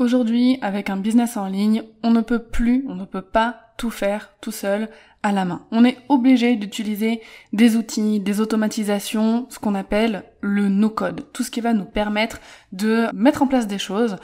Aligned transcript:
Aujourd'hui, 0.00 0.58
avec 0.62 0.88
un 0.88 0.96
business 0.96 1.36
en 1.36 1.46
ligne, 1.46 1.82
on 2.02 2.10
ne 2.10 2.22
peut 2.22 2.42
plus, 2.42 2.86
on 2.88 2.94
ne 2.94 3.04
peut 3.04 3.20
pas 3.20 3.74
tout 3.76 3.90
faire 3.90 4.32
tout 4.40 4.50
seul 4.50 4.88
à 5.22 5.30
la 5.30 5.44
main. 5.44 5.66
On 5.72 5.84
est 5.84 5.98
obligé 6.08 6.56
d'utiliser 6.56 7.20
des 7.52 7.76
outils, 7.76 8.18
des 8.18 8.40
automatisations, 8.40 9.44
ce 9.50 9.58
qu'on 9.58 9.74
appelle 9.74 10.24
le 10.40 10.70
no-code, 10.70 11.26
tout 11.34 11.42
ce 11.42 11.50
qui 11.50 11.60
va 11.60 11.74
nous 11.74 11.84
permettre 11.84 12.40
de 12.72 13.08
mettre 13.12 13.42
en 13.42 13.46
place 13.46 13.66
des 13.66 13.76
choses 13.76 14.16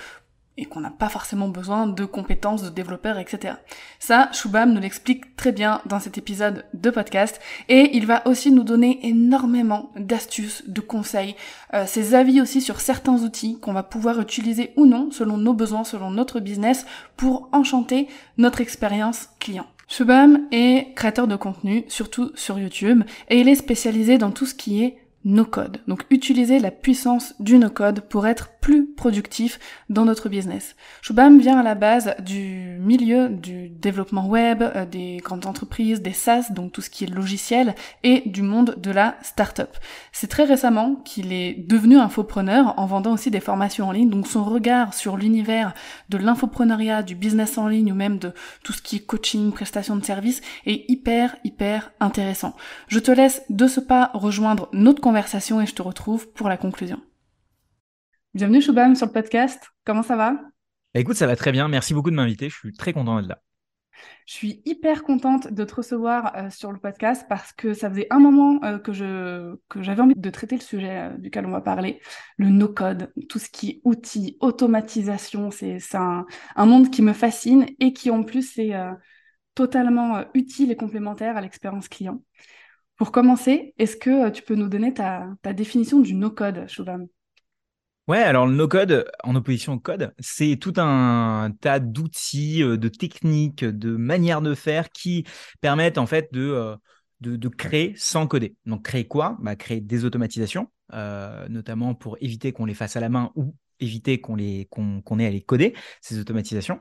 et 0.58 0.64
qu'on 0.64 0.80
n'a 0.80 0.90
pas 0.90 1.08
forcément 1.08 1.48
besoin 1.48 1.86
de 1.86 2.04
compétences 2.04 2.62
de 2.62 2.70
développeurs, 2.70 3.18
etc. 3.18 3.54
Ça, 3.98 4.30
Shubham 4.32 4.72
nous 4.72 4.80
l'explique 4.80 5.36
très 5.36 5.52
bien 5.52 5.80
dans 5.86 6.00
cet 6.00 6.18
épisode 6.18 6.64
de 6.74 6.90
podcast 6.90 7.40
et 7.68 7.96
il 7.96 8.06
va 8.06 8.26
aussi 8.26 8.50
nous 8.50 8.64
donner 8.64 9.00
énormément 9.02 9.90
d'astuces, 9.96 10.64
de 10.66 10.80
conseils, 10.80 11.36
euh, 11.74 11.86
ses 11.86 12.14
avis 12.14 12.40
aussi 12.40 12.60
sur 12.60 12.80
certains 12.80 13.22
outils 13.22 13.58
qu'on 13.60 13.72
va 13.72 13.82
pouvoir 13.82 14.20
utiliser 14.20 14.72
ou 14.76 14.86
non 14.86 15.10
selon 15.10 15.36
nos 15.36 15.54
besoins, 15.54 15.84
selon 15.84 16.10
notre 16.10 16.40
business 16.40 16.86
pour 17.16 17.48
enchanter 17.52 18.08
notre 18.38 18.60
expérience 18.60 19.28
client. 19.38 19.66
Shubham 19.88 20.48
est 20.50 20.94
créateur 20.96 21.28
de 21.28 21.36
contenu, 21.36 21.84
surtout 21.88 22.32
sur 22.34 22.58
YouTube, 22.58 23.04
et 23.28 23.40
il 23.40 23.48
est 23.48 23.54
spécialisé 23.54 24.18
dans 24.18 24.32
tout 24.32 24.46
ce 24.46 24.54
qui 24.54 24.82
est 24.82 24.98
no-code. 25.26 25.80
Donc 25.88 26.04
utiliser 26.10 26.60
la 26.60 26.70
puissance 26.70 27.34
du 27.40 27.58
no-code 27.58 28.00
pour 28.00 28.28
être 28.28 28.50
plus 28.60 28.86
productif 28.86 29.58
dans 29.90 30.04
notre 30.04 30.28
business. 30.28 30.76
Shubham 31.02 31.38
vient 31.40 31.58
à 31.58 31.62
la 31.64 31.74
base 31.74 32.14
du 32.20 32.78
milieu 32.80 33.28
du 33.28 33.68
développement 33.68 34.26
web, 34.26 34.62
euh, 34.62 34.86
des 34.86 35.18
grandes 35.18 35.46
entreprises, 35.46 36.00
des 36.00 36.12
SaaS, 36.12 36.52
donc 36.52 36.72
tout 36.72 36.80
ce 36.80 36.90
qui 36.90 37.04
est 37.04 37.08
logiciel, 37.08 37.74
et 38.04 38.22
du 38.26 38.42
monde 38.42 38.76
de 38.80 38.90
la 38.92 39.16
start-up. 39.22 39.76
C'est 40.12 40.28
très 40.28 40.44
récemment 40.44 40.94
qu'il 41.04 41.32
est 41.32 41.54
devenu 41.54 41.98
infopreneur 41.98 42.74
en 42.78 42.86
vendant 42.86 43.12
aussi 43.12 43.30
des 43.30 43.40
formations 43.40 43.88
en 43.88 43.92
ligne, 43.92 44.10
donc 44.10 44.28
son 44.28 44.44
regard 44.44 44.94
sur 44.94 45.16
l'univers 45.16 45.74
de 46.08 46.18
l'infopreneuriat, 46.18 47.02
du 47.02 47.16
business 47.16 47.58
en 47.58 47.66
ligne 47.66 47.90
ou 47.90 47.96
même 47.96 48.18
de 48.18 48.32
tout 48.62 48.72
ce 48.72 48.82
qui 48.82 48.96
est 48.96 49.06
coaching, 49.06 49.52
prestation 49.52 49.96
de 49.96 50.04
services 50.04 50.40
est 50.66 50.84
hyper, 50.88 51.36
hyper 51.42 51.90
intéressant. 51.98 52.54
Je 52.88 53.00
te 53.00 53.10
laisse 53.10 53.42
de 53.50 53.66
ce 53.66 53.80
pas 53.80 54.10
rejoindre 54.14 54.68
notre 54.72 55.00
conversation 55.00 55.15
et 55.16 55.66
je 55.66 55.74
te 55.74 55.80
retrouve 55.80 56.30
pour 56.32 56.46
la 56.46 56.58
conclusion. 56.58 57.00
Bienvenue 58.34 58.60
Shubham 58.60 58.94
sur 58.94 59.06
le 59.06 59.12
podcast. 59.12 59.70
Comment 59.86 60.02
ça 60.02 60.14
va? 60.14 60.34
Écoute, 60.92 61.16
ça 61.16 61.26
va 61.26 61.36
très 61.36 61.52
bien. 61.52 61.68
Merci 61.68 61.94
beaucoup 61.94 62.10
de 62.10 62.16
m'inviter. 62.16 62.50
Je 62.50 62.54
suis 62.54 62.72
très 62.74 62.92
content 62.92 63.16
d'être 63.16 63.28
là. 63.28 63.42
Je 64.26 64.34
suis 64.34 64.60
hyper 64.66 65.04
contente 65.04 65.50
de 65.50 65.64
te 65.64 65.74
recevoir 65.74 66.36
euh, 66.36 66.50
sur 66.50 66.70
le 66.70 66.78
podcast 66.78 67.24
parce 67.30 67.54
que 67.54 67.72
ça 67.72 67.88
faisait 67.88 68.08
un 68.10 68.18
moment 68.18 68.62
euh, 68.62 68.78
que 68.78 68.92
je 68.92 69.56
que 69.70 69.82
j'avais 69.82 70.02
envie 70.02 70.14
de 70.14 70.30
traiter 70.30 70.56
le 70.56 70.60
sujet 70.60 71.08
euh, 71.08 71.16
duquel 71.16 71.46
on 71.46 71.50
va 71.50 71.62
parler, 71.62 72.02
le 72.36 72.50
no-code, 72.50 73.10
tout 73.30 73.38
ce 73.38 73.48
qui 73.48 73.70
est 73.70 73.80
outils, 73.84 74.36
automatisation. 74.40 75.50
C'est 75.50 75.78
un, 75.94 76.26
un, 76.56 76.66
monde 76.66 76.90
qui 76.90 77.00
me 77.00 77.14
fascine 77.14 77.64
et 77.80 77.94
qui 77.94 78.10
en 78.10 78.22
plus 78.22 78.58
est 78.58 78.74
totalement 79.54 80.26
utile 80.34 80.70
et 80.70 80.76
complémentaire 80.76 81.38
à 81.38 81.40
l'expérience 81.40 81.88
client. 81.88 82.20
Pour 82.96 83.12
commencer, 83.12 83.74
est-ce 83.78 83.96
que 83.96 84.26
euh, 84.26 84.30
tu 84.30 84.42
peux 84.42 84.54
nous 84.54 84.68
donner 84.68 84.94
ta, 84.94 85.36
définition 85.52 86.00
du 86.00 86.14
no-code, 86.14 86.66
Shubham? 86.66 87.06
Ouais, 88.08 88.22
alors 88.22 88.46
le 88.46 88.54
no-code, 88.54 89.10
en 89.22 89.34
opposition 89.34 89.74
au 89.74 89.78
code, 89.78 90.14
c'est 90.18 90.56
tout 90.56 90.72
un 90.76 91.50
tas 91.60 91.78
d'outils, 91.78 92.62
euh, 92.62 92.78
de 92.78 92.88
techniques, 92.88 93.64
de 93.64 93.96
manières 93.96 94.40
de 94.40 94.54
faire 94.54 94.90
qui 94.90 95.26
permettent 95.60 95.98
en 95.98 96.06
fait 96.06 96.32
de, 96.32 96.40
euh, 96.40 96.76
de, 97.20 97.48
créer 97.48 97.92
sans 97.96 98.26
coder. 98.26 98.56
Donc 98.64 98.84
créer 98.84 99.06
quoi? 99.06 99.36
Bah, 99.40 99.56
Créer 99.56 99.80
des 99.80 100.04
automatisations, 100.04 100.70
notamment 101.48 101.94
pour 101.94 102.16
éviter 102.20 102.52
qu'on 102.52 102.64
les 102.64 102.74
fasse 102.74 102.96
à 102.96 103.00
la 103.00 103.08
main 103.08 103.30
ou 103.34 103.54
éviter 103.78 104.20
qu'on 104.22 104.36
les 104.36 104.68
qu'on 104.70 105.18
ait 105.18 105.26
à 105.26 105.30
les 105.30 105.42
coder 105.42 105.74
ces 106.00 106.18
automatisations. 106.18 106.80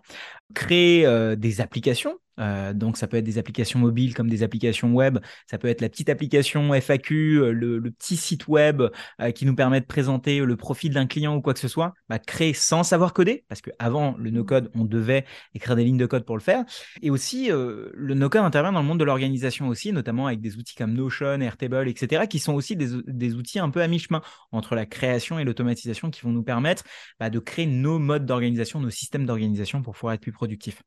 Créer 0.54 1.36
des 1.36 1.62
applications 1.62 2.20
euh, 2.40 2.74
donc 2.74 2.98
ça 2.98 3.08
peut 3.08 3.18
être 3.18 3.26
des 3.26 3.38
applications 3.38 3.80
mobiles 3.80 4.14
comme 4.14 4.30
des 4.30 4.44
applications 4.44 4.94
web, 4.94 5.20
ça 5.50 5.58
peut 5.58 5.68
être 5.68 5.82
la 5.82 5.90
petite 5.90 6.10
application 6.10 6.74
FAQ, 6.74 7.38
euh, 7.38 7.52
le, 7.52 7.92
petit 7.92 8.18
site 8.18 8.48
web 8.48 8.82
euh, 9.22 9.32
qui 9.32 9.46
nous 9.46 9.56
permet 9.56 9.80
de 9.80 9.86
présenter 9.86 10.40
le 10.40 10.58
profil 10.58 10.94
d'un 10.94 11.06
client 11.06 11.36
ou 11.36 11.42
quoi 11.42 11.54
que 11.54 11.60
ce 11.60 11.68
soit, 11.68 11.94
bah, 12.10 12.20
créer 12.20 12.54
sans 12.54 12.84
savoir 12.84 13.14
coder, 13.14 13.46
parce 13.48 13.62
qu'avant 13.62 14.16
le 14.18 14.32
no-code, 14.32 14.72
on 14.76 14.86
devait 14.86 15.26
écrire 15.54 15.76
des 15.76 15.84
lignes 15.84 15.98
de 15.98 16.06
code 16.06 16.26
pour 16.26 16.36
le 16.36 16.42
faire. 16.42 16.66
Et 17.02 17.10
aussi, 17.10 17.50
le 17.50 18.14
no-code 18.14 18.42
intervient 18.42 18.72
dans 18.72 18.82
le 18.82 18.88
monde 18.88 19.00
de 19.00 19.04
l'organisation 19.04 19.68
aussi, 19.68 19.92
notamment 19.92 20.28
avec 20.28 20.42
des 20.42 20.58
outils 20.58 20.76
comme 20.76 20.94
Notion, 20.94 21.40
Airtable, 21.42 21.88
etc., 21.88 22.28
qui 22.28 22.40
sont 22.40 22.54
aussi 22.54 22.76
des, 22.76 23.34
outils 23.34 23.60
un 23.60 23.70
peu 23.70 23.82
à 23.82 23.88
mi-chemin 23.88 24.22
entre 24.52 24.76
la 24.76 24.86
création 24.86 25.40
et 25.40 25.44
l'automatisation 25.44 26.10
qui 26.10 26.22
vont 26.22 26.32
nous 26.32 26.44
permettre 26.44 26.84
bah, 27.20 27.30
de 27.30 27.40
créer 27.40 27.66
nos 27.66 28.00
modes 28.00 28.26
d'organisation, 28.26 28.80
nos 28.80 28.90
systèmes 28.90 29.26
d'organisation 29.26 29.82
pour 29.82 29.94
pouvoir 29.94 30.14
être 30.14 30.22
plus 30.22 30.32
productifs. 30.32 30.82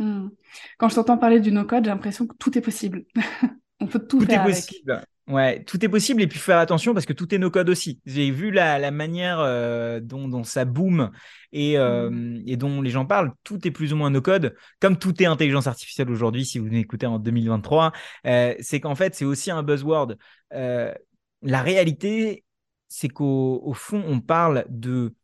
Hmm. 0.00 0.28
Quand 0.78 0.88
je 0.88 0.94
t'entends 0.94 1.18
parler 1.18 1.40
du 1.40 1.52
no-code, 1.52 1.84
j'ai 1.84 1.90
l'impression 1.90 2.26
que 2.26 2.34
tout 2.36 2.56
est 2.56 2.62
possible. 2.62 3.04
On 3.80 3.86
peut 3.86 3.98
tout, 3.98 4.24
tout 4.24 4.32
est 4.32 4.42
possible. 4.42 5.04
Ouais, 5.28 5.62
tout 5.62 5.84
est 5.84 5.88
possible 5.88 6.22
et 6.22 6.26
puis 6.26 6.38
faire 6.38 6.58
attention 6.58 6.92
parce 6.94 7.06
que 7.06 7.12
tout 7.12 7.32
est 7.34 7.38
no-code 7.38 7.68
aussi. 7.68 8.00
J'ai 8.06 8.30
vu 8.30 8.50
la, 8.50 8.90
manière 8.90 9.38
euh, 9.40 10.00
dont, 10.00 10.42
ça 10.42 10.64
boom 10.64 11.10
euh, 11.54 12.10
hmm. 12.10 12.42
et, 12.46 12.56
dont 12.56 12.80
les 12.80 12.90
gens 12.90 13.04
parlent. 13.04 13.32
Tout 13.44 13.66
est 13.68 13.70
plus 13.70 13.92
ou 13.92 13.96
moins 13.96 14.08
no-code, 14.10 14.56
comme 14.80 14.98
tout 14.98 15.22
est 15.22 15.26
intelligence 15.26 15.66
artificielle 15.66 16.10
aujourd'hui. 16.10 16.46
Si 16.46 16.58
vous 16.58 16.66
m'écoutez 16.66 17.06
en 17.06 17.18
2023, 17.18 17.92
euh, 18.26 18.54
c'est 18.58 18.80
qu'en 18.80 18.94
fait 18.94 19.14
c'est 19.14 19.26
aussi 19.26 19.50
un 19.50 19.62
buzzword. 19.62 20.16
la 20.50 21.62
réalité, 21.62 22.44
c'est 22.88 23.08
qu'au 23.08 23.72
fond, 23.74 24.02
on 24.06 24.20
parle 24.20 24.64
de 24.70 25.14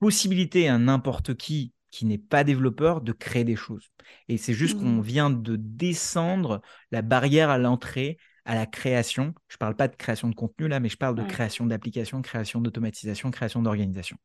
possibilité 0.00 0.68
à 0.68 0.78
n'importe 0.78 1.34
qui 1.34 1.72
qui 1.96 2.04
n'est 2.04 2.18
pas 2.18 2.44
développeur 2.44 3.00
de 3.00 3.12
créer 3.12 3.44
des 3.44 3.56
choses. 3.56 3.90
Et 4.28 4.36
c'est 4.36 4.52
juste 4.52 4.78
qu'on 4.78 4.96
mmh. 4.96 5.02
vient 5.02 5.30
de 5.30 5.56
descendre 5.56 6.60
la 6.90 7.00
barrière 7.00 7.48
à 7.48 7.56
l'entrée 7.56 8.18
à 8.44 8.54
la 8.54 8.66
création. 8.66 9.32
Je 9.48 9.54
ne 9.54 9.58
parle 9.58 9.76
pas 9.76 9.88
de 9.88 9.96
création 9.96 10.28
de 10.28 10.34
contenu 10.34 10.68
là, 10.68 10.78
mais 10.78 10.90
je 10.90 10.98
parle 10.98 11.14
de 11.14 11.22
création 11.22 11.64
d'applications, 11.64 12.20
création 12.20 12.60
d'automatisation, 12.60 13.30
création 13.30 13.62
d'organisation. 13.62 14.18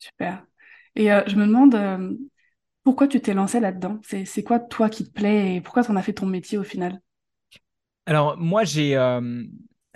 Super. 0.00 0.44
Et 0.96 1.12
euh, 1.12 1.22
je 1.28 1.36
me 1.36 1.46
demande 1.46 1.76
euh, 1.76 2.14
pourquoi 2.82 3.06
tu 3.06 3.20
t'es 3.20 3.32
lancé 3.32 3.60
là-dedans? 3.60 4.00
C'est 4.02 4.42
quoi 4.42 4.58
toi 4.58 4.90
qui 4.90 5.04
te 5.04 5.10
plaît 5.10 5.54
et 5.54 5.60
pourquoi 5.60 5.84
tu 5.84 5.92
en 5.92 5.96
as 5.96 6.02
fait 6.02 6.14
ton 6.14 6.26
métier 6.26 6.58
au 6.58 6.64
final? 6.64 7.00
Alors 8.06 8.36
moi 8.36 8.64
j'ai 8.64 8.96
euh, 8.96 9.44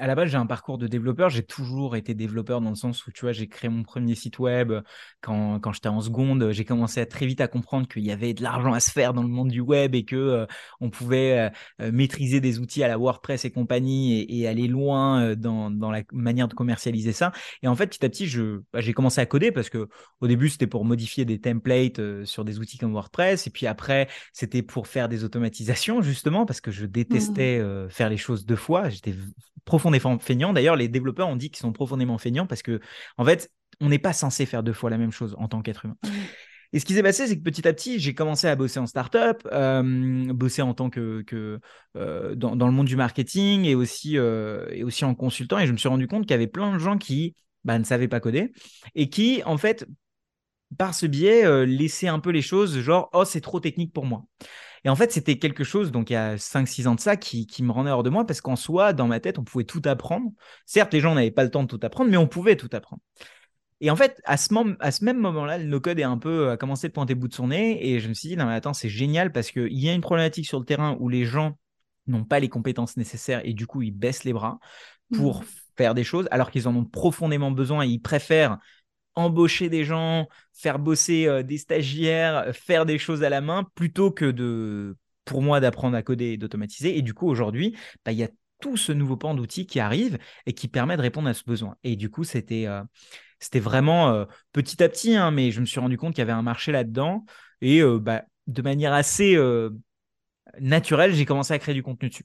à 0.00 0.06
la 0.06 0.14
base, 0.14 0.30
j'ai 0.30 0.38
un 0.38 0.46
parcours 0.46 0.78
de 0.78 0.86
développeur. 0.86 1.28
J'ai 1.28 1.42
toujours 1.42 1.94
été 1.94 2.14
développeur 2.14 2.62
dans 2.62 2.70
le 2.70 2.74
sens 2.74 3.06
où, 3.06 3.12
tu 3.12 3.20
vois, 3.20 3.32
j'ai 3.32 3.48
créé 3.48 3.68
mon 3.68 3.82
premier 3.82 4.14
site 4.14 4.38
web 4.38 4.72
quand, 5.20 5.60
quand 5.60 5.72
j'étais 5.72 5.90
en 5.90 6.00
seconde. 6.00 6.52
J'ai 6.52 6.64
commencé 6.64 7.00
à 7.00 7.06
très 7.06 7.26
vite 7.26 7.42
à 7.42 7.48
comprendre 7.48 7.86
qu'il 7.86 8.02
y 8.02 8.10
avait 8.10 8.32
de 8.32 8.42
l'argent 8.42 8.72
à 8.72 8.80
se 8.80 8.90
faire 8.90 9.12
dans 9.12 9.22
le 9.22 9.28
monde 9.28 9.48
du 9.48 9.60
web 9.60 9.94
et 9.94 10.06
que 10.06 10.16
euh, 10.16 10.46
on 10.80 10.88
pouvait 10.88 11.38
euh, 11.38 11.50
euh, 11.82 11.92
maîtriser 11.92 12.40
des 12.40 12.60
outils 12.60 12.82
à 12.82 12.88
la 12.88 12.96
WordPress 12.96 13.44
et 13.44 13.50
compagnie 13.50 14.24
et, 14.28 14.48
aller 14.48 14.68
loin 14.68 15.36
dans, 15.36 15.70
dans, 15.70 15.90
la 15.90 16.02
manière 16.12 16.48
de 16.48 16.54
commercialiser 16.54 17.12
ça. 17.12 17.30
Et 17.62 17.68
en 17.68 17.76
fait, 17.76 17.88
petit 17.88 18.04
à 18.04 18.08
petit, 18.08 18.26
je, 18.26 18.62
bah, 18.72 18.80
j'ai 18.80 18.94
commencé 18.94 19.20
à 19.20 19.26
coder 19.26 19.52
parce 19.52 19.68
que 19.68 19.88
au 20.22 20.26
début, 20.26 20.48
c'était 20.48 20.66
pour 20.66 20.86
modifier 20.86 21.26
des 21.26 21.38
templates 21.38 22.24
sur 22.24 22.46
des 22.46 22.58
outils 22.58 22.78
comme 22.78 22.92
WordPress. 22.92 23.46
Et 23.46 23.50
puis 23.50 23.66
après, 23.66 24.08
c'était 24.32 24.62
pour 24.62 24.86
faire 24.86 25.10
des 25.10 25.24
automatisations, 25.24 26.00
justement, 26.00 26.46
parce 26.46 26.62
que 26.62 26.70
je 26.70 26.86
détestais 26.86 27.60
mmh. 27.60 27.90
faire 27.90 28.08
les 28.08 28.16
choses 28.16 28.46
deux 28.46 28.56
fois. 28.56 28.88
J'étais 28.88 29.14
profondément 29.66 29.89
feignants. 30.20 30.52
D'ailleurs, 30.52 30.76
les 30.76 30.88
développeurs 30.88 31.28
ont 31.28 31.36
dit 31.36 31.50
qu'ils 31.50 31.60
sont 31.60 31.72
profondément 31.72 32.18
feignants 32.18 32.46
parce 32.46 32.62
que, 32.62 32.80
en 33.18 33.24
fait, 33.24 33.50
on 33.80 33.88
n'est 33.88 33.98
pas 33.98 34.12
censé 34.12 34.46
faire 34.46 34.62
deux 34.62 34.72
fois 34.72 34.90
la 34.90 34.98
même 34.98 35.12
chose 35.12 35.34
en 35.38 35.48
tant 35.48 35.62
qu'être 35.62 35.86
humain. 35.86 35.96
Et 36.72 36.78
ce 36.78 36.84
qui 36.84 36.94
s'est 36.94 37.02
passé, 37.02 37.26
c'est 37.26 37.36
que 37.36 37.42
petit 37.42 37.66
à 37.66 37.72
petit, 37.72 37.98
j'ai 37.98 38.14
commencé 38.14 38.46
à 38.46 38.54
bosser 38.54 38.78
en 38.78 38.86
startup, 38.86 39.46
euh, 39.50 40.32
bosser 40.32 40.62
en 40.62 40.72
tant 40.72 40.88
que, 40.88 41.24
euh, 41.96 42.34
dans, 42.36 42.66
le 42.66 42.72
monde 42.72 42.86
du 42.86 42.96
marketing 42.96 43.64
et 43.64 43.74
aussi, 43.74 44.16
euh, 44.18 44.68
et 44.70 44.84
aussi 44.84 45.04
en 45.04 45.14
consultant. 45.14 45.58
Et 45.58 45.66
je 45.66 45.72
me 45.72 45.76
suis 45.76 45.88
rendu 45.88 46.06
compte 46.06 46.22
qu'il 46.22 46.30
y 46.30 46.34
avait 46.34 46.46
plein 46.46 46.72
de 46.72 46.78
gens 46.78 46.96
qui 46.96 47.34
bah, 47.64 47.78
ne 47.78 47.84
savaient 47.84 48.08
pas 48.08 48.20
coder 48.20 48.52
et 48.94 49.10
qui, 49.10 49.42
en 49.46 49.58
fait, 49.58 49.84
par 50.78 50.94
ce 50.94 51.06
biais, 51.06 51.66
laissaient 51.66 52.08
un 52.08 52.20
peu 52.20 52.30
les 52.30 52.42
choses 52.42 52.78
genre, 52.78 53.10
oh, 53.12 53.24
c'est 53.24 53.40
trop 53.40 53.58
technique 53.58 53.92
pour 53.92 54.06
moi. 54.06 54.24
Et 54.84 54.88
en 54.88 54.96
fait, 54.96 55.12
c'était 55.12 55.38
quelque 55.38 55.64
chose, 55.64 55.92
donc 55.92 56.10
il 56.10 56.14
y 56.14 56.16
a 56.16 56.36
5-6 56.36 56.86
ans 56.86 56.94
de 56.94 57.00
ça, 57.00 57.16
qui, 57.16 57.46
qui, 57.46 57.62
me 57.62 57.72
rendait 57.72 57.90
hors 57.90 58.02
de 58.02 58.10
moi 58.10 58.26
parce 58.26 58.40
qu'en 58.40 58.56
soi, 58.56 58.92
dans 58.92 59.06
ma 59.06 59.20
tête, 59.20 59.38
on 59.38 59.44
pouvait 59.44 59.64
tout 59.64 59.82
apprendre. 59.84 60.30
Certes, 60.66 60.92
les 60.92 61.00
gens 61.00 61.14
n'avaient 61.14 61.30
pas 61.30 61.44
le 61.44 61.50
temps 61.50 61.62
de 61.62 61.68
tout 61.68 61.80
apprendre, 61.82 62.10
mais 62.10 62.16
on 62.16 62.26
pouvait 62.26 62.56
tout 62.56 62.70
apprendre. 62.72 63.02
Et 63.80 63.90
en 63.90 63.96
fait, 63.96 64.20
à 64.24 64.36
ce, 64.36 64.52
à 64.80 64.90
ce 64.90 65.04
même 65.04 65.18
moment-là, 65.18 65.58
le 65.58 65.64
no-code 65.64 65.98
est 65.98 66.04
un 66.04 66.18
peu 66.18 66.50
à 66.50 66.56
commencé 66.56 66.88
de 66.88 66.92
pointer 66.92 67.14
bout 67.14 67.28
de 67.28 67.34
son 67.34 67.48
nez. 67.48 67.78
Et 67.88 68.00
je 68.00 68.08
me 68.08 68.14
suis 68.14 68.28
dit, 68.28 68.36
non, 68.36 68.46
mais 68.46 68.54
attends, 68.54 68.74
c'est 68.74 68.90
génial 68.90 69.32
parce 69.32 69.50
qu'il 69.50 69.78
y 69.78 69.88
a 69.88 69.94
une 69.94 70.02
problématique 70.02 70.46
sur 70.46 70.58
le 70.58 70.66
terrain 70.66 70.96
où 71.00 71.08
les 71.08 71.24
gens 71.24 71.56
n'ont 72.06 72.24
pas 72.24 72.40
les 72.40 72.48
compétences 72.48 72.96
nécessaires 72.96 73.40
et 73.44 73.54
du 73.54 73.66
coup, 73.66 73.82
ils 73.82 73.90
baissent 73.90 74.24
les 74.24 74.32
bras 74.32 74.58
pour 75.12 75.40
mmh. 75.40 75.46
faire 75.76 75.94
des 75.94 76.04
choses 76.04 76.28
alors 76.30 76.50
qu'ils 76.50 76.68
en 76.68 76.76
ont 76.76 76.84
profondément 76.84 77.50
besoin 77.50 77.84
et 77.84 77.88
ils 77.88 78.00
préfèrent 78.00 78.58
embaucher 79.14 79.68
des 79.68 79.84
gens, 79.84 80.28
faire 80.52 80.78
bosser 80.78 81.26
euh, 81.26 81.42
des 81.42 81.58
stagiaires, 81.58 82.54
faire 82.54 82.86
des 82.86 82.98
choses 82.98 83.22
à 83.22 83.28
la 83.28 83.40
main 83.40 83.64
plutôt 83.74 84.10
que 84.10 84.24
de, 84.30 84.96
pour 85.24 85.42
moi, 85.42 85.60
d'apprendre 85.60 85.96
à 85.96 86.02
coder 86.02 86.26
et 86.26 86.36
d'automatiser. 86.36 86.96
Et 86.96 87.02
du 87.02 87.14
coup, 87.14 87.28
aujourd'hui, 87.28 87.76
bah, 88.04 88.12
il 88.12 88.18
y 88.18 88.24
a 88.24 88.28
tout 88.60 88.76
ce 88.76 88.92
nouveau 88.92 89.16
pan 89.16 89.34
d'outils 89.34 89.66
qui 89.66 89.80
arrive 89.80 90.18
et 90.46 90.52
qui 90.52 90.68
permet 90.68 90.96
de 90.96 91.02
répondre 91.02 91.28
à 91.28 91.34
ce 91.34 91.44
besoin. 91.44 91.76
Et 91.82 91.96
du 91.96 92.10
coup, 92.10 92.24
c'était 92.24 92.66
euh, 92.66 92.82
vraiment 93.54 94.10
euh, 94.10 94.24
petit 94.52 94.82
à 94.82 94.88
petit, 94.88 95.16
hein, 95.16 95.30
mais 95.30 95.50
je 95.50 95.60
me 95.60 95.66
suis 95.66 95.80
rendu 95.80 95.96
compte 95.96 96.14
qu'il 96.14 96.20
y 96.20 96.22
avait 96.22 96.32
un 96.32 96.42
marché 96.42 96.72
là-dedans. 96.72 97.24
Et 97.62 97.82
bah, 97.82 98.22
de 98.46 98.62
manière 98.62 98.94
assez 98.94 99.36
naturelle, 100.60 101.14
j'ai 101.14 101.26
commencé 101.26 101.52
à 101.52 101.58
créer 101.58 101.74
du 101.74 101.82
contenu 101.82 102.08
dessus. 102.08 102.24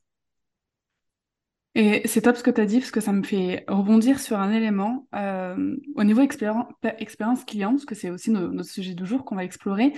Et 1.77 2.07
c'est 2.07 2.21
top 2.21 2.37
ce 2.37 2.43
que 2.43 2.51
tu 2.51 2.61
as 2.61 2.65
dit, 2.65 2.79
parce 2.79 2.91
que 2.91 3.01
ça 3.01 3.11
me 3.11 3.21
fait 3.21 3.65
rebondir 3.67 4.21
sur 4.21 4.39
un 4.39 4.51
élément. 4.51 5.07
Euh, 5.13 5.75
au 5.95 6.05
niveau 6.05 6.21
expérience 6.21 7.43
client, 7.45 7.71
parce 7.71 7.85
que 7.85 7.95
c'est 7.95 8.09
aussi 8.09 8.31
notre 8.31 8.69
sujet 8.69 8.93
du 8.93 9.05
jour 9.05 9.25
qu'on 9.25 9.35
va 9.35 9.43
explorer, 9.43 9.93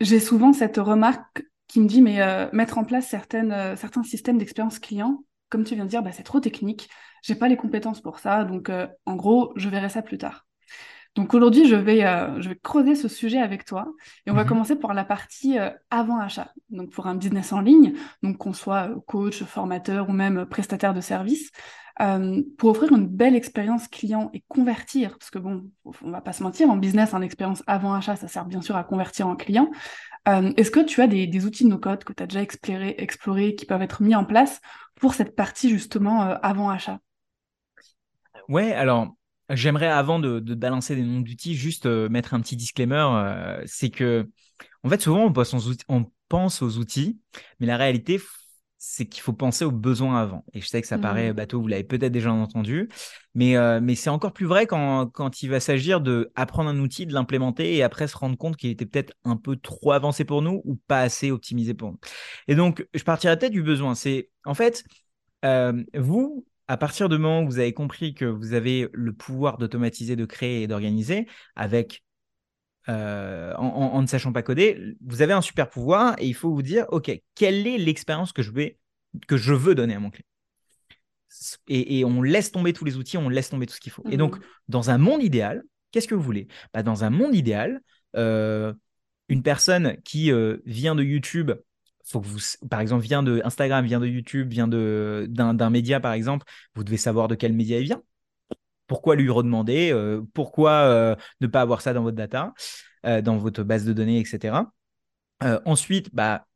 j'ai 0.00 0.20
souvent 0.20 0.52
cette 0.52 0.76
remarque 0.76 1.42
qui 1.68 1.80
me 1.80 1.88
dit, 1.88 2.02
mais 2.02 2.20
euh, 2.20 2.48
mettre 2.52 2.76
en 2.76 2.84
place 2.84 3.14
euh, 3.14 3.76
certains 3.76 4.02
systèmes 4.02 4.36
d'expérience 4.36 4.78
client, 4.78 5.24
comme 5.48 5.64
tu 5.64 5.74
viens 5.74 5.84
de 5.84 5.90
dire, 5.90 6.02
bah, 6.02 6.12
c'est 6.12 6.22
trop 6.22 6.40
technique, 6.40 6.90
j'ai 7.22 7.34
pas 7.34 7.48
les 7.48 7.56
compétences 7.56 8.02
pour 8.02 8.18
ça, 8.18 8.44
donc 8.44 8.70
en 9.06 9.16
gros, 9.16 9.52
je 9.56 9.68
verrai 9.70 9.88
ça 9.88 10.02
plus 10.02 10.18
tard. 10.18 10.46
Donc 11.14 11.34
aujourd'hui, 11.34 11.68
je 11.68 11.76
vais, 11.76 12.04
euh, 12.04 12.40
je 12.40 12.48
vais 12.48 12.56
creuser 12.56 12.94
ce 12.94 13.06
sujet 13.06 13.38
avec 13.38 13.66
toi 13.66 13.86
et 14.26 14.30
on 14.30 14.34
va 14.34 14.44
mhm. 14.44 14.48
commencer 14.48 14.76
par 14.76 14.94
la 14.94 15.04
partie 15.04 15.58
euh, 15.58 15.70
avant 15.90 16.18
achat. 16.18 16.52
Donc 16.70 16.90
pour 16.90 17.06
un 17.06 17.14
business 17.14 17.52
en 17.52 17.60
ligne, 17.60 17.92
donc 18.22 18.38
qu'on 18.38 18.54
soit 18.54 18.88
euh, 18.88 18.96
coach, 19.06 19.42
formateur 19.44 20.08
ou 20.08 20.12
même 20.12 20.46
prestataire 20.46 20.94
de 20.94 21.00
service, 21.00 21.50
pour 22.58 22.70
offrir 22.70 22.90
une 22.92 23.06
belle 23.06 23.36
expérience 23.36 23.86
client 23.86 24.30
et 24.32 24.42
convertir, 24.48 25.18
parce 25.18 25.30
que 25.30 25.38
bon, 25.38 25.70
on 25.84 26.10
va 26.10 26.20
pas 26.20 26.32
se 26.32 26.42
mentir, 26.42 26.68
en 26.68 26.76
business, 26.76 27.14
en 27.14 27.20
expérience 27.20 27.62
avant 27.68 27.94
achat, 27.94 28.16
ça 28.16 28.26
sert 28.26 28.44
bien 28.46 28.60
sûr 28.60 28.74
à 28.74 28.82
convertir 28.82 29.28
en 29.28 29.36
client. 29.36 29.70
Est-ce 30.26 30.72
que 30.72 30.80
tu 30.80 31.00
as 31.00 31.06
des, 31.06 31.28
des 31.28 31.46
outils 31.46 31.62
de 31.62 31.68
no-code 31.68 32.02
que 32.02 32.12
tu 32.12 32.22
as 32.22 32.26
déjà 32.26 32.42
exploré, 32.42 32.96
exploré, 32.98 33.54
qui 33.54 33.66
peuvent 33.66 33.82
être 33.82 34.02
mis 34.02 34.16
en 34.16 34.24
place 34.24 34.60
pour 34.96 35.14
cette 35.14 35.36
partie 35.36 35.68
justement 35.68 36.22
avant 36.22 36.70
achat? 36.70 36.98
Ouais, 38.48 38.72
alors 38.72 39.14
J'aimerais, 39.52 39.88
avant 39.88 40.18
de, 40.18 40.40
balancer 40.54 40.96
des 40.96 41.02
noms 41.02 41.20
d'outils, 41.20 41.54
juste 41.54 41.86
euh, 41.86 42.08
mettre 42.08 42.34
un 42.34 42.40
petit 42.40 42.56
disclaimer. 42.56 43.06
Euh, 43.14 43.62
c'est 43.66 43.90
que, 43.90 44.28
en 44.82 44.88
fait, 44.88 45.00
souvent, 45.00 45.24
on 45.24 45.32
pense, 45.32 45.54
aux, 45.54 45.74
on 45.88 46.06
pense 46.28 46.62
aux 46.62 46.78
outils, 46.78 47.20
mais 47.60 47.66
la 47.66 47.76
réalité, 47.76 48.20
c'est 48.78 49.06
qu'il 49.06 49.22
faut 49.22 49.34
penser 49.34 49.64
aux 49.64 49.70
besoins 49.70 50.20
avant. 50.20 50.44
Et 50.54 50.60
je 50.60 50.66
sais 50.66 50.80
que 50.80 50.88
ça 50.88 50.98
paraît 50.98 51.32
mmh. 51.32 51.36
bateau, 51.36 51.60
vous 51.60 51.68
l'avez 51.68 51.84
peut-être 51.84 52.10
déjà 52.10 52.32
entendu, 52.32 52.88
mais, 53.34 53.56
euh, 53.56 53.78
mais 53.80 53.94
c'est 53.94 54.10
encore 54.10 54.32
plus 54.32 54.46
vrai 54.46 54.66
quand, 54.66 55.06
quand 55.06 55.42
il 55.42 55.50
va 55.50 55.60
s'agir 55.60 56.00
d'apprendre 56.00 56.70
un 56.70 56.78
outil, 56.80 57.06
de 57.06 57.12
l'implémenter 57.12 57.76
et 57.76 57.82
après 57.82 58.08
se 58.08 58.16
rendre 58.16 58.36
compte 58.36 58.56
qu'il 58.56 58.70
était 58.70 58.86
peut-être 58.86 59.12
un 59.24 59.36
peu 59.36 59.56
trop 59.56 59.92
avancé 59.92 60.24
pour 60.24 60.42
nous 60.42 60.62
ou 60.64 60.76
pas 60.88 61.02
assez 61.02 61.30
optimisé 61.30 61.74
pour 61.74 61.92
nous. 61.92 61.98
Et 62.48 62.54
donc, 62.54 62.86
je 62.92 63.04
partirais 63.04 63.38
peut-être 63.38 63.52
du 63.52 63.62
besoin. 63.62 63.94
C'est, 63.94 64.30
en 64.44 64.54
fait, 64.54 64.82
vous, 65.94 66.44
à 66.72 66.78
partir 66.78 67.10
du 67.10 67.18
moment 67.18 67.42
où 67.42 67.46
vous 67.46 67.58
avez 67.58 67.74
compris 67.74 68.14
que 68.14 68.24
vous 68.24 68.54
avez 68.54 68.88
le 68.94 69.12
pouvoir 69.12 69.58
d'automatiser, 69.58 70.16
de 70.16 70.24
créer 70.24 70.62
et 70.62 70.66
d'organiser, 70.66 71.26
avec 71.54 72.02
euh, 72.88 73.52
en, 73.56 74.00
ne 74.00 74.06
sachant 74.06 74.32
pas 74.32 74.42
coder, 74.42 74.96
vous 75.04 75.20
avez 75.20 75.34
un 75.34 75.42
super 75.42 75.68
pouvoir 75.68 76.14
et 76.16 76.26
il 76.26 76.32
faut 76.32 76.50
vous 76.50 76.62
dire, 76.62 76.86
ok, 76.88 77.12
quelle 77.34 77.66
est 77.66 77.76
l'expérience 77.76 78.32
que 78.32 78.40
je 78.40 78.50
vais, 78.52 78.78
que 79.28 79.36
je 79.36 79.52
veux 79.52 79.74
donner 79.74 79.96
à 79.96 80.00
mon 80.00 80.08
client? 80.08 80.24
Et, 81.68 82.06
on 82.06 82.22
laisse 82.22 82.52
tomber 82.52 82.72
tous 82.72 82.86
les 82.86 82.96
outils, 82.96 83.18
on 83.18 83.28
laisse 83.28 83.50
tomber 83.50 83.66
tout 83.66 83.74
ce 83.74 83.80
qu'il 83.80 83.92
faut. 83.92 84.04
Et 84.10 84.16
donc, 84.16 84.38
mmh. 84.38 84.42
dans 84.68 84.88
un 84.88 84.96
monde 84.96 85.22
idéal, 85.22 85.64
qu'est-ce 85.90 86.08
que 86.08 86.14
vous 86.14 86.22
voulez? 86.22 86.48
Bah, 86.72 86.82
Dans 86.82 87.04
un 87.04 87.10
monde 87.10 87.34
idéal, 87.34 87.82
euh, 88.16 88.72
une 89.28 89.42
personne 89.42 89.98
qui 90.04 90.32
euh, 90.32 90.56
vient 90.64 90.94
de 90.94 91.02
YouTube 91.02 91.52
faut 92.04 92.20
que 92.20 92.26
vous, 92.26 92.40
par 92.70 92.80
exemple, 92.80 93.02
vient 93.02 93.22
de 93.22 93.40
Instagram, 93.44 93.84
vient 93.84 94.00
de 94.00 94.06
YouTube, 94.06 94.50
vient 94.50 94.68
de 94.68 95.26
d'un 95.28 95.70
média, 95.70 96.00
par 96.00 96.12
exemple, 96.12 96.46
vous 96.74 96.84
devez 96.84 96.96
savoir 96.96 97.28
de 97.28 97.34
quel 97.34 97.52
média 97.52 97.78
il 97.78 97.84
vient. 97.84 98.02
Pourquoi 98.86 99.16
lui 99.16 99.30
redemander 99.30 99.90
euh, 99.92 100.20
Pourquoi 100.34 100.72
euh, 100.72 101.16
ne 101.40 101.46
pas 101.46 101.62
avoir 101.62 101.80
ça 101.80 101.94
dans 101.94 102.02
votre 102.02 102.16
data, 102.16 102.52
euh, 103.06 103.22
dans 103.22 103.38
votre 103.38 103.62
base 103.62 103.84
de 103.84 103.92
données, 103.92 104.20
etc. 104.20 104.70
ensuite, 105.64 106.14
bah, 106.14 106.46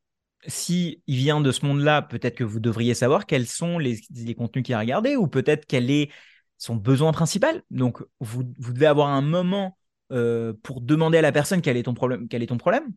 si 0.46 1.02
il 1.06 1.16
vient 1.16 1.40
de 1.40 1.50
ce 1.50 1.64
monde-là, 1.64 2.02
peut-être 2.02 2.36
que 2.36 2.44
vous 2.44 2.60
devriez 2.60 2.94
savoir 2.94 3.26
quels 3.26 3.46
sont 3.46 3.78
les, 3.78 4.00
les 4.14 4.34
contenus 4.34 4.64
qu'il 4.64 4.74
a 4.74 4.78
regardés 4.78 5.16
ou 5.16 5.26
peut-être 5.26 5.66
quel 5.66 5.90
est 5.90 6.10
son 6.58 6.76
besoin 6.76 7.10
principal. 7.12 7.62
Donc, 7.70 8.02
vous, 8.20 8.44
devez 8.44 8.86
avoir 8.86 9.08
un 9.08 9.22
moment 9.22 9.76
pour 10.62 10.82
demander 10.82 11.18
à 11.18 11.22
la 11.22 11.32
personne 11.32 11.62
quel 11.62 11.76
est 11.76 11.84
ton 11.84 11.94
problème. 11.94 12.28
Quel 12.28 12.42
est 12.42 12.46
ton 12.46 12.58
problème 12.58 12.92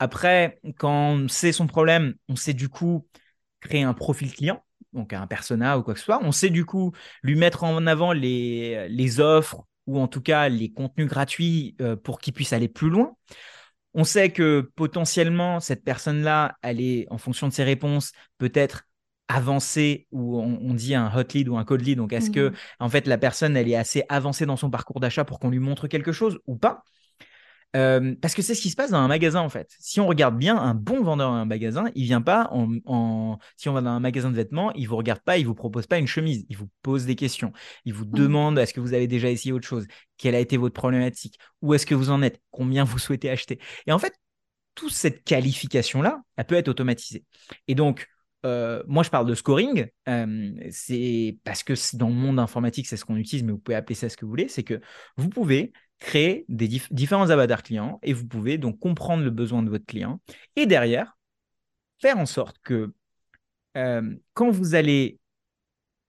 après, 0.00 0.58
quand 0.78 1.12
on 1.12 1.28
sait 1.28 1.52
son 1.52 1.66
problème, 1.66 2.14
on 2.28 2.34
sait 2.34 2.54
du 2.54 2.70
coup 2.70 3.06
créer 3.60 3.82
un 3.82 3.92
profil 3.92 4.32
client, 4.32 4.64
donc 4.94 5.12
un 5.12 5.26
persona 5.26 5.78
ou 5.78 5.82
quoi 5.82 5.92
que 5.92 6.00
ce 6.00 6.06
soit. 6.06 6.20
On 6.24 6.32
sait 6.32 6.48
du 6.48 6.64
coup 6.64 6.92
lui 7.22 7.36
mettre 7.36 7.64
en 7.64 7.86
avant 7.86 8.12
les, 8.12 8.88
les 8.88 9.20
offres 9.20 9.66
ou 9.86 10.00
en 10.00 10.08
tout 10.08 10.22
cas 10.22 10.48
les 10.48 10.72
contenus 10.72 11.06
gratuits 11.06 11.76
euh, 11.82 11.96
pour 11.96 12.18
qu'il 12.18 12.32
puisse 12.32 12.54
aller 12.54 12.68
plus 12.68 12.88
loin. 12.88 13.14
On 13.92 14.04
sait 14.04 14.30
que 14.30 14.70
potentiellement, 14.74 15.60
cette 15.60 15.84
personne-là, 15.84 16.56
elle 16.62 16.80
est, 16.80 17.06
en 17.10 17.18
fonction 17.18 17.46
de 17.46 17.52
ses 17.52 17.64
réponses, 17.64 18.12
peut-être 18.38 18.84
avancée 19.28 20.06
ou 20.12 20.40
on, 20.40 20.74
dit 20.74 20.94
un 20.94 21.12
hot 21.14 21.24
lead 21.34 21.48
ou 21.48 21.58
un 21.58 21.64
cold 21.64 21.84
lead. 21.84 21.98
Donc, 21.98 22.12
est-ce 22.12 22.30
que, 22.30 22.48
mmh. 22.48 22.54
en 22.80 22.88
fait, 22.88 23.06
la 23.06 23.18
personne, 23.18 23.56
elle 23.56 23.68
est 23.68 23.76
assez 23.76 24.02
avancée 24.08 24.46
dans 24.46 24.56
son 24.56 24.70
parcours 24.70 24.98
d'achat 24.98 25.24
pour 25.24 25.38
qu'on 25.38 25.50
lui 25.50 25.58
montre 25.58 25.88
quelque 25.88 26.12
chose 26.12 26.38
ou 26.46 26.56
pas? 26.56 26.84
Euh, 27.76 28.14
parce 28.20 28.34
que 28.34 28.42
c'est 28.42 28.54
ce 28.54 28.62
qui 28.62 28.70
se 28.70 28.76
passe 28.76 28.90
dans 28.90 28.98
un 28.98 29.08
magasin 29.08 29.40
en 29.40 29.48
fait. 29.48 29.74
Si 29.78 30.00
on 30.00 30.06
regarde 30.06 30.36
bien, 30.36 30.56
un 30.56 30.74
bon 30.74 31.02
vendeur 31.02 31.30
dans 31.30 31.36
un 31.36 31.44
magasin, 31.44 31.90
il 31.94 32.04
vient 32.04 32.20
pas 32.20 32.48
en, 32.52 33.38
si 33.56 33.68
on 33.68 33.72
va 33.72 33.80
dans 33.80 33.90
un 33.90 34.00
magasin 34.00 34.30
de 34.30 34.36
vêtements, 34.36 34.72
il 34.72 34.88
vous 34.88 34.96
regarde 34.96 35.20
pas, 35.20 35.38
il 35.38 35.46
vous 35.46 35.54
propose 35.54 35.86
pas 35.86 35.98
une 35.98 36.06
chemise, 36.06 36.44
il 36.48 36.56
vous 36.56 36.68
pose 36.82 37.06
des 37.06 37.14
questions, 37.14 37.52
il 37.84 37.94
vous 37.94 38.04
mmh. 38.04 38.10
demande 38.12 38.58
est-ce 38.58 38.74
que 38.74 38.80
vous 38.80 38.94
avez 38.94 39.06
déjà 39.06 39.30
essayé 39.30 39.52
autre 39.52 39.66
chose, 39.66 39.86
quelle 40.16 40.34
a 40.34 40.40
été 40.40 40.56
votre 40.56 40.74
problématique, 40.74 41.38
où 41.62 41.74
est-ce 41.74 41.86
que 41.86 41.94
vous 41.94 42.10
en 42.10 42.22
êtes, 42.22 42.40
combien 42.50 42.84
vous 42.84 42.98
souhaitez 42.98 43.30
acheter? 43.30 43.60
Et 43.86 43.92
en 43.92 43.98
fait, 43.98 44.14
toute 44.74 44.92
cette 44.92 45.22
qualification 45.24 46.02
là, 46.02 46.22
elle 46.36 46.46
peut 46.46 46.56
être 46.56 46.68
automatisée. 46.68 47.24
Et 47.68 47.74
donc 47.74 48.08
euh, 48.46 48.82
moi, 48.86 49.02
je 49.02 49.10
parle 49.10 49.26
de 49.26 49.34
scoring. 49.34 49.86
Euh, 50.08 50.52
c'est 50.70 51.38
parce 51.44 51.62
que 51.62 51.74
dans 51.96 52.08
le 52.08 52.14
monde 52.14 52.38
informatique, 52.38 52.86
c'est 52.86 52.96
ce 52.96 53.04
qu'on 53.04 53.16
utilise, 53.16 53.44
mais 53.44 53.52
vous 53.52 53.58
pouvez 53.58 53.76
appeler 53.76 53.94
ça 53.94 54.08
ce 54.08 54.16
que 54.16 54.24
vous 54.24 54.30
voulez. 54.30 54.48
C'est 54.48 54.62
que 54.62 54.80
vous 55.16 55.28
pouvez 55.28 55.72
créer 56.00 56.46
des 56.48 56.68
différents 56.90 57.30
avatars 57.30 57.62
clients 57.62 58.00
et 58.02 58.12
vous 58.12 58.26
pouvez 58.26 58.58
donc 58.58 58.78
comprendre 58.80 59.22
le 59.22 59.30
besoin 59.30 59.62
de 59.62 59.70
votre 59.70 59.86
client 59.86 60.20
et 60.56 60.66
derrière 60.66 61.16
faire 62.00 62.18
en 62.18 62.26
sorte 62.26 62.56
que 62.64 62.92
euh, 63.76 64.14
quand 64.34 64.50
vous 64.50 64.74
allez 64.74 65.18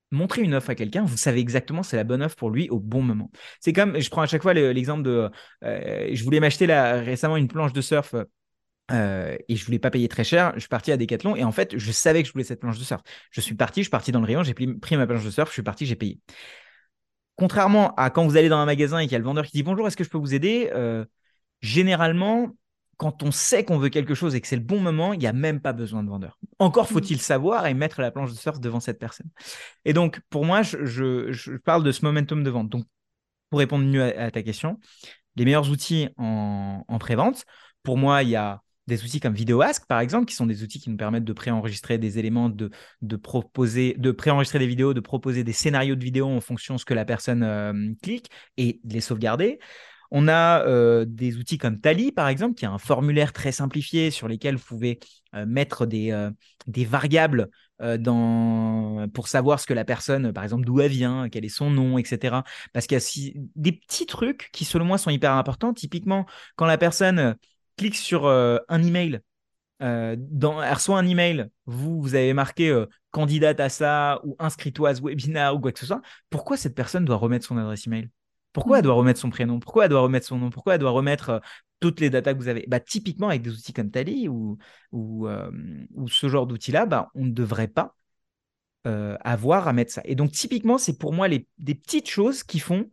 montrer 0.10 0.42
une 0.42 0.54
offre 0.54 0.72
à 0.72 0.76
quelqu'un, 0.76 1.04
vous 1.04 1.18
savez 1.18 1.40
exactement 1.40 1.84
c'est 1.84 1.98
la 1.98 2.04
bonne 2.04 2.24
offre 2.24 2.36
pour 2.36 2.50
lui 2.50 2.70
au 2.70 2.80
bon 2.80 3.02
moment. 3.02 3.32
C'est 3.60 3.74
comme, 3.74 4.00
je 4.00 4.10
prends 4.10 4.22
à 4.22 4.28
chaque 4.28 4.42
fois 4.42 4.54
l'exemple 4.54 5.04
de, 5.04 5.30
euh, 5.64 6.10
je 6.12 6.24
voulais 6.24 6.40
m'acheter 6.40 6.66
récemment 6.66 7.38
une 7.38 7.48
planche 7.48 7.74
de 7.74 7.82
surf 7.82 8.16
euh, 8.92 9.38
et 9.48 9.56
je 9.56 9.66
voulais 9.66 9.80
pas 9.80 9.92
payer 9.92 10.08
très 10.08 10.24
cher. 10.24 10.54
Je 10.56 10.62
suis 10.62 10.70
parti 10.70 10.92
à 10.92 10.98
Decathlon 10.98 11.36
et 11.36 11.44
en 11.44 11.52
fait, 11.52 11.78
je 11.78 11.92
savais 11.92 12.24
que 12.24 12.28
je 12.28 12.34
voulais 12.34 12.46
cette 12.46 12.62
planche 12.62 12.80
de 12.80 12.84
surf. 12.84 13.02
Je 13.30 13.42
suis 13.42 13.56
parti, 13.56 13.82
je 13.82 13.86
suis 13.86 13.92
parti 13.92 14.12
dans 14.12 14.20
le 14.20 14.26
rayon, 14.26 14.44
j'ai 14.44 14.54
pris 14.54 14.98
ma 14.98 15.06
planche 15.08 15.26
de 15.26 15.32
surf, 15.32 15.50
je 15.50 15.54
suis 15.54 15.64
parti, 15.64 15.86
j'ai 15.86 15.96
payé. 15.96 16.20
Contrairement 17.36 17.96
à 17.96 18.10
quand 18.10 18.26
vous 18.26 18.38
allez 18.38 18.50
dans 18.50 18.58
un 18.58 18.66
magasin 18.66 19.00
et 19.00 19.04
qu'il 19.04 19.14
y 19.14 19.16
a 19.16 19.20
le 19.20 19.26
vendeur 19.26 19.46
qui 19.46 19.52
dit 19.54 19.64
bonjour, 19.64 19.88
est-ce 19.88 19.98
que 19.98 20.04
je 20.04 20.10
peux 20.10 20.18
vous 20.18 20.34
aider? 20.34 20.70
Euh, 20.74 21.06
Généralement, 21.62 22.56
quand 22.98 23.24
on 23.24 23.32
sait 23.32 23.64
qu'on 23.64 23.78
veut 23.78 23.90
quelque 23.90 24.16
chose 24.16 24.36
et 24.36 24.42
que 24.42 24.48
c'est 24.48 24.56
le 24.56 24.64
bon 24.64 24.80
moment, 24.80 25.14
il 25.14 25.20
n'y 25.20 25.28
a 25.28 25.34
même 25.34 25.62
pas 25.62 25.74
besoin 25.74 26.04
de 26.04 26.10
vendeur. 26.10 26.40
Encore 26.60 26.86
mmh. 26.86 26.94
faut-il 26.94 27.22
savoir 27.22 27.68
et 27.68 27.74
mettre 27.74 28.02
la 28.02 28.12
planche 28.12 28.32
de 28.32 28.38
surf 28.38 28.60
devant 28.60 28.80
cette 28.80 29.00
personne. 29.00 29.30
Et 29.86 29.94
donc, 29.94 30.20
pour 30.30 30.46
moi, 30.46 30.64
je, 30.64 31.58
parle 31.58 31.84
de 31.84 31.92
ce 31.92 32.04
momentum 32.04 32.44
de 32.44 32.50
vente. 32.50 32.70
Donc, 32.70 32.86
pour 33.50 33.60
répondre 33.60 33.86
mieux 33.86 34.18
à, 34.18 34.32
ta 34.32 34.42
question, 34.42 34.80
les 35.36 35.46
meilleurs 35.46 35.70
outils 35.70 36.10
en, 36.18 36.84
en 36.88 37.00
pré-vente, 37.00 37.46
pour 37.84 37.98
moi, 37.98 38.24
il 38.24 38.30
y 38.30 38.36
a 38.36 38.62
des 38.92 39.04
outils 39.06 39.20
comme 39.22 39.34
VideoAsk, 39.34 39.88
par 39.88 40.02
exemple, 40.02 40.26
qui 40.26 40.36
sont 40.36 40.46
des 40.46 40.64
outils 40.64 40.80
qui 40.80 40.90
nous 40.90 40.98
permettent 40.98 41.24
de 41.24 41.34
préenregistrer 41.34 41.98
des 41.98 42.20
éléments, 42.20 42.50
de, 42.50 42.70
de 43.02 43.16
proposer, 43.16 43.96
de 43.98 44.12
préenregistrer 44.12 44.60
des 44.60 44.68
vidéos, 44.68 44.94
de 44.94 45.00
proposer 45.00 45.44
des 45.44 45.54
scénarios 45.54 45.96
de 45.96 46.04
vidéos 46.04 46.28
en 46.28 46.42
fonction 46.42 46.76
de 46.76 46.80
ce 46.80 46.86
que 46.86 46.94
la 46.94 47.06
personne 47.06 47.42
euh, 47.42 47.94
clique 48.04 48.30
et 48.58 48.82
de 48.84 48.94
les 48.94 49.02
sauvegarder. 49.02 49.60
On 50.12 50.28
a 50.28 50.66
euh, 50.68 51.06
des 51.08 51.38
outils 51.38 51.58
comme 51.58 51.80
Tally, 51.80 52.12
par 52.12 52.28
exemple, 52.28 52.56
qui 52.56 52.66
a 52.66 52.72
un 52.72 52.78
formulaire 52.78 53.32
très 53.32 53.54
simplifié 53.54 54.12
sur 54.12 54.28
lesquels 54.28 54.58
vous 54.58 54.66
pouvez 54.66 55.00
euh, 55.36 55.46
mettre 55.46 55.86
des, 55.86 56.30
des 56.68 56.84
variables 56.84 57.50
dans... 57.98 59.08
pour 59.12 59.28
savoir 59.28 59.60
ce 59.60 59.66
que 59.66 59.74
la 59.74 59.86
personne, 59.86 60.34
par 60.34 60.44
exemple, 60.44 60.66
d'où 60.66 60.82
elle 60.82 60.92
vient, 60.92 61.30
quel 61.30 61.46
est 61.46 61.50
son 61.50 61.72
nom, 61.72 61.98
etc. 61.98 62.44
Parce 62.74 62.86
qu'il 62.86 63.00
y 63.00 63.30
a 63.30 63.42
des 63.56 63.72
petits 63.72 64.06
trucs 64.06 64.50
qui, 64.52 64.66
selon 64.66 64.86
moi, 64.86 65.00
sont 65.00 65.10
hyper 65.10 65.32
importants. 65.32 65.74
Typiquement, 65.74 66.28
quand 66.58 66.68
la 66.68 66.78
personne 66.78 67.38
clique 67.78 67.96
sur 67.96 68.28
un 68.28 68.84
email, 68.84 69.22
dans, 69.80 70.62
elle 70.62 70.74
reçoit 70.74 71.00
un 71.00 71.08
email, 71.08 71.48
vous, 71.66 72.02
vous 72.02 72.16
avez 72.16 72.34
marqué 72.34 72.86
candidate 73.12 73.60
à 73.60 73.70
ça 73.70 74.22
ou 74.24 74.36
inscris-toi 74.40 74.90
à 74.90 74.96
ce 74.96 75.02
webinar 75.02 75.56
ou 75.56 75.60
quoi 75.60 75.72
que 75.72 75.80
ce 75.80 75.86
soit, 75.86 76.02
pourquoi 76.30 76.58
cette 76.58 76.76
personne 76.76 77.06
doit 77.06 77.18
remettre 77.18 77.46
son 77.46 77.58
adresse 77.58 77.88
email? 77.88 78.10
Pourquoi 78.54 78.78
elle 78.78 78.84
mm. 78.84 78.88
doit 78.88 78.96
remettre 78.96 79.20
son 79.20 79.30
prénom? 79.30 79.60
Pourquoi 79.60 79.86
elle 79.86 79.90
doit 79.90 80.02
remettre 80.02 80.28
son 80.28 80.38
nom? 80.38 80.50
Pourquoi 80.50 80.76
elle 80.76 80.80
doit 80.80 80.92
remettre 80.92 81.30
euh, 81.30 81.40
toutes 81.80 82.00
les 82.00 82.10
datas 82.10 82.34
que 82.34 82.40
vous 82.40 82.48
avez? 82.48 82.66
Bah, 82.68 82.80
Typiquement, 82.80 83.30
avec 83.30 83.42
des 83.42 83.52
outils 83.52 83.74
comme 83.74 83.92
Tally 83.92 84.28
ou, 84.28 84.58
ou, 84.92 85.28
euh, 85.28 85.52
ou 85.96 86.08
ce 86.08 86.28
genre 86.30 86.48
d'outils-là, 86.48 86.86
bah, 86.86 87.10
on 87.16 87.26
ne 87.26 87.32
devrait 87.32 87.68
pas 87.68 87.96
euh, 88.88 89.18
avoir 89.22 89.68
à 89.68 89.74
mettre 89.74 89.94
ça. 89.94 90.02
Et 90.06 90.16
donc, 90.16 90.32
typiquement, 90.32 90.78
c'est 90.78 90.98
pour 90.98 91.14
moi 91.14 91.28
les, 91.28 91.48
des 91.58 91.76
petites 91.76 92.10
choses 92.10 92.44
qui 92.44 92.60
font 92.60 92.90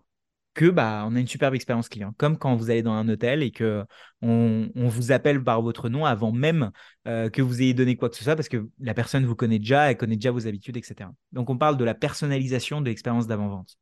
bah, 0.67 1.05
on 1.07 1.15
a 1.17 1.21
une 1.21 1.27
superbe 1.27 1.55
expérience 1.55 1.88
client. 1.88 2.12
Comme 2.19 2.38
quand 2.38 2.57
vous 2.57 2.71
allez 2.71 2.83
dans 2.83 2.93
un 2.93 3.09
hôtel 3.09 3.43
et 3.43 3.50
que 3.50 3.85
on, 4.23 4.69
vous 4.75 5.12
appelle 5.12 5.43
par 5.43 5.62
votre 5.62 5.88
nom 5.88 6.05
avant 6.05 6.33
même 6.33 6.71
que 7.05 7.41
vous 7.41 7.62
ayez 7.62 7.75
donné 7.75 7.97
quoi 7.97 8.11
que 8.11 8.17
ce 8.17 8.25
soit, 8.25 8.37
parce 8.37 8.49
que 8.49 8.69
la 8.81 8.95
personne 8.95 9.25
vous 9.25 9.37
connaît 9.37 9.59
déjà, 9.59 9.91
elle 9.91 9.97
connaît 9.97 10.17
déjà 10.17 10.31
vos 10.31 10.47
habitudes, 10.47 10.77
etc. 10.77 11.11
Donc, 11.33 11.50
on 11.50 11.57
parle 11.57 11.77
de 11.77 11.85
la 11.85 11.95
personnalisation 11.95 12.81
de 12.81 12.87
l'expérience 12.87 13.27
d'avant-vente. 13.27 13.79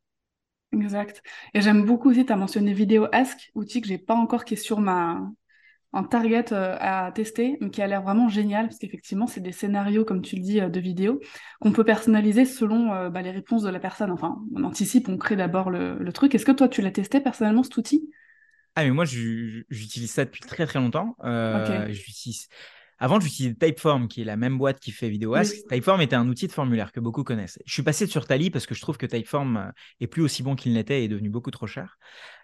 Exact. 0.73 1.23
Et 1.55 1.61
j'aime 1.61 1.85
beaucoup 1.85 2.11
aussi, 2.11 2.27
tu 2.27 2.33
as 2.33 2.37
mentionné 2.37 2.73
Vidéo 2.73 3.07
Ask, 3.13 3.51
outil 3.55 3.81
que 3.81 3.89
j'ai 3.89 3.99
pas 3.99 4.15
encore, 4.15 4.45
qui 4.45 4.55
est 4.55 4.59
sur 4.59 4.81
ma 4.81 5.21
en 5.93 6.05
target 6.05 6.53
euh, 6.53 6.77
à 6.81 7.11
tester, 7.13 7.57
mais 7.61 7.71
qui 7.71 7.81
a 7.81 7.87
l'air 7.87 8.03
vraiment 8.03 8.29
génial, 8.29 8.67
parce 8.67 8.79
qu'effectivement, 8.79 9.27
c'est 9.27 9.41
des 9.41 9.53
scénarios, 9.53 10.05
comme 10.05 10.23
tu 10.23 10.37
le 10.37 10.43
dis, 10.43 10.61
euh, 10.61 10.69
de 10.69 10.81
vidéo, 10.81 11.21
qu'on 11.61 11.73
peut 11.73 11.85
personnaliser 11.85 12.45
selon 12.45 12.93
euh, 12.93 13.09
bah, 13.09 13.23
les 13.23 13.31
réponses 13.31 13.63
de 13.63 13.71
la 13.71 13.81
personne. 13.81 14.11
Enfin, 14.11 14.39
on 14.55 14.65
anticipe, 14.65 15.09
on 15.09 15.17
crée 15.17 15.37
d'abord 15.37 15.71
le, 15.71 15.97
le, 15.99 16.13
truc. 16.13 16.35
Est-ce 16.35 16.45
que 16.45 16.53
toi, 16.53 16.69
tu 16.69 16.83
l'as 16.83 16.91
testé 16.91 17.21
personnellement, 17.21 17.63
cet 17.63 17.77
outil? 17.77 18.11
Ah, 18.77 18.85
mais 18.85 18.91
moi, 18.91 19.07
j'utilise 19.07 20.13
ça 20.13 20.27
depuis 20.27 20.43
très 20.43 20.67
très 20.67 20.79
longtemps. 20.79 21.17
Euh, 21.25 21.87
J'utilise 21.89 22.49
avant, 22.99 23.21
j'utilisais 23.21 23.55
Typeform, 23.55 24.09
qui 24.09 24.23
est 24.23 24.25
la 24.25 24.37
même 24.37 24.57
boîte 24.57 24.81
qui 24.81 24.91
fait 24.91 25.11
VideoAsk. 25.11 25.69
Typeform 25.69 26.01
était 26.01 26.17
un 26.17 26.29
outil 26.29 26.47
de 26.47 26.53
formulaire 26.53 26.93
que 26.93 27.01
beaucoup 27.01 27.25
connaissent. 27.25 27.59
Je 27.67 27.73
suis 27.73 27.83
passé 27.83 28.07
sur 28.07 28.27
Tally 28.27 28.51
parce 28.51 28.67
que 28.67 28.75
je 28.75 28.81
trouve 28.81 28.97
que 28.97 29.05
Typeform 29.05 29.57
euh, 29.57 29.71
est 30.01 30.07
plus 30.07 30.23
aussi 30.23 30.43
bon 30.43 30.57
qu'il 30.57 30.73
n'était 30.73 31.03
et 31.03 31.05
est 31.05 31.09
devenu 31.09 31.29
beaucoup 31.29 31.51
trop 31.51 31.67
cher. 31.67 31.99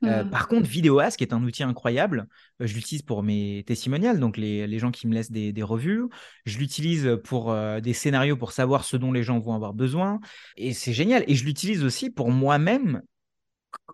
Euh, 0.05 0.25
mm. 0.25 0.31
par 0.31 0.49
contre, 0.49 0.69
VideoAsk 0.69 1.23
est 1.23 1.33
un 1.33 1.43
outil 1.43 1.63
incroyable. 1.63 2.27
Euh, 2.61 2.67
je 2.67 2.75
l'utilise 2.75 3.03
pour 3.03 3.23
mes 3.23 3.65
testimonials, 3.67 4.21
donc 4.21 4.37
les, 4.37 4.79
gens 4.79 4.91
qui 4.91 5.07
me 5.07 5.15
laissent 5.15 5.31
des, 5.31 5.63
revues. 5.63 6.05
Je 6.45 6.59
l'utilise 6.59 7.19
pour 7.25 7.55
des 7.81 7.93
scénarios 7.93 8.37
pour 8.37 8.51
savoir 8.51 8.85
ce 8.85 8.97
dont 8.97 9.13
les 9.13 9.23
gens 9.23 9.39
vont 9.39 9.55
avoir 9.55 9.75
besoin. 9.75 10.19
Et 10.57 10.73
c'est 10.73 10.93
génial. 10.93 11.25
Et 11.29 11.35
je 11.37 11.45
l'utilise 11.45 11.85
aussi 11.85 12.11
pour 12.11 12.31
moi-même 12.31 13.01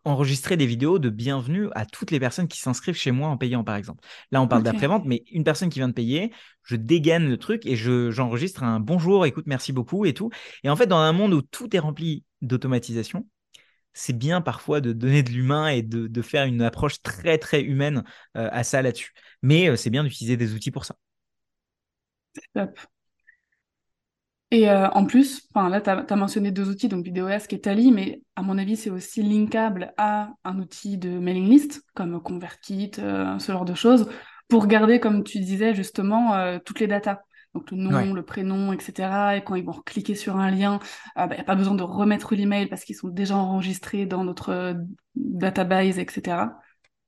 enregistrer 0.04 0.56
des 0.56 0.66
vidéos 0.66 0.98
de 0.98 1.10
bienvenue 1.10 1.68
à 1.72 1.84
toutes 1.86 2.10
les 2.10 2.20
personnes 2.20 2.48
qui 2.48 2.58
s'inscrivent 2.58 2.96
chez 2.96 3.10
moi 3.10 3.28
en 3.28 3.36
payant, 3.36 3.64
par 3.64 3.76
exemple. 3.76 4.04
Là, 4.30 4.40
on 4.40 4.48
parle 4.48 4.62
d'après-vente, 4.62 5.04
mais 5.04 5.24
une 5.30 5.44
personne 5.44 5.68
qui 5.68 5.78
vient 5.78 5.88
de 5.88 5.92
payer, 5.92 6.32
je 6.62 6.76
dégaine 6.76 7.28
le 7.28 7.36
truc 7.36 7.66
et 7.66 7.76
je, 7.76 8.10
j'enregistre 8.10 8.62
un 8.62 8.80
bonjour, 8.80 9.26
écoute, 9.26 9.44
merci 9.46 9.72
beaucoup 9.72 10.04
et 10.06 10.14
tout. 10.14 10.30
Et 10.64 10.70
en 10.70 10.76
fait, 10.76 10.86
dans 10.86 10.98
un 10.98 11.12
monde 11.12 11.34
où 11.34 11.42
tout 11.42 11.74
est 11.74 11.78
rempli 11.78 12.24
d'automatisation, 12.40 13.26
c'est 13.92 14.16
bien 14.16 14.40
parfois 14.40 14.80
de 14.80 14.92
donner 14.92 15.22
de 15.22 15.30
l'humain 15.30 15.68
et 15.68 15.82
de, 15.82 16.22
faire 16.22 16.44
une 16.44 16.62
approche 16.62 17.02
très, 17.02 17.38
très 17.38 17.62
humaine 17.62 18.04
euh, 18.36 18.48
à 18.52 18.62
ça 18.62 18.82
là-dessus. 18.82 19.12
Mais 19.42 19.68
euh, 19.68 19.76
c'est 19.76 19.90
bien 19.90 20.04
d'utiliser 20.04 20.36
des 20.36 20.54
outils 20.54 20.70
pour 20.70 20.84
ça. 20.84 20.96
Top. 22.54 22.78
Et 24.50 24.70
euh, 24.70 24.88
en 24.90 25.04
plus, 25.04 25.46
là, 25.54 25.80
tu 25.80 25.90
as, 25.90 26.16
mentionné 26.16 26.50
deux 26.50 26.70
outils, 26.70 26.88
donc 26.88 27.04
VideoAsk 27.04 27.52
et 27.52 27.60
Tally, 27.60 27.92
mais 27.92 28.22
à 28.34 28.42
mon 28.42 28.56
avis, 28.56 28.76
c'est 28.76 28.88
aussi 28.88 29.22
linkable 29.22 29.92
à 29.98 30.30
un 30.44 30.58
outil 30.58 30.96
de 30.96 31.10
mailing 31.18 31.48
list, 31.48 31.82
comme 31.94 32.22
ConvertKit, 32.22 32.92
euh, 32.98 33.38
ce 33.38 33.52
genre 33.52 33.66
de 33.66 33.74
choses, 33.74 34.08
pour 34.48 34.66
garder, 34.66 35.00
comme 35.00 35.22
tu 35.22 35.38
disais 35.40 35.74
justement, 35.74 36.34
euh, 36.34 36.58
toutes 36.64 36.80
les 36.80 36.86
datas. 36.86 37.20
Donc 37.54 37.70
le 37.70 37.76
nom, 37.78 38.14
le 38.14 38.24
prénom, 38.24 38.72
etc. 38.72 39.36
Et 39.36 39.42
quand 39.42 39.54
ils 39.54 39.64
vont 39.64 39.72
cliquer 39.84 40.14
sur 40.14 40.36
un 40.36 40.50
lien, 40.50 40.80
il 41.16 41.22
n'y 41.22 41.28
bah, 41.28 41.36
a 41.38 41.44
pas 41.44 41.54
besoin 41.56 41.74
de 41.74 41.82
remettre 41.82 42.34
l'email 42.34 42.66
parce 42.66 42.84
qu'ils 42.84 42.94
sont 42.94 43.08
déjà 43.08 43.36
enregistrés 43.36 44.06
dans 44.06 44.22
notre 44.22 44.76
database, 45.16 45.98
etc. 45.98 46.36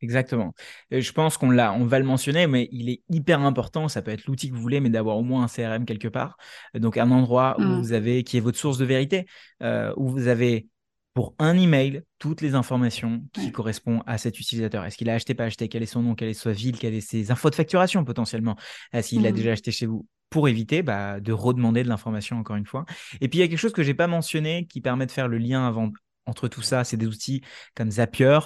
Exactement. 0.03 0.55
je 0.91 1.13
pense 1.13 1.37
qu'on 1.37 1.51
l'a, 1.51 1.73
on 1.75 1.85
va 1.85 1.99
le 1.99 2.07
mentionner, 2.07 2.47
mais 2.47 2.69
il 2.73 2.89
est 2.89 3.03
hyper 3.11 3.41
important. 3.41 3.89
Ça 3.89 4.01
peut 4.01 4.11
être 4.11 4.27
l'outil 4.27 4.49
que 4.49 4.55
vous 4.55 4.61
voulez, 4.61 4.81
mais 4.81 4.89
d'avoir 4.89 5.19
au 5.19 5.23
moins 5.23 5.45
un 5.45 5.47
CRM 5.47 5.85
quelque 5.85 6.09
part. 6.09 6.39
Donc 6.75 6.97
un 6.97 7.11
endroit 7.11 7.57
où 7.59 7.63
mmh. 7.63 7.81
vous 7.81 7.93
avez, 7.93 8.25
qui 8.25 8.39
est 8.39 8.41
votre 8.41 8.59
source 8.59 8.79
de 8.79 8.85
vérité, 8.85 9.27
euh, 9.63 9.93
où 9.97 10.09
vous 10.09 10.29
avez 10.29 10.69
pour 11.13 11.35
un 11.39 11.59
email 11.59 12.03
toutes 12.19 12.41
les 12.41 12.55
informations 12.55 13.23
qui 13.33 13.53
correspondent 13.53 14.03
à 14.07 14.17
cet 14.17 14.39
utilisateur. 14.39 14.85
Est-ce 14.85 14.97
qu'il 14.97 15.11
a 15.11 15.15
acheté, 15.15 15.35
pas 15.35 15.45
acheté, 15.45 15.69
quel 15.69 15.83
est 15.83 15.87
son 15.87 16.03
nom, 16.03 16.15
quelle 16.15 16.29
est 16.29 16.35
sa 16.35 16.53
ville, 16.53 16.79
quelles 16.79 17.03
sont 17.03 17.09
ses 17.09 17.31
infos 17.31 17.51
de 17.51 17.57
facturation 17.57 18.05
potentiellement, 18.05 18.57
est-ce 18.93 19.09
qu'il 19.09 19.27
a 19.27 19.33
mmh. 19.33 19.35
déjà 19.35 19.53
acheté 19.53 19.71
chez 19.71 19.87
vous 19.87 20.07
pour 20.31 20.49
éviter 20.49 20.83
bah, 20.83 21.21
de 21.21 21.33
redemander 21.33 21.83
de 21.83 21.89
l'information 21.89 22.39
encore 22.39 22.57
une 22.57 22.65
fois. 22.67 22.87
Et 23.21 23.29
puis 23.29 23.41
il 23.41 23.43
y 23.43 23.45
a 23.45 23.49
quelque 23.49 23.59
chose 23.59 23.73
que 23.73 23.83
j'ai 23.83 23.95
pas 23.95 24.07
mentionné 24.07 24.67
qui 24.67 24.81
permet 24.81 25.05
de 25.05 25.11
faire 25.11 25.29
le 25.29 25.39
lien 25.39 25.67
avant, 25.67 25.91
entre 26.25 26.49
tout 26.49 26.63
ça, 26.63 26.85
c'est 26.85 26.97
des 26.97 27.07
outils 27.07 27.43
comme 27.75 27.91
Zapier, 27.91 28.39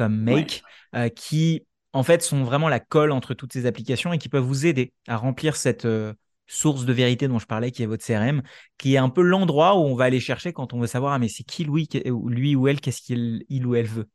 comme 0.00 0.16
Make, 0.16 0.62
euh, 0.96 1.10
qui 1.10 1.66
en 1.92 2.02
fait 2.02 2.22
sont 2.22 2.42
vraiment 2.42 2.70
la 2.70 2.80
colle 2.80 3.12
entre 3.12 3.34
toutes 3.34 3.52
ces 3.52 3.66
applications 3.66 4.14
et 4.14 4.18
qui 4.18 4.30
peuvent 4.30 4.42
vous 4.42 4.64
aider 4.64 4.94
à 5.06 5.18
remplir 5.18 5.56
cette 5.56 5.84
euh, 5.84 6.14
source 6.46 6.86
de 6.86 6.92
vérité 6.94 7.28
dont 7.28 7.38
je 7.38 7.44
parlais, 7.44 7.70
qui 7.70 7.82
est 7.82 7.86
votre 7.86 8.02
CRM, 8.02 8.40
qui 8.78 8.94
est 8.94 8.98
un 8.98 9.10
peu 9.10 9.20
l'endroit 9.20 9.76
où 9.76 9.80
on 9.80 9.94
va 9.94 10.04
aller 10.04 10.18
chercher 10.18 10.54
quand 10.54 10.72
on 10.72 10.80
veut 10.80 10.86
savoir 10.86 11.12
ah, 11.12 11.18
mais 11.18 11.28
c'est 11.28 11.42
qui 11.42 11.64
lui, 11.64 11.86
lui 12.26 12.56
ou 12.56 12.66
elle, 12.66 12.80
qu'est-ce 12.80 13.02
qu'il 13.02 13.44
il 13.50 13.66
ou 13.66 13.74
elle 13.74 13.88
veut. 13.88 14.08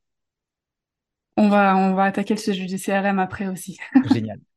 On 1.38 1.50
va, 1.50 1.78
on 1.78 1.94
va 1.94 2.06
attaquer 2.06 2.34
le 2.34 2.40
sujet 2.40 2.66
du 2.66 2.80
CRM 2.80 3.20
après 3.20 3.48
aussi. 3.48 3.78
Génial. 4.12 4.40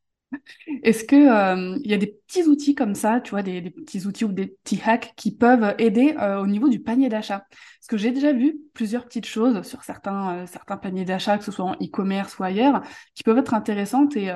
Est-ce 0.83 1.05
que 1.05 1.17
euh, 1.17 1.79
y 1.85 1.95
a 1.95 1.97
des 1.97 2.07
petits 2.27 2.45
outils 2.45 2.75
comme 2.75 2.95
ça, 2.95 3.21
tu 3.21 3.31
vois, 3.31 3.43
des, 3.43 3.71
petits 3.71 4.07
outils 4.07 4.25
ou 4.25 4.33
des 4.33 4.47
petits 4.47 4.81
hacks 4.85 5.13
qui 5.17 5.35
peuvent 5.35 5.75
aider 5.79 6.15
euh, 6.19 6.41
au 6.41 6.47
niveau 6.47 6.69
du 6.69 6.81
panier 6.81 7.09
d'achat? 7.09 7.47
Parce 7.51 7.87
que 7.89 7.97
j'ai 7.97 8.11
déjà 8.11 8.33
vu 8.33 8.59
plusieurs 8.75 9.05
petites 9.05 9.27
choses 9.27 9.63
sur 9.63 9.83
certains, 9.85 10.39
euh, 10.39 10.47
certains 10.47 10.77
paniers 10.77 11.05
d'achat, 11.05 11.39
que 11.39 11.45
ce 11.45 11.53
soit 11.53 11.65
en 11.65 11.75
e-commerce 11.75 12.39
ou 12.39 12.45
ailleurs, 12.45 12.83
qui 13.15 13.23
peuvent 13.23 13.39
être 13.39 13.55
intéressantes 13.55 14.17
et 14.17 14.33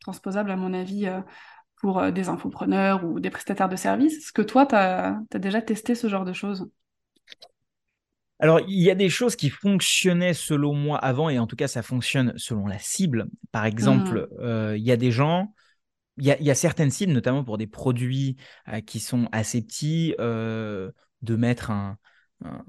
transposables 0.00 0.50
à 0.50 0.56
mon 0.56 0.74
avis 0.74 1.08
pour 1.76 2.10
des 2.12 2.28
infopreneurs 2.28 3.04
ou 3.04 3.20
des 3.20 3.30
prestataires 3.30 3.68
de 3.68 3.76
services. 3.76 4.16
Est-ce 4.16 4.32
que 4.32 4.42
toi, 4.42 4.66
tu 4.66 4.74
as, 4.74 5.20
déjà 5.34 5.62
testé 5.62 5.94
ce 5.94 6.08
genre 6.08 6.24
de 6.24 6.32
choses? 6.32 6.68
Alors, 8.40 8.60
il 8.68 8.80
y 8.80 8.90
a 8.90 8.94
des 8.94 9.08
choses 9.08 9.34
qui 9.34 9.50
fonctionnaient 9.50 10.34
selon 10.34 10.72
moi 10.72 10.98
avant, 10.98 11.28
et 11.28 11.38
en 11.38 11.46
tout 11.46 11.56
cas, 11.56 11.66
ça 11.66 11.82
fonctionne 11.82 12.32
selon 12.36 12.66
la 12.66 12.78
cible. 12.78 13.26
Par 13.50 13.64
exemple, 13.64 14.28
mmh. 14.30 14.42
euh, 14.44 14.76
il 14.76 14.84
y 14.84 14.92
a 14.92 14.96
des 14.96 15.10
gens, 15.10 15.52
il 16.18 16.24
y 16.24 16.50
a, 16.50 16.54
certaines 16.54 16.90
cibles, 16.90 17.12
notamment 17.12 17.42
pour 17.42 17.58
des 17.58 17.66
produits 17.66 18.36
euh, 18.68 18.80
qui 18.80 19.00
sont 19.00 19.28
assez 19.32 19.60
petits, 19.60 20.14
euh, 20.20 20.90
de 21.22 21.34
mettre 21.34 21.72
un, 21.72 21.98
un 22.44 22.64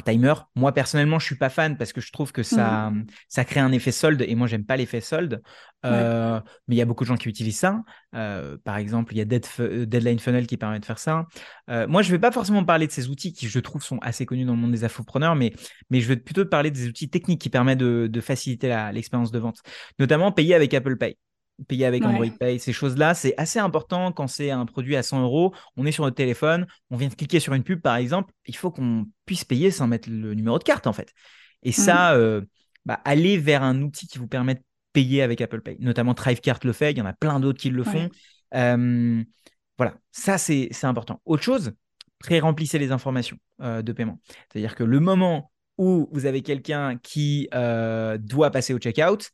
timer. 0.00 0.34
Moi, 0.54 0.72
personnellement, 0.72 1.18
je 1.18 1.26
suis 1.26 1.36
pas 1.36 1.48
fan 1.48 1.76
parce 1.76 1.92
que 1.92 2.00
je 2.00 2.12
trouve 2.12 2.32
que 2.32 2.42
ça, 2.42 2.90
mmh. 2.90 3.06
ça 3.28 3.44
crée 3.44 3.60
un 3.60 3.72
effet 3.72 3.92
solde 3.92 4.22
et 4.22 4.34
moi, 4.34 4.46
j'aime 4.46 4.64
pas 4.64 4.76
l'effet 4.76 5.00
solde. 5.00 5.42
Euh, 5.84 6.40
mais 6.66 6.74
il 6.74 6.78
y 6.78 6.82
a 6.82 6.84
beaucoup 6.84 7.04
de 7.04 7.08
gens 7.08 7.16
qui 7.16 7.28
utilisent 7.28 7.58
ça. 7.58 7.82
Euh, 8.14 8.56
par 8.64 8.76
exemple, 8.76 9.14
il 9.14 9.18
y 9.18 9.20
a 9.20 9.40
euh, 9.60 9.86
Deadline 9.86 10.18
Funnel 10.18 10.46
qui 10.46 10.56
permet 10.56 10.80
de 10.80 10.84
faire 10.84 10.98
ça. 10.98 11.26
moi, 11.68 12.02
je 12.02 12.10
vais 12.10 12.18
pas 12.18 12.32
forcément 12.32 12.64
parler 12.64 12.86
de 12.86 12.92
ces 12.92 13.08
outils 13.08 13.32
qui, 13.32 13.48
je 13.48 13.58
trouve, 13.58 13.82
sont 13.82 13.98
assez 13.98 14.26
connus 14.26 14.44
dans 14.44 14.54
le 14.54 14.58
monde 14.58 14.72
des 14.72 14.84
infopreneurs, 14.84 15.36
mais, 15.36 15.52
mais 15.90 16.00
je 16.00 16.08
vais 16.08 16.16
plutôt 16.16 16.44
parler 16.44 16.70
des 16.70 16.88
outils 16.88 17.08
techniques 17.08 17.40
qui 17.40 17.50
permettent 17.50 17.78
de, 17.78 18.08
de 18.10 18.20
faciliter 18.20 18.68
l'expérience 18.92 19.30
de 19.30 19.38
vente, 19.38 19.60
notamment 19.98 20.32
payer 20.32 20.54
avec 20.54 20.74
Apple 20.74 20.96
Pay 20.96 21.16
payer 21.68 21.86
avec 21.86 22.04
Android 22.04 22.26
Pay, 22.38 22.58
ces 22.58 22.72
choses-là, 22.72 23.14
c'est 23.14 23.34
assez 23.38 23.58
important 23.58 24.12
quand 24.12 24.26
c'est 24.26 24.50
un 24.50 24.66
produit 24.66 24.96
à 24.96 25.02
100 25.02 25.22
euros. 25.22 25.54
On 25.76 25.86
est 25.86 25.92
sur 25.92 26.04
notre 26.04 26.16
téléphone, 26.16 26.66
on 26.90 26.96
vient 26.96 27.08
de 27.08 27.14
cliquer 27.14 27.40
sur 27.40 27.54
une 27.54 27.64
pub, 27.64 27.80
par 27.80 27.96
exemple, 27.96 28.32
il 28.46 28.56
faut 28.56 28.70
qu'on 28.70 29.06
puisse 29.24 29.44
payer 29.44 29.70
sans 29.70 29.86
mettre 29.86 30.10
le 30.10 30.34
numéro 30.34 30.58
de 30.58 30.64
carte, 30.64 30.86
en 30.86 30.92
fait. 30.92 31.12
Et 31.62 31.72
ça, 31.72 32.14
mm. 32.14 32.18
euh, 32.18 32.40
bah, 32.84 33.00
aller 33.04 33.38
vers 33.38 33.62
un 33.62 33.80
outil 33.82 34.06
qui 34.06 34.18
vous 34.18 34.28
permet 34.28 34.56
de 34.56 34.62
payer 34.92 35.22
avec 35.22 35.40
Apple 35.40 35.62
Pay, 35.62 35.76
notamment 35.80 36.14
Thrivecart 36.14 36.60
le 36.62 36.72
fait, 36.72 36.92
il 36.92 36.98
y 36.98 37.02
en 37.02 37.06
a 37.06 37.12
plein 37.12 37.40
d'autres 37.40 37.58
qui 37.58 37.70
le 37.70 37.84
font. 37.84 38.08
Euh, 38.54 39.22
voilà, 39.78 39.94
ça, 40.12 40.38
c'est 40.38 40.70
important. 40.84 41.20
Autre 41.24 41.42
chose, 41.42 41.72
pré-remplissez 42.18 42.78
les 42.78 42.92
informations 42.92 43.36
euh, 43.62 43.82
de 43.82 43.92
paiement. 43.92 44.20
C'est-à-dire 44.50 44.74
que 44.74 44.84
le 44.84 45.00
moment 45.00 45.50
où 45.78 46.08
vous 46.12 46.24
avez 46.26 46.42
quelqu'un 46.42 46.96
qui 47.02 47.48
doit 47.52 48.50
passer 48.50 48.74
au 48.74 48.78
checkout, 48.78 49.30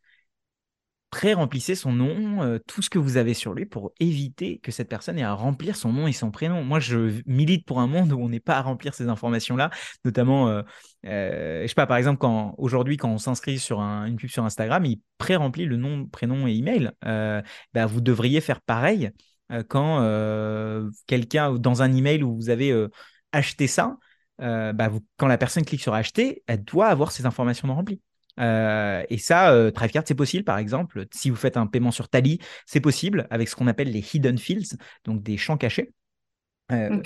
pré-remplissez 1.12 1.74
son 1.74 1.92
nom, 1.92 2.42
euh, 2.42 2.58
tout 2.66 2.80
ce 2.80 2.88
que 2.88 2.98
vous 2.98 3.18
avez 3.18 3.34
sur 3.34 3.52
lui 3.52 3.66
pour 3.66 3.92
éviter 4.00 4.58
que 4.60 4.72
cette 4.72 4.88
personne 4.88 5.18
ait 5.18 5.22
à 5.22 5.34
remplir 5.34 5.76
son 5.76 5.92
nom 5.92 6.06
et 6.06 6.12
son 6.12 6.30
prénom. 6.30 6.64
Moi, 6.64 6.80
je 6.80 7.20
milite 7.26 7.66
pour 7.66 7.80
un 7.80 7.86
monde 7.86 8.12
où 8.12 8.18
on 8.18 8.30
n'est 8.30 8.40
pas 8.40 8.56
à 8.56 8.62
remplir 8.62 8.94
ces 8.94 9.08
informations-là, 9.08 9.70
notamment, 10.06 10.48
euh, 10.48 10.62
euh, 11.04 11.62
je 11.62 11.66
sais 11.66 11.74
pas, 11.74 11.86
par 11.86 11.98
exemple, 11.98 12.18
quand 12.18 12.54
aujourd'hui, 12.56 12.96
quand 12.96 13.10
on 13.10 13.18
s'inscrit 13.18 13.58
sur 13.58 13.80
une 13.80 14.16
pub 14.16 14.30
sur 14.30 14.42
Instagram, 14.42 14.86
il 14.86 15.00
pré-remplit 15.18 15.66
le 15.66 15.76
nom, 15.76 16.06
prénom 16.06 16.46
et 16.48 16.54
email. 16.54 16.90
Bah, 17.02 17.86
vous 17.86 18.00
devriez 18.00 18.40
faire 18.40 18.62
pareil 18.62 19.10
quand 19.68 20.00
quelqu'un, 21.06 21.52
dans 21.52 21.82
un 21.82 21.92
email 21.92 22.22
où 22.22 22.34
vous 22.34 22.48
avez 22.48 22.74
acheté 23.32 23.66
ça, 23.66 23.98
bah, 24.38 24.90
quand 25.18 25.26
la 25.26 25.38
personne 25.38 25.64
clique 25.64 25.82
sur 25.82 25.92
acheter, 25.92 26.42
elle 26.46 26.64
doit 26.64 26.86
avoir 26.86 27.12
ces 27.12 27.26
informations 27.26 27.68
remplies. 27.68 28.00
Euh, 28.40 29.02
et 29.08 29.18
ça, 29.18 29.52
euh, 29.52 29.70
Thrivecard, 29.70 30.04
c'est 30.06 30.14
possible, 30.14 30.44
par 30.44 30.58
exemple. 30.58 31.06
Si 31.12 31.30
vous 31.30 31.36
faites 31.36 31.56
un 31.56 31.66
paiement 31.66 31.90
sur 31.90 32.08
Tally, 32.08 32.38
c'est 32.66 32.80
possible 32.80 33.26
avec 33.30 33.48
ce 33.48 33.56
qu'on 33.56 33.66
appelle 33.66 33.90
les 33.90 34.04
hidden 34.14 34.38
fields, 34.38 34.76
donc 35.04 35.22
des 35.22 35.36
champs 35.36 35.56
cachés. 35.56 35.92
Euh, 36.70 37.02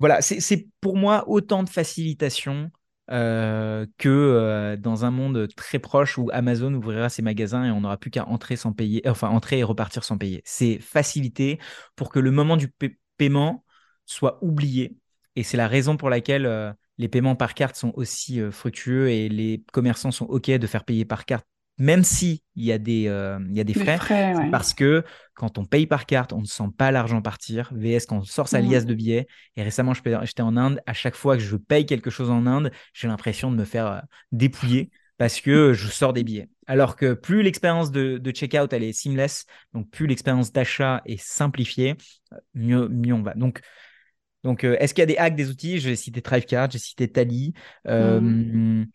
voilà, 0.00 0.20
c'est 0.20 0.68
pour 0.80 0.96
moi 0.96 1.28
autant 1.28 1.62
de 1.62 1.68
facilitation 1.68 2.70
que 3.08 4.76
dans 4.78 5.04
un 5.06 5.10
monde 5.10 5.48
très 5.56 5.78
proche 5.78 6.18
où 6.18 6.28
Amazon 6.30 6.74
ouvrira 6.74 7.08
ses 7.08 7.22
magasins 7.22 7.64
et 7.64 7.70
on 7.70 7.80
n'aura 7.80 7.96
plus 7.96 8.10
qu'à 8.10 8.26
entrer 8.26 8.54
sans 8.54 8.74
payer, 8.74 9.00
enfin 9.08 9.30
entrer 9.30 9.60
et 9.60 9.64
repartir 9.64 10.04
sans 10.04 10.18
payer. 10.18 10.42
C'est 10.44 10.78
facilité 10.78 11.58
pour 11.96 12.10
que 12.10 12.18
le 12.18 12.30
moment 12.30 12.58
du 12.58 12.70
paiement 13.16 13.64
soit 14.04 14.38
oublié. 14.44 14.94
Et 15.36 15.42
c'est 15.42 15.56
la 15.56 15.68
raison 15.68 15.96
pour 15.96 16.10
laquelle 16.10 16.74
les 16.98 17.08
paiements 17.08 17.36
par 17.36 17.54
carte 17.54 17.76
sont 17.76 17.92
aussi 17.94 18.40
euh, 18.40 18.50
fructueux 18.50 19.08
et 19.10 19.28
les 19.28 19.64
commerçants 19.72 20.10
sont 20.10 20.26
OK 20.26 20.50
de 20.50 20.66
faire 20.66 20.84
payer 20.84 21.04
par 21.04 21.24
carte, 21.24 21.46
même 21.78 22.02
s'il 22.02 22.40
y 22.56 22.72
a 22.72 22.78
des, 22.78 23.06
euh, 23.06 23.38
il 23.48 23.56
y 23.56 23.60
a 23.60 23.64
des 23.64 23.74
frais. 23.74 23.98
Parce 24.50 24.74
que 24.74 25.04
quand 25.34 25.58
on 25.58 25.64
paye 25.64 25.86
par 25.86 26.06
carte, 26.06 26.32
on 26.32 26.40
ne 26.40 26.46
sent 26.46 26.70
pas 26.76 26.90
l'argent 26.90 27.22
partir. 27.22 27.70
VS, 27.72 28.06
quand 28.08 28.18
on 28.18 28.24
sort 28.24 28.48
sa 28.48 28.60
liasse 28.60 28.84
de 28.84 28.94
billets, 28.94 29.28
et 29.56 29.62
récemment, 29.62 29.94
j'étais 29.94 30.42
en 30.42 30.56
Inde, 30.56 30.80
à 30.86 30.92
chaque 30.92 31.14
fois 31.14 31.36
que 31.36 31.42
je 31.42 31.56
paye 31.56 31.86
quelque 31.86 32.10
chose 32.10 32.30
en 32.30 32.46
Inde, 32.46 32.72
j'ai 32.92 33.06
l'impression 33.06 33.50
de 33.50 33.56
me 33.56 33.64
faire 33.64 33.86
euh, 33.86 34.00
dépouiller 34.32 34.90
parce 35.18 35.40
que 35.40 35.72
je 35.72 35.88
sors 35.88 36.12
des 36.12 36.24
billets. 36.24 36.48
Alors 36.66 36.94
que 36.96 37.12
plus 37.12 37.42
l'expérience 37.42 37.90
de, 37.90 38.18
de 38.18 38.30
checkout 38.30 38.72
elle 38.72 38.84
est 38.84 38.92
seamless, 38.92 39.46
donc 39.72 39.90
plus 39.90 40.06
l'expérience 40.06 40.52
d'achat 40.52 41.02
est 41.06 41.20
simplifiée, 41.20 41.96
mieux, 42.54 42.88
mieux 42.88 43.14
on 43.14 43.22
va. 43.22 43.34
Donc 43.34 43.60
donc, 44.44 44.64
euh, 44.64 44.76
est-ce 44.78 44.94
qu'il 44.94 45.02
y 45.02 45.04
a 45.04 45.06
des 45.06 45.16
hacks 45.16 45.34
des 45.34 45.50
outils? 45.50 45.78
J'ai 45.78 45.96
cité 45.96 46.22
Thrivecard, 46.22 46.70
j'ai 46.70 46.78
cité 46.78 47.10
Tally. 47.10 47.54
Euh, 47.86 48.20
mmh. 48.20 48.86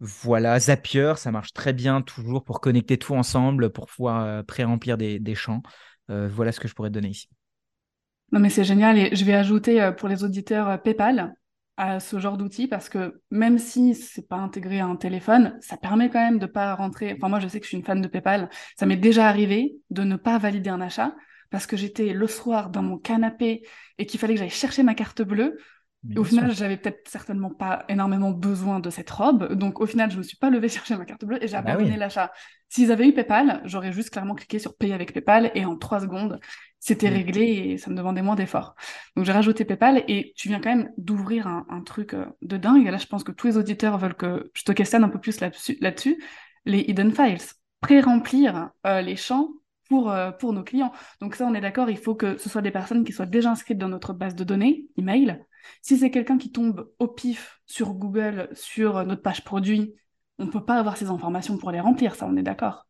Voilà, 0.00 0.58
Zapier, 0.58 1.14
ça 1.16 1.32
marche 1.32 1.52
très 1.52 1.72
bien 1.72 2.02
toujours 2.02 2.44
pour 2.44 2.60
connecter 2.60 2.98
tout 2.98 3.14
ensemble, 3.14 3.70
pour 3.70 3.86
pouvoir 3.86 4.24
euh, 4.24 4.42
pré-remplir 4.42 4.98
des, 4.98 5.34
champs. 5.34 5.62
voilà 6.08 6.52
ce 6.52 6.60
que 6.60 6.68
je 6.68 6.74
pourrais 6.74 6.90
te 6.90 6.94
donner 6.94 7.08
ici. 7.08 7.28
Non, 8.32 8.40
mais 8.40 8.50
c'est 8.50 8.64
génial. 8.64 8.98
Et 8.98 9.16
je 9.16 9.24
vais 9.24 9.34
ajouter 9.34 9.90
pour 9.96 10.08
les 10.08 10.22
auditeurs 10.22 10.82
PayPal 10.82 11.34
à 11.78 12.00
ce 12.00 12.18
genre 12.18 12.36
d'outils 12.36 12.68
parce 12.68 12.88
que 12.88 13.20
même 13.30 13.58
si 13.58 13.94
c'est 13.94 14.26
pas 14.28 14.36
intégré 14.36 14.80
à 14.80 14.86
un 14.86 14.96
téléphone, 14.96 15.56
ça 15.60 15.76
permet 15.76 16.10
quand 16.10 16.20
même 16.20 16.38
de 16.38 16.46
pas 16.46 16.74
rentrer. 16.74 17.14
Enfin, 17.16 17.28
moi, 17.28 17.40
je 17.40 17.48
sais 17.48 17.58
que 17.58 17.64
je 17.64 17.68
suis 17.68 17.78
une 17.78 17.84
fan 17.84 18.02
de 18.02 18.08
PayPal. 18.08 18.50
Ça 18.78 18.86
m'est 18.86 18.96
déjà 18.96 19.28
arrivé 19.28 19.76
de 19.90 20.02
ne 20.02 20.16
pas 20.16 20.38
valider 20.38 20.70
un 20.70 20.80
achat 20.80 21.14
parce 21.50 21.66
que 21.66 21.76
j'étais 21.76 22.12
le 22.12 22.26
soir 22.26 22.70
dans 22.70 22.82
mon 22.82 22.98
canapé 22.98 23.66
et 23.98 24.06
qu'il 24.06 24.20
fallait 24.20 24.34
que 24.34 24.40
j'aille 24.40 24.50
chercher 24.50 24.82
ma 24.82 24.94
carte 24.94 25.22
bleue. 25.22 25.58
au 26.16 26.24
final, 26.24 26.54
j'avais 26.54 26.76
peut-être 26.76 27.08
certainement 27.08 27.50
pas 27.50 27.84
énormément 27.88 28.30
besoin 28.30 28.80
de 28.80 28.90
cette 28.90 29.10
robe. 29.10 29.54
Donc, 29.54 29.80
au 29.80 29.86
final, 29.86 30.10
je 30.10 30.18
me 30.18 30.22
suis 30.22 30.36
pas 30.36 30.50
levée 30.50 30.68
chercher 30.68 30.96
ma 30.96 31.04
carte 31.04 31.24
bleue 31.24 31.42
et 31.42 31.48
j'ai 31.48 31.54
bah 31.54 31.72
abandonné 31.72 31.96
l'achat. 31.96 32.32
S'ils 32.68 32.92
avaient 32.92 33.08
eu 33.08 33.12
PayPal, 33.12 33.60
j'aurais 33.64 33.92
juste 33.92 34.10
clairement 34.10 34.34
cliqué 34.34 34.58
sur 34.58 34.76
payer 34.76 34.92
avec 34.92 35.12
PayPal 35.12 35.50
et 35.54 35.64
en 35.64 35.76
trois 35.76 36.00
secondes, 36.00 36.40
c'était 36.78 37.08
réglé 37.08 37.44
et 37.44 37.78
ça 37.78 37.90
me 37.90 37.96
demandait 37.96 38.22
moins 38.22 38.34
d'efforts. 38.34 38.74
Donc, 39.16 39.24
j'ai 39.24 39.32
rajouté 39.32 39.64
PayPal 39.64 40.04
et 40.08 40.32
tu 40.36 40.48
viens 40.48 40.60
quand 40.60 40.74
même 40.74 40.90
d'ouvrir 40.98 41.46
un, 41.46 41.82
truc 41.84 42.14
euh, 42.14 42.26
de 42.42 42.56
dingue. 42.56 42.86
Et 42.86 42.90
là, 42.90 42.98
je 42.98 43.06
pense 43.06 43.24
que 43.24 43.32
tous 43.32 43.46
les 43.46 43.56
auditeurs 43.56 43.98
veulent 43.98 44.14
que 44.14 44.50
je 44.54 44.62
te 44.64 44.72
questionne 44.72 45.04
un 45.04 45.08
peu 45.08 45.20
plus 45.20 45.40
là-dessus. 45.40 46.22
les 46.64 46.80
hidden 46.80 47.12
files. 47.12 47.38
Pré-remplir 47.80 48.70
euh, 48.86 49.00
les 49.00 49.16
champs 49.16 49.48
pour, 49.88 50.10
euh, 50.10 50.30
pour 50.30 50.52
nos 50.52 50.62
clients. 50.62 50.92
Donc 51.20 51.34
ça, 51.34 51.46
on 51.46 51.54
est 51.54 51.60
d'accord, 51.60 51.90
il 51.90 51.98
faut 51.98 52.14
que 52.14 52.36
ce 52.38 52.48
soit 52.48 52.62
des 52.62 52.70
personnes 52.70 53.04
qui 53.04 53.12
soient 53.12 53.26
déjà 53.26 53.50
inscrites 53.50 53.78
dans 53.78 53.88
notre 53.88 54.12
base 54.12 54.34
de 54.34 54.44
données, 54.44 54.86
email. 54.96 55.44
Si 55.82 55.98
c'est 55.98 56.10
quelqu'un 56.10 56.38
qui 56.38 56.52
tombe 56.52 56.90
au 56.98 57.08
pif 57.08 57.60
sur 57.66 57.94
Google, 57.94 58.48
sur 58.52 59.04
notre 59.04 59.22
page 59.22 59.44
produit, 59.44 59.94
on 60.38 60.46
ne 60.46 60.50
peut 60.50 60.64
pas 60.64 60.78
avoir 60.78 60.96
ces 60.96 61.08
informations 61.08 61.58
pour 61.58 61.70
les 61.70 61.80
remplir, 61.80 62.14
ça, 62.14 62.26
on 62.26 62.36
est 62.36 62.42
d'accord 62.42 62.86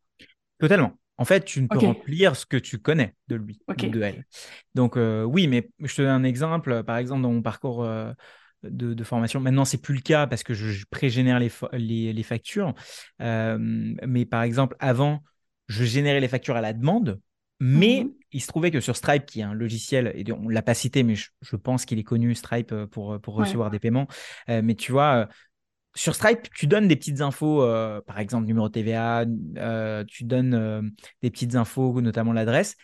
Totalement. 0.59 0.97
En 1.19 1.25
fait, 1.25 1.45
tu 1.45 1.61
ne 1.61 1.67
peux 1.67 1.79
remplir 1.79 2.35
ce 2.35 2.45
que 2.45 2.57
tu 2.57 2.77
connais 2.77 3.15
de 3.27 3.35
lui 3.35 3.59
ou 3.67 3.73
de 3.73 4.01
elle. 4.01 4.25
Donc 4.75 4.97
euh, 4.97 5.23
oui, 5.23 5.47
mais 5.47 5.69
je 5.79 5.95
te 5.95 6.01
donne 6.03 6.11
un 6.11 6.23
exemple. 6.23 6.83
Par 6.83 6.97
exemple, 6.97 7.23
dans 7.23 7.31
mon 7.31 7.41
parcours 7.41 7.83
euh, 7.83 8.13
de, 8.61 9.03
formation, 9.03 9.39
maintenant 9.39 9.65
c'est 9.65 9.81
plus 9.81 9.95
le 9.95 10.01
cas 10.01 10.27
parce 10.27 10.43
que 10.43 10.53
je, 10.53 10.85
pré-génère 10.91 11.39
les, 11.39 11.51
les, 11.73 12.13
les, 12.13 12.23
factures. 12.23 12.75
mais 13.19 14.25
par 14.25 14.43
exemple, 14.43 14.75
avant, 14.79 15.23
je 15.67 15.83
générais 15.83 16.19
les 16.19 16.27
factures 16.27 16.55
à 16.55 16.61
la 16.61 16.73
demande, 16.73 17.19
mais 17.59 18.03
mhm. 18.03 18.13
il 18.31 18.41
se 18.41 18.47
trouvait 18.47 18.71
que 18.71 18.79
sur 18.79 18.95
Stripe, 18.95 19.25
qui 19.25 19.39
est 19.39 19.43
un 19.43 19.53
logiciel, 19.53 20.11
et 20.15 20.31
on 20.31 20.43
ne 20.43 20.53
l'a 20.53 20.61
pas 20.61 20.73
cité, 20.73 21.03
mais 21.03 21.15
je, 21.15 21.55
pense 21.55 21.85
qu'il 21.85 21.97
est 21.99 22.03
connu, 22.03 22.35
Stripe, 22.35 22.71
euh, 22.71 22.85
pour, 22.85 23.13
euh, 23.13 23.19
pour 23.19 23.35
recevoir 23.35 23.71
des 23.71 23.79
paiements. 23.79 24.07
Euh, 24.49 24.61
mais 24.63 24.75
tu 24.75 24.91
vois, 24.91 25.27
sur 25.95 26.13
Stripe, 26.13 26.49
tu 26.53 26.67
donnes 26.67 26.87
des 26.87 26.95
petites 26.95 27.21
infos, 27.21 27.65
par 28.05 28.19
exemple 28.19 28.45
numéro 28.45 28.69
TVA, 28.69 29.25
tu 30.07 30.23
donnes 30.25 30.91
des 31.23 31.31
petites 31.31 31.55
infos, 31.55 32.01
notamment 32.01 32.33
l'adresse 32.33 32.75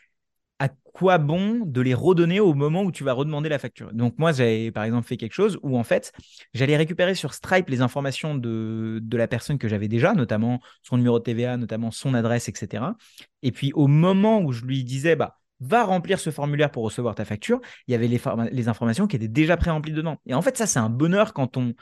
à 0.64 0.70
quoi 0.94 1.18
bon 1.18 1.60
de 1.66 1.82
les 1.82 1.94
redonner 1.94 2.40
au 2.40 2.54
moment 2.54 2.84
où 2.84 2.92
tu 2.92 3.04
vas 3.04 3.12
redemander 3.12 3.50
la 3.50 3.60
facture? 3.60 3.92
Donc 3.92 4.18
moi, 4.18 4.32
j'avais 4.32 4.72
par 4.72 4.86
exemple 4.86 5.06
fait 5.06 5.18
quelque 5.18 5.34
chose 5.34 5.60
où 5.62 5.78
en 5.78 5.84
fait, 5.84 6.14
j'allais 6.54 6.78
récupérer 6.78 7.16
sur 7.16 7.34
Stripe 7.34 7.68
les 7.70 7.82
informations 7.82 8.34
de, 8.36 9.00
de 9.02 9.18
la 9.18 9.28
personne 9.28 9.58
que 9.58 9.68
j'avais 9.68 9.90
déjà, 9.90 10.14
notamment 10.14 10.62
son 10.82 10.96
numéro 10.96 11.20
TVA, 11.20 11.58
notamment 11.58 11.92
son 11.92 12.14
adresse, 12.14 12.48
etc. 12.48 12.96
Et 13.42 13.52
puis 13.52 13.74
au 13.74 13.88
moment 13.88 14.40
où 14.42 14.54
je 14.54 14.64
lui 14.64 14.86
disais, 14.86 15.18
bah, 15.18 15.38
va 15.64 15.84
remplir 15.84 16.20
ce 16.20 16.30
formulaire 16.30 16.72
pour 16.72 16.84
recevoir 16.84 17.16
ta 17.16 17.26
facture, 17.26 17.60
il 17.88 17.92
y 17.92 17.96
avait 17.96 18.08
les, 18.08 18.20
les 18.52 18.68
informations 18.68 19.08
qui 19.08 19.16
étaient 19.16 19.28
déjà 19.28 19.58
pré-remplies 19.58 19.94
dedans. 19.94 20.18
Et 20.26 20.34
en 20.34 20.42
fait, 20.42 20.58
ça, 20.58 20.68
c'est 20.68 20.80
un 20.80 20.90
bonheur 20.90 21.34
quand 21.34 21.58
on, 21.58 21.74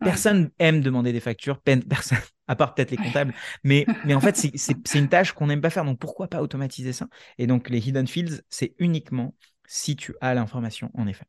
Personne 0.00 0.50
aime 0.58 0.80
demander 0.80 1.12
des 1.12 1.20
factures, 1.20 1.60
personne, 1.88 2.18
à 2.48 2.56
part 2.56 2.74
peut-être 2.74 2.90
les 2.90 2.96
comptables. 2.96 3.34
Mais, 3.62 3.86
mais 4.04 4.14
en 4.14 4.20
fait, 4.20 4.36
c'est 4.36 4.98
une 4.98 5.08
tâche 5.08 5.32
qu'on 5.32 5.46
n'aime 5.46 5.60
pas 5.60 5.70
faire. 5.70 5.84
Donc, 5.84 5.98
pourquoi 5.98 6.28
pas 6.28 6.42
automatiser 6.42 6.92
ça? 6.92 7.06
Et 7.38 7.46
donc, 7.46 7.70
les 7.70 7.88
hidden 7.88 8.06
fields, 8.06 8.42
c'est 8.48 8.74
uniquement 8.78 9.34
si 9.66 9.96
tu 9.96 10.14
as 10.20 10.34
l'information, 10.34 10.90
en 10.94 11.06
effet. 11.06 11.24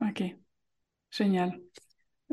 Ok, 0.00 0.22
génial. 1.10 1.52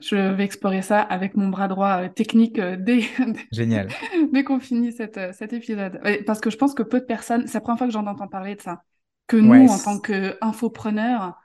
Je 0.02 0.16
vais 0.16 0.44
explorer 0.46 0.82
ça 0.82 1.02
avec 1.02 1.36
mon 1.36 1.50
bras 1.50 1.68
droit 1.68 2.04
euh, 2.04 2.10
technique 2.10 2.58
euh, 2.58 2.78
dès, 2.78 3.02
Génial. 3.52 3.90
dès 4.32 4.44
qu'on 4.46 4.60
finit 4.60 4.94
cette, 4.94 5.18
euh, 5.18 5.34
cet 5.34 5.52
épisode. 5.52 6.00
Parce 6.26 6.40
que 6.40 6.50
je 6.50 6.56
pense 6.56 6.74
que 6.74 6.84
peu 6.84 7.02
de 7.02 7.06
personnes, 7.06 7.48
c'est 7.48 7.56
la 7.56 7.62
première 7.62 7.80
fois 7.80 7.88
que 7.88 7.94
j'en 7.94 8.08
entends 8.08 8.30
parler 8.30 8.56
de 8.56 8.62
ça, 8.62 8.84
que 9.30 9.38
nous, 9.38 9.70
en 9.70 9.80
tant 9.80 10.00
qu'infopreneurs, 10.00 11.40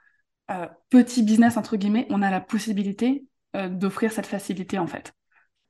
petit 0.90 1.22
business, 1.22 1.56
entre 1.56 1.76
guillemets, 1.76 2.06
on 2.10 2.22
a 2.22 2.30
la 2.30 2.40
possibilité 2.40 3.24
euh, 3.54 3.68
d'offrir 3.68 4.10
cette 4.10 4.26
facilité 4.26 4.80
en 4.80 4.88
fait. 4.88 5.14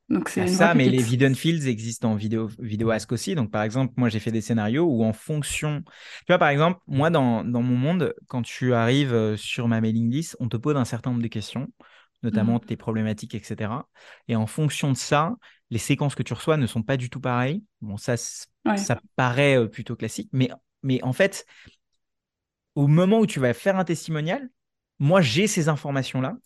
Donc 0.09 0.29
c'est 0.29 0.47
ça, 0.47 0.73
mais 0.73 0.89
les 0.89 1.13
hidden 1.13 1.35
fields 1.35 1.67
existent 1.67 2.11
en 2.11 2.15
vidéo, 2.15 2.49
vidéo 2.57 2.89
ask 2.89 3.11
aussi. 3.11 3.35
Donc 3.35 3.51
par 3.51 3.61
exemple, 3.61 3.93
moi 3.97 4.09
j'ai 4.09 4.19
fait 4.19 4.31
des 4.31 4.41
scénarios 4.41 4.85
où 4.85 5.03
en 5.03 5.13
fonction, 5.13 5.83
tu 5.85 6.25
vois 6.29 6.39
par 6.39 6.49
exemple, 6.49 6.79
moi 6.87 7.11
dans, 7.11 7.43
dans 7.43 7.61
mon 7.61 7.75
monde, 7.75 8.15
quand 8.27 8.41
tu 8.41 8.73
arrives 8.73 9.13
euh, 9.13 9.37
sur 9.37 9.67
ma 9.67 9.81
mailing 9.81 10.11
list, 10.11 10.35
on 10.39 10.49
te 10.49 10.57
pose 10.57 10.75
un 10.77 10.85
certain 10.85 11.11
nombre 11.11 11.21
de 11.21 11.27
questions, 11.27 11.67
notamment 12.23 12.53
mhm. 12.53 12.61
tes 12.61 12.75
problématiques, 12.75 13.35
etc. 13.35 13.71
Et 14.27 14.35
en 14.35 14.47
fonction 14.47 14.91
de 14.91 14.97
ça, 14.97 15.35
les 15.69 15.79
séquences 15.79 16.15
que 16.15 16.23
tu 16.23 16.33
reçois 16.33 16.57
ne 16.57 16.65
sont 16.65 16.81
pas 16.81 16.97
du 16.97 17.11
tout 17.11 17.19
pareilles. 17.19 17.63
Bon, 17.81 17.97
ça, 17.97 18.15
ça 18.17 18.99
paraît 19.15 19.59
euh, 19.59 19.67
plutôt 19.67 19.95
classique, 19.95 20.29
mais, 20.33 20.49
mais 20.81 21.03
en 21.03 21.13
fait, 21.13 21.45
au 22.75 22.87
moment 22.87 23.19
où 23.19 23.25
tu 23.25 23.39
vas 23.39 23.53
faire 23.53 23.77
un 23.77 23.85
testimonial, 23.85 24.49
moi 24.99 25.21
j'ai 25.21 25.47
ces 25.47 25.69
informations-là 25.69 26.37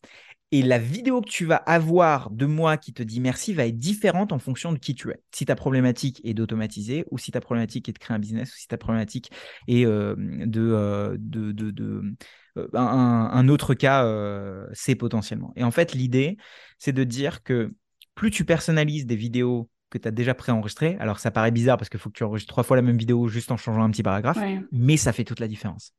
et 0.52 0.64
la 0.64 0.80
vidéo 0.80 1.22
que 1.22 1.30
tu 1.30 1.46
vas 1.46 1.58
avoir 1.58 2.32
de 2.32 2.48
moi 2.48 2.78
qui 2.78 2.92
te 2.92 3.04
dit 3.04 3.20
merci 3.20 3.54
va 3.54 3.68
être 3.68 3.78
différente 3.78 4.34
en 4.34 4.40
fonction 4.40 4.72
de 4.74 4.80
qui 4.80 4.96
tu 4.96 5.12
es. 5.12 5.22
Si 5.32 5.46
ta 5.46 5.56
problématique 5.56 6.22
est 6.24 6.34
d'automatiser, 6.34 7.06
ou 7.12 7.20
si 7.20 7.32
ta 7.32 7.40
problématique 7.40 7.88
est 7.88 7.94
de 7.94 8.00
créer 8.00 8.16
un 8.16 8.20
business, 8.20 8.52
ou 8.56 8.58
si 8.58 8.68
ta 8.68 8.78
problématique 8.78 9.32
est 9.68 9.86
euh, 9.86 10.16
de, 10.18 10.62
euh, 10.62 11.18
de, 11.20 11.52
de, 11.52 12.04
euh, 12.58 12.68
un, 12.74 13.48
autre 13.48 13.76
cas, 13.76 14.04
c'est 14.74 14.96
potentiellement. 14.96 15.54
Et 15.56 15.64
en 15.64 15.72
fait, 15.72 15.94
l'idée, 15.94 16.38
c'est 16.80 16.94
de 16.94 17.04
dire 17.04 17.44
que 17.44 17.74
plus 18.16 18.32
tu 18.32 18.44
personnalises 18.44 19.06
des 19.06 19.16
vidéos 19.16 19.70
que 19.92 20.00
tu 20.00 20.08
as 20.08 20.12
déjà 20.12 20.34
préenregistrées, 20.34 20.98
alors 21.00 21.20
ça 21.20 21.30
paraît 21.30 21.52
bizarre 21.52 21.78
parce 21.78 21.90
qu'il 21.90 22.00
faut 22.00 22.10
que 22.10 22.18
tu 22.18 22.24
enregistres 22.24 22.52
trois 22.52 22.64
fois 22.64 22.76
la 22.76 22.82
même 22.82 22.98
vidéo 22.98 23.28
juste 23.28 23.52
en 23.52 23.58
changeant 23.58 23.84
un 23.84 23.92
petit 23.92 24.04
paragraphe, 24.04 24.40
mais 24.72 24.98
ça 24.98 25.14
fait 25.14 25.24
toute 25.24 25.40
la 25.40 25.48
différence. 25.48 25.94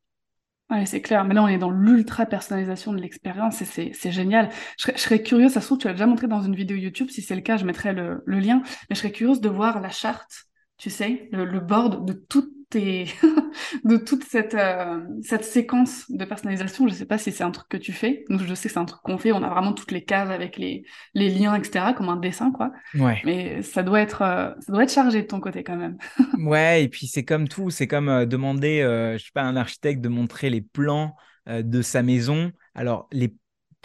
Ouais, 0.71 0.87
c'est 0.87 1.01
clair. 1.01 1.25
Là, 1.25 1.43
on 1.43 1.49
est 1.49 1.59
dans 1.59 1.71
l'ultra 1.71 2.27
personnalisation 2.27 2.93
de 2.93 3.01
l'expérience 3.01 3.61
et 3.61 3.93
c'est 3.93 4.13
génial. 4.13 4.51
Je 4.79 4.93
serais, 4.97 5.23
curieuse, 5.23 5.53
ça 5.53 5.61
se 5.61 5.67
trouve, 5.67 5.79
tu 5.79 5.89
l'as 5.89 5.95
déjà 5.95 6.07
montré 6.07 6.29
dans 6.29 6.43
une 6.43 6.55
vidéo 6.55 6.77
YouTube. 6.77 7.09
Si 7.11 7.23
c'est 7.23 7.35
le 7.35 7.41
cas, 7.41 7.57
je 7.57 7.65
mettrai 7.65 7.93
le, 7.93 8.23
lien. 8.27 8.63
Mais 8.89 8.95
je 8.95 9.01
serais 9.01 9.11
curieuse 9.11 9.41
de 9.41 9.49
voir 9.49 9.81
la 9.81 9.91
charte 9.91 10.47
tu 10.81 10.89
sais, 10.89 11.29
le, 11.31 11.61
board 11.61 12.07
de 12.07 12.15
toutes 12.15 12.55
tes, 12.71 13.07
de 13.85 13.97
toute 13.97 14.25
cette, 14.25 14.55
euh, 14.55 15.01
cette 15.23 15.45
séquence 15.45 16.11
de 16.11 16.25
personnalisation. 16.25 16.89
Je 16.89 16.95
sais 16.95 17.05
pas 17.05 17.19
si 17.19 17.33
c'est 17.33 17.45
un 17.45 17.51
truc 17.51 17.69
que 17.69 17.77
tu 17.77 17.93
fais. 17.93 18.25
Nous, 18.29 18.39
je 18.39 18.55
sais 18.55 18.69
que 18.69 18.75
c'est 18.75 18.81
un 18.81 18.85
truc 18.85 19.03
qu'on 19.03 19.19
fait. 19.19 19.33
On 19.33 19.43
a 19.43 19.49
vraiment 19.51 19.73
toutes 19.73 19.91
les 19.91 20.05
cases 20.05 20.31
avec 20.31 20.57
les, 20.57 20.85
les 21.15 21.29
liens, 21.29 21.55
etc., 21.55 21.93
comme 21.97 22.09
un 22.09 22.17
dessin, 22.17 22.53
quoi. 22.53 22.73
Ouais. 22.95 23.21
Mais 23.25 23.63
ça 23.63 23.83
doit 23.83 24.01
être, 24.01 24.23
euh, 24.23 24.53
ça 24.61 24.73
doit 24.73 24.85
être 24.85 24.93
chargé 24.93 25.23
de 25.23 25.27
ton 25.27 25.41
côté 25.41 25.63
quand 25.65 25.77
même. 25.77 25.99
ouais, 26.39 26.85
et 26.85 26.89
puis 26.89 27.07
c'est 27.07 27.25
comme 27.25 27.49
tout. 27.49 27.71
C'est 27.71 27.87
comme 27.87 28.09
euh, 28.09 28.27
demander, 28.27 28.81
je 29.19 29.23
sais 29.23 29.33
pas, 29.35 29.43
à 29.43 29.47
un 29.47 29.57
architecte 29.57 30.01
de 30.01 30.09
montrer 30.09 30.51
les 30.51 30.63
plans 30.63 31.15
de 31.47 31.83
sa 31.83 32.03
maison. 32.03 32.53
Alors, 32.75 33.09
les 33.13 33.29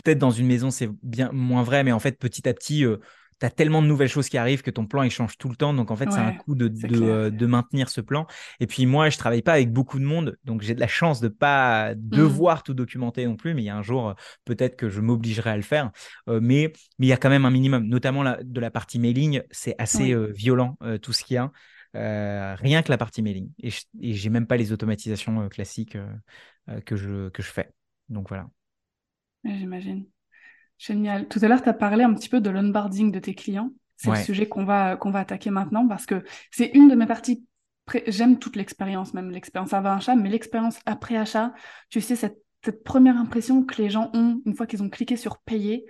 peut-être 0.03 0.19
dans 0.19 0.31
une 0.31 0.45
maison, 0.45 0.69
c'est 0.71 0.89
bien 1.01 1.31
moins 1.31 1.63
vrai, 1.63 1.83
mais 1.83 1.91
en 1.91 1.99
fait, 1.99 2.19
petit 2.19 2.47
à 2.47 2.53
petit, 2.53 2.85
tu 3.39 3.45
as 3.45 3.49
tellement 3.49 3.81
de 3.81 3.87
nouvelles 3.87 4.09
choses 4.09 4.29
qui 4.29 4.37
arrivent 4.37 4.61
que 4.61 4.71
ton 4.71 4.85
plan 4.85 5.03
il 5.03 5.11
change 5.11 5.37
tout 5.37 5.49
le 5.49 5.55
temps. 5.55 5.73
Donc 5.73 5.91
en 5.91 5.95
fait, 5.95 6.11
c'est 6.11 6.19
un 6.19 6.33
coup 6.33 6.55
de, 6.55 6.71
euh, 7.03 7.29
de, 7.29 7.45
maintenir 7.45 7.89
ce 7.89 8.01
plan. 8.01 8.27
Et 8.59 8.67
puis 8.67 8.85
moi, 8.85 9.09
je 9.09 9.17
travaille 9.17 9.41
pas 9.41 9.53
avec 9.53 9.71
beaucoup 9.71 9.99
de 9.99 10.05
monde, 10.05 10.37
donc 10.43 10.61
j'ai 10.61 10.73
de 10.73 10.79
la 10.79 10.87
chance 10.87 11.19
de 11.19 11.27
pas 11.27 11.93
mmh. 11.93 11.97
devoir 11.97 12.63
tout 12.63 12.73
documenter 12.73 13.25
non 13.25 13.35
plus. 13.35 13.53
Mais 13.53 13.61
il 13.63 13.65
y 13.65 13.69
a 13.69 13.75
un 13.75 13.81
jour, 13.81 14.09
euh, 14.09 14.13
peut-être 14.45 14.75
que 14.75 14.89
je 14.89 15.01
m'obligerai 15.01 15.49
à 15.49 15.57
le 15.57 15.63
faire. 15.63 15.91
Euh, 16.29 16.39
mais 16.41 16.71
mais 16.99 17.07
il 17.07 17.09
y 17.09 17.13
a 17.13 17.17
quand 17.17 17.29
même 17.29 17.45
un 17.45 17.51
minimum, 17.51 17.87
notamment 17.87 18.23
de 18.41 18.59
la 18.59 18.71
partie 18.71 18.99
mailing, 18.99 19.41
c'est 19.51 19.75
assez 19.77 20.15
violent 20.31 20.77
tout 21.01 21.13
ce 21.13 21.23
qu'il 21.23 21.35
y 21.35 21.37
a. 21.37 21.51
rien 22.55 22.81
que 22.81 22.89
la 22.89 22.97
partie 22.97 23.21
mailing. 23.21 23.51
Et, 23.61 23.69
j'ai 23.99 24.29
même 24.29 24.47
pas 24.47 24.57
les 24.57 24.71
automatisations 24.71 25.47
classiques 25.49 25.97
que, 26.85 26.95
je, 26.95 27.29
que 27.29 27.43
je 27.43 27.51
fais. 27.51 27.71
Donc 28.09 28.29
voilà. 28.29 28.47
J'imagine. 29.43 30.05
Génial. 30.77 31.27
Tout 31.27 31.39
à 31.41 31.47
l'heure, 31.47 31.61
tu 31.61 31.69
as 31.69 31.73
parlé 31.73 32.03
un 32.03 32.13
petit 32.13 32.29
peu 32.29 32.41
de 32.41 32.49
l'onboarding 32.49 33.11
de 33.11 33.19
tes 33.19 33.35
clients. 33.35 33.71
C'est 33.97 34.09
le 34.11 34.17
sujet 34.17 34.47
qu'on 34.47 34.65
va, 34.65 34.97
qu'on 34.97 35.09
va 35.09 35.19
attaquer 35.19 35.49
maintenant 35.49 35.87
parce 35.87 36.05
que 36.05 36.23
c'est 36.51 36.71
une 36.73 36.89
de 36.89 36.95
mes 36.95 37.05
parties. 37.05 37.45
J'aime 38.07 38.39
toute 38.39 38.55
l'expérience, 38.55 39.13
même 39.13 39.31
l'expérience 39.31 39.73
avant 39.73 39.93
achat, 39.93 40.15
mais 40.15 40.29
l'expérience 40.29 40.79
après 40.85 41.15
achat, 41.15 41.53
tu 41.89 42.01
sais, 42.01 42.15
cette, 42.15 42.39
cette 42.63 42.83
première 42.83 43.15
impression 43.15 43.63
que 43.63 43.81
les 43.81 43.89
gens 43.89 44.09
ont 44.13 44.41
une 44.45 44.55
fois 44.55 44.65
qu'ils 44.65 44.83
ont 44.83 44.89
cliqué 44.89 45.15
sur 45.15 45.37
payer, 45.39 45.85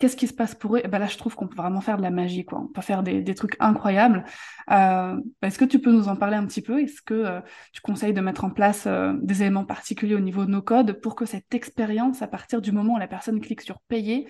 qu'est-ce 0.00 0.16
qui 0.16 0.26
se 0.26 0.32
passe 0.32 0.54
pour 0.54 0.76
eux? 0.76 0.82
Ben 0.88 0.98
Là, 0.98 1.06
je 1.06 1.16
trouve 1.16 1.36
qu'on 1.36 1.46
peut 1.46 1.56
vraiment 1.56 1.82
faire 1.82 1.98
de 1.98 2.02
la 2.02 2.10
magie, 2.10 2.44
quoi. 2.44 2.58
On 2.58 2.66
peut 2.66 2.80
faire 2.80 3.02
des, 3.04 3.22
trucs 3.34 3.56
incroyables. 3.60 4.24
Euh, 4.70 5.16
Est-ce 5.42 5.58
que 5.58 5.64
tu 5.64 5.78
peux 5.78 5.92
nous 5.92 6.08
en 6.08 6.16
parler 6.16 6.36
un 6.36 6.46
petit 6.46 6.62
peu? 6.62 6.80
Est-ce 6.80 7.02
que 7.02 7.14
euh, 7.14 7.40
tu 7.72 7.82
conseilles 7.82 8.14
de 8.14 8.20
mettre 8.20 8.44
en 8.44 8.50
place 8.50 8.84
euh, 8.86 9.12
des 9.22 9.42
éléments 9.42 9.66
particuliers 9.66 10.14
au 10.14 10.20
niveau 10.20 10.46
de 10.46 10.50
nos 10.50 10.62
codes 10.62 11.00
pour 11.00 11.14
que 11.14 11.26
cette 11.26 11.54
expérience, 11.54 12.22
à 12.22 12.28
partir 12.28 12.62
du 12.62 12.72
moment 12.72 12.94
où 12.94 12.98
la 12.98 13.08
personne 13.08 13.40
clique 13.40 13.60
sur 13.60 13.78
payer, 13.82 14.26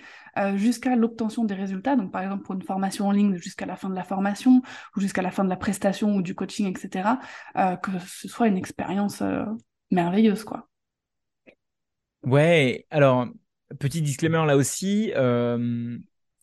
jusqu'à 0.55 0.95
l'obtention 0.95 1.45
des 1.45 1.55
résultats, 1.55 1.97
donc 1.97 2.13
par 2.13 2.23
exemple 2.23 2.45
pour 2.45 2.55
une 2.55 2.63
formation 2.63 3.09
en 3.09 3.11
ligne, 3.11 3.37
jusqu'à 3.37 3.67
la 3.67 3.77
fin 3.77 3.89
de 3.89 3.95
la 3.95 4.05
formation, 4.05 4.63
ou 4.97 5.01
jusqu'à 5.01 5.23
la 5.23 5.31
fin 5.31 5.45
de 5.45 5.49
la 5.49 5.57
prestation 5.57 6.15
ou 6.15 6.23
du 6.23 6.35
coaching, 6.35 6.67
etc., 6.69 7.09
que 7.55 7.91
ce 8.07 8.29
soit 8.29 8.47
une 8.47 8.57
expérience 8.57 9.23
merveilleuse, 9.91 10.45
quoi? 10.45 10.69
Ouais, 12.23 12.87
alors 12.91 13.29
Petit 13.79 14.03
disclaimer 14.03 14.45
là 14.47 14.57
aussi, 14.57 15.13
euh, 15.15 15.97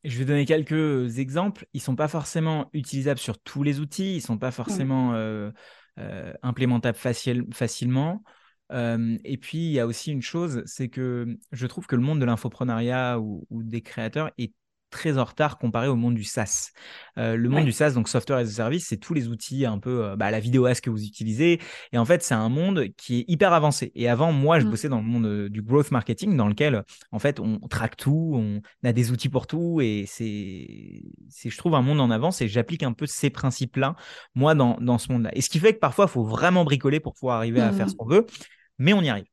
je 0.03 0.17
vais 0.17 0.25
donner 0.25 0.45
quelques 0.45 1.19
exemples. 1.19 1.67
Ils 1.73 1.79
ne 1.79 1.83
sont 1.83 1.95
pas 1.95 2.07
forcément 2.07 2.69
utilisables 2.73 3.19
sur 3.19 3.37
tous 3.39 3.63
les 3.63 3.79
outils, 3.79 4.13
ils 4.13 4.17
ne 4.17 4.21
sont 4.21 4.37
pas 4.37 4.51
forcément 4.51 5.13
euh, 5.13 5.51
euh, 5.99 6.33
implémentables 6.41 6.97
facilement. 6.97 8.23
et 8.71 9.37
puis, 9.41 9.57
il 9.57 9.71
y 9.71 9.79
a 9.79 9.87
aussi 9.87 10.11
une 10.11 10.21
chose, 10.21 10.63
c'est 10.65 10.87
que 10.87 11.37
je 11.51 11.67
trouve 11.67 11.85
que 11.85 11.95
le 11.95 12.01
monde 12.01 12.19
de 12.19 12.25
l'infoprenariat 12.25 13.19
ou, 13.19 13.45
ou, 13.49 13.63
des 13.63 13.81
créateurs 13.81 14.31
est 14.37 14.53
très 14.89 15.17
en 15.17 15.23
retard 15.23 15.57
comparé 15.57 15.87
au 15.87 15.95
monde 15.95 16.15
du 16.15 16.23
SaaS. 16.23 16.71
Euh, 17.17 17.35
le 17.35 17.49
monde 17.49 17.65
du 17.65 17.71
SaaS, 17.71 17.91
donc 17.91 18.07
Software 18.07 18.39
as 18.39 18.41
a 18.41 18.45
Service, 18.45 18.87
c'est 18.87 18.97
tous 18.97 19.13
les 19.13 19.27
outils 19.27 19.65
un 19.65 19.79
peu, 19.79 20.05
euh, 20.05 20.15
bah, 20.15 20.31
la 20.31 20.39
vidéo 20.39 20.65
as 20.65 20.79
que 20.81 20.89
vous 20.89 21.03
utilisez. 21.03 21.59
Et 21.91 21.97
en 21.97 22.05
fait, 22.05 22.23
c'est 22.23 22.33
un 22.33 22.49
monde 22.49 22.87
qui 22.97 23.19
est 23.19 23.25
hyper 23.27 23.53
avancé. 23.53 23.91
Et 23.95 24.07
avant, 24.07 24.31
moi, 24.31 24.59
je 24.59 24.65
mmh. 24.65 24.69
bossais 24.69 24.89
dans 24.89 24.97
le 24.97 25.03
monde 25.03 25.25
euh, 25.25 25.49
du 25.49 25.61
growth 25.61 25.91
marketing, 25.91 26.37
dans 26.37 26.47
lequel, 26.47 26.83
en 27.11 27.19
fait, 27.19 27.39
on 27.39 27.59
traque 27.67 27.97
tout, 27.97 28.33
on 28.35 28.61
a 28.87 28.93
des 28.93 29.11
outils 29.11 29.29
pour 29.29 29.47
tout. 29.47 29.81
Et 29.81 30.05
c'est, 30.07 31.03
c'est 31.29 31.49
je 31.49 31.57
trouve, 31.57 31.75
un 31.75 31.81
monde 31.81 31.99
en 31.99 32.11
avance. 32.11 32.41
Et 32.41 32.47
j'applique 32.47 32.83
un 32.83 32.93
peu 32.93 33.05
ces 33.05 33.29
principes-là, 33.29 33.95
moi, 34.35 34.55
dans, 34.55 34.77
dans 34.79 34.97
ce 34.97 35.11
monde-là. 35.11 35.31
Et 35.33 35.41
ce 35.41 35.49
qui 35.49 35.59
fait 35.59 35.73
que 35.73 35.79
parfois, 35.79 36.05
il 36.05 36.11
faut 36.11 36.23
vraiment 36.23 36.63
bricoler 36.63 36.99
pour 36.99 37.13
pouvoir 37.13 37.37
arriver 37.37 37.61
à 37.61 37.71
faire 37.71 37.89
ce 37.89 37.93
mmh. 37.93 37.97
qu'on 37.97 38.07
veut. 38.07 38.25
Mais 38.79 38.93
on 38.93 39.01
y 39.01 39.09
arrive. 39.09 39.25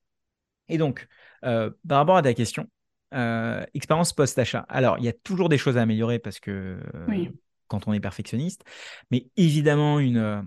Et 0.69 0.79
donc, 0.79 1.07
par 1.43 1.99
rapport 1.99 2.17
à 2.17 2.23
ta 2.23 2.33
question, 2.33 2.67
euh, 3.15 3.65
expérience 3.75 4.13
post-achat. 4.13 4.67
Alors, 4.69 4.99
il 4.99 5.05
y 5.05 5.09
a 5.09 5.13
toujours 5.13 5.49
des 5.49 5.59
choses 5.59 5.77
à 5.77 5.83
améliorer 5.83 6.19
parce 6.19 6.41
que 6.41 6.81
euh, 6.95 7.27
quand 7.69 7.87
on 7.87 7.93
est 7.93 8.01
perfectionniste, 8.01 8.65
mais 9.11 9.29
évidemment, 9.37 10.01
une, 10.01 10.17
euh, 10.17 10.43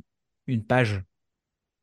une 0.48 0.66
page 0.66 1.02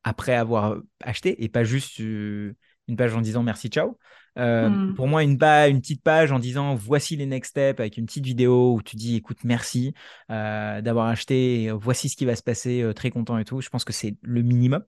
après 0.03 0.35
avoir 0.35 0.77
acheté 1.01 1.43
et 1.43 1.49
pas 1.49 1.63
juste 1.63 1.97
une 1.97 2.55
page 2.95 3.15
en 3.15 3.21
disant 3.21 3.41
merci, 3.41 3.69
ciao. 3.69 3.97
Hmm. 4.35 4.93
Pour 4.93 5.07
moi, 5.07 5.23
une, 5.23 5.39
page, 5.39 5.71
une 5.71 5.81
petite 5.81 6.03
page 6.03 6.31
en 6.31 6.37
disant 6.37 6.75
voici 6.75 7.15
les 7.15 7.25
next 7.25 7.51
steps 7.51 7.79
avec 7.79 7.97
une 7.97 8.05
petite 8.05 8.25
vidéo 8.25 8.75
où 8.75 8.83
tu 8.83 8.97
dis 8.97 9.15
écoute, 9.15 9.39
merci 9.43 9.95
d'avoir 10.29 11.07
acheté, 11.07 11.71
voici 11.71 12.09
ce 12.09 12.15
qui 12.15 12.25
va 12.25 12.35
se 12.35 12.43
passer, 12.43 12.87
très 12.95 13.09
content 13.09 13.39
et 13.39 13.45
tout. 13.45 13.61
Je 13.61 13.69
pense 13.69 13.83
que 13.83 13.93
c'est 13.93 14.17
le 14.21 14.43
minimum. 14.43 14.83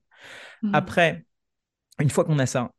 Hmm. 0.62 0.74
Après, 0.74 1.24
une 2.00 2.10
fois 2.10 2.24
qu'on 2.24 2.38
a 2.38 2.46
ça, 2.46 2.70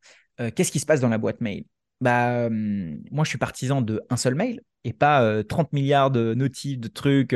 qu'est-ce 0.55 0.71
qui 0.71 0.79
se 0.79 0.85
passe 0.85 1.01
dans 1.01 1.09
la 1.09 1.17
boîte 1.17 1.41
mail? 1.41 1.65
Bah, 2.01 2.49
moi, 2.49 3.23
je 3.23 3.29
suis 3.29 3.37
partisan 3.37 3.81
de 3.81 4.01
un 4.09 4.17
seul 4.17 4.35
mail 4.35 4.61
et 4.83 4.93
pas 4.93 5.43
30 5.43 5.73
milliards 5.73 6.11
de 6.11 6.33
notifs, 6.33 6.79
de 6.79 6.87
trucs 6.87 7.35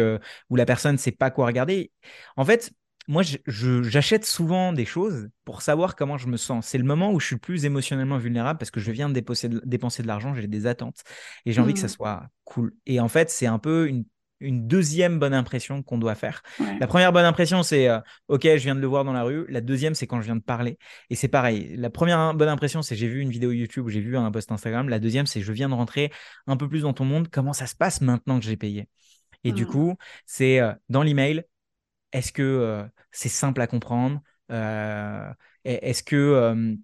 où 0.50 0.56
la 0.56 0.66
personne 0.66 0.94
ne 0.94 0.98
sait 0.98 1.12
pas 1.12 1.30
quoi 1.30 1.46
regarder. 1.46 1.92
En 2.38 2.46
fait, 2.46 2.74
moi, 3.08 3.24
j'achète 3.48 4.26
souvent 4.26 4.72
des 4.72 4.86
choses 4.86 5.30
pour 5.44 5.62
savoir 5.62 5.96
comment 5.96 6.18
je 6.18 6.28
me 6.28 6.38
sens. 6.38 6.68
C'est 6.68 6.78
le 6.78 6.86
moment 6.86 7.12
où 7.12 7.20
je 7.20 7.28
suis 7.28 7.36
le 7.36 7.42
plus 7.42 7.66
émotionnellement 7.66 8.18
vulnérable 8.18 8.58
parce 8.60 8.72
que 8.72 8.80
je 8.80 8.92
viens 8.92 9.10
de 9.10 9.14
dépenser 9.14 9.50
de, 9.50 9.62
dépenser 9.66 10.04
de 10.04 10.08
l'argent, 10.08 10.34
j'ai 10.34 10.48
des 10.48 10.68
attentes 10.68 11.04
et 11.46 11.52
j'ai 11.52 11.60
envie 11.60 11.74
que 11.74 11.80
ça 11.80 11.88
mmh. 11.88 11.90
soit 11.90 12.28
cool. 12.46 12.74
Et 12.86 13.00
en 13.00 13.10
fait, 13.10 13.30
c'est 13.30 13.46
un 13.46 13.60
peu 13.60 13.88
une 13.88 14.06
une 14.44 14.68
deuxième 14.68 15.20
bonne 15.20 15.34
impression 15.34 15.82
qu'on 15.82 15.98
doit 15.98 16.16
faire. 16.16 16.44
La 16.80 16.88
première 16.88 17.12
bonne 17.12 17.26
impression, 17.26 17.64
c'est 17.64 17.88
euh, 17.88 18.00
OK, 18.28 18.44
je 18.44 18.58
viens 18.58 18.76
de 18.76 18.80
le 18.80 18.88
voir 18.88 19.04
dans 19.04 19.14
la 19.14 19.24
rue. 19.24 19.46
La 19.50 19.62
deuxième, 19.62 19.96
c'est 19.96 20.08
quand 20.08 20.22
je 20.22 20.26
viens 20.26 20.36
de 20.36 20.42
parler. 20.42 20.78
Et 21.10 21.16
c'est 21.16 21.28
pareil. 21.28 21.76
La 21.78 21.90
première 21.90 22.34
bonne 22.34 22.50
impression, 22.50 22.82
c'est 22.82 22.96
j'ai 22.96 23.08
vu 23.08 23.22
une 23.22 23.30
vidéo 23.30 23.52
YouTube 23.52 23.86
ou 23.86 23.90
j'ai 23.90 24.02
vu 24.02 24.18
un 24.18 24.30
post 24.32 24.52
Instagram. 24.52 24.90
La 24.90 25.00
deuxième, 25.00 25.26
c'est 25.26 25.42
je 25.42 25.52
viens 25.52 25.70
de 25.70 25.74
rentrer 25.74 26.12
un 26.48 26.58
peu 26.58 26.68
plus 26.68 26.82
dans 26.82 26.94
ton 26.94 27.06
monde. 27.06 27.30
Comment 27.32 27.54
ça 27.54 27.68
se 27.68 27.76
passe 27.76 28.02
maintenant 28.02 28.40
que 28.40 28.46
j'ai 28.46 28.58
payé? 28.58 28.88
Et 29.44 29.52
du 29.52 29.64
mmh. 29.64 29.68
coup, 29.68 29.96
c'est 30.26 30.60
euh, 30.60 30.74
dans 30.90 31.04
l'email. 31.04 31.44
Est-ce 32.12 32.32
que 32.32 32.44
euh, 32.44 32.84
c'est 33.12 33.30
simple 33.30 33.62
à 33.62 33.68
comprendre? 33.68 34.22
Est-ce 34.50 36.04
que 36.04 36.78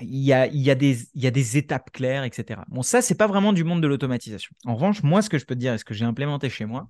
il 0.00 0.20
y, 0.20 0.32
a, 0.32 0.46
il, 0.46 0.60
y 0.60 0.70
a 0.70 0.74
des, 0.74 0.98
il 1.14 1.22
y 1.22 1.26
a 1.26 1.30
des 1.30 1.58
étapes 1.58 1.90
claires, 1.92 2.24
etc. 2.24 2.62
Bon, 2.68 2.82
ça, 2.82 3.02
c'est 3.02 3.14
pas 3.14 3.26
vraiment 3.26 3.52
du 3.52 3.62
monde 3.62 3.82
de 3.82 3.86
l'automatisation. 3.86 4.54
En 4.64 4.74
revanche, 4.74 5.02
moi, 5.02 5.20
ce 5.20 5.28
que 5.28 5.38
je 5.38 5.44
peux 5.44 5.54
te 5.54 5.60
dire 5.60 5.74
et 5.74 5.78
ce 5.78 5.84
que 5.84 5.94
j'ai 5.94 6.04
implémenté 6.04 6.48
chez 6.48 6.64
moi, 6.64 6.88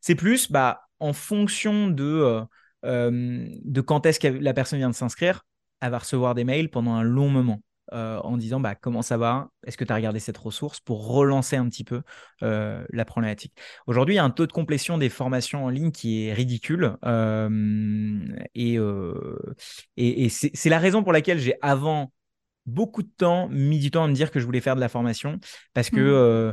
c'est 0.00 0.14
plus 0.14 0.50
bah, 0.50 0.82
en 1.00 1.12
fonction 1.12 1.88
de, 1.88 2.04
euh, 2.04 2.42
euh, 2.84 3.46
de 3.64 3.80
quand 3.80 4.04
est-ce 4.06 4.20
que 4.20 4.28
la 4.28 4.52
personne 4.52 4.78
vient 4.78 4.90
de 4.90 4.94
s'inscrire, 4.94 5.46
elle 5.80 5.90
va 5.90 5.98
recevoir 5.98 6.34
des 6.34 6.44
mails 6.44 6.70
pendant 6.70 6.94
un 6.94 7.02
long 7.02 7.28
moment. 7.28 7.60
Euh, 7.92 8.18
en 8.20 8.38
disant 8.38 8.60
bah, 8.60 8.74
comment 8.74 9.02
ça 9.02 9.18
va, 9.18 9.50
est-ce 9.66 9.76
que 9.76 9.84
tu 9.84 9.92
as 9.92 9.96
regardé 9.96 10.18
cette 10.18 10.38
ressource? 10.38 10.80
Pour 10.80 11.06
relancer 11.06 11.56
un 11.56 11.68
petit 11.68 11.84
peu 11.84 12.00
la 12.40 13.04
problématique. 13.04 13.52
Aujourd'hui, 13.86 14.14
il 14.14 14.16
y 14.16 14.20
a 14.20 14.24
un 14.24 14.30
taux 14.30 14.46
de 14.46 14.52
complétion 14.52 14.96
des 14.96 15.10
formations 15.10 15.66
en 15.66 15.68
ligne 15.68 15.92
qui 15.92 16.24
est 16.24 16.32
ridicule 16.32 16.96
et, 18.54 18.78
et, 19.96 20.24
et 20.24 20.28
c'est 20.30 20.70
la 20.70 20.78
raison 20.78 21.02
pour 21.02 21.12
laquelle 21.12 21.38
j'ai 21.38 21.56
avant 21.60 22.10
beaucoup 22.66 23.02
de 23.02 23.10
temps, 23.16 23.48
mis 23.48 23.78
du 23.78 23.90
temps 23.90 24.04
à 24.04 24.08
me 24.08 24.14
dire 24.14 24.30
que 24.30 24.40
je 24.40 24.44
voulais 24.44 24.60
faire 24.60 24.76
de 24.76 24.80
la 24.80 24.88
formation 24.88 25.38
parce 25.72 25.90
que 25.90 26.00
mmh. 26.00 26.00
euh, 26.00 26.52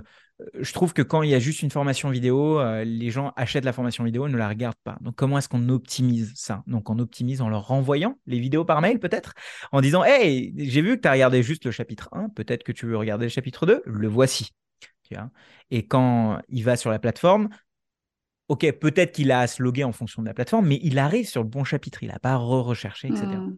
je 0.59 0.73
trouve 0.73 0.93
que 0.93 1.01
quand 1.01 1.21
il 1.21 1.29
y 1.29 1.35
a 1.35 1.39
juste 1.39 1.61
une 1.61 1.69
formation 1.69 2.09
vidéo, 2.09 2.59
euh, 2.59 2.83
les 2.83 3.11
gens 3.11 3.31
achètent 3.35 3.65
la 3.65 3.73
formation 3.73 4.03
vidéo 4.03 4.27
et 4.27 4.31
ne 4.31 4.37
la 4.37 4.49
regardent 4.49 4.75
pas. 4.83 4.97
Donc, 5.01 5.15
comment 5.15 5.37
est-ce 5.37 5.49
qu'on 5.49 5.69
optimise 5.69 6.33
ça? 6.35 6.63
Donc, 6.67 6.89
on 6.89 6.99
optimise 6.99 7.41
en 7.41 7.49
leur 7.49 7.67
renvoyant 7.67 8.17
les 8.25 8.39
vidéos 8.39 8.65
par 8.65 8.81
mail, 8.81 8.99
peut-être, 8.99 9.33
en 9.71 9.81
disant 9.81 10.03
Hey, 10.03 10.53
j'ai 10.57 10.81
vu 10.81 10.97
que 10.97 11.01
tu 11.01 11.07
as 11.07 11.11
regardé 11.11 11.43
juste 11.43 11.65
le 11.65 11.71
chapitre 11.71 12.09
1, 12.11 12.29
peut-être 12.29 12.63
que 12.63 12.71
tu 12.71 12.85
veux 12.85 12.97
regarder 12.97 13.25
le 13.25 13.29
chapitre 13.29 13.65
2, 13.65 13.83
le 13.85 14.07
voici. 14.07 14.51
et 15.69 15.85
quand 15.87 16.41
il 16.49 16.63
va 16.63 16.77
sur 16.77 16.89
la 16.89 16.99
plateforme, 16.99 17.49
Ok, 18.51 18.69
peut-être 18.79 19.13
qu'il 19.13 19.31
a 19.31 19.39
à 19.39 19.47
se 19.47 19.63
loguer 19.63 19.85
en 19.85 19.93
fonction 19.93 20.21
de 20.21 20.27
la 20.27 20.33
plateforme, 20.33 20.67
mais 20.67 20.77
il 20.83 20.99
arrive 20.99 21.25
sur 21.25 21.41
le 21.41 21.47
bon 21.47 21.63
chapitre, 21.63 22.03
il 22.03 22.09
n'a 22.09 22.19
pas 22.19 22.35
re-recherché, 22.35 23.07
etc. 23.07 23.27
Mmh. 23.27 23.57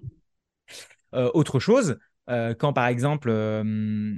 Euh, 1.15 1.31
autre 1.33 1.59
chose, 1.59 1.97
euh, 2.29 2.53
quand 2.53 2.73
par 2.73 2.87
exemple 2.87 3.29
euh, 3.29 4.15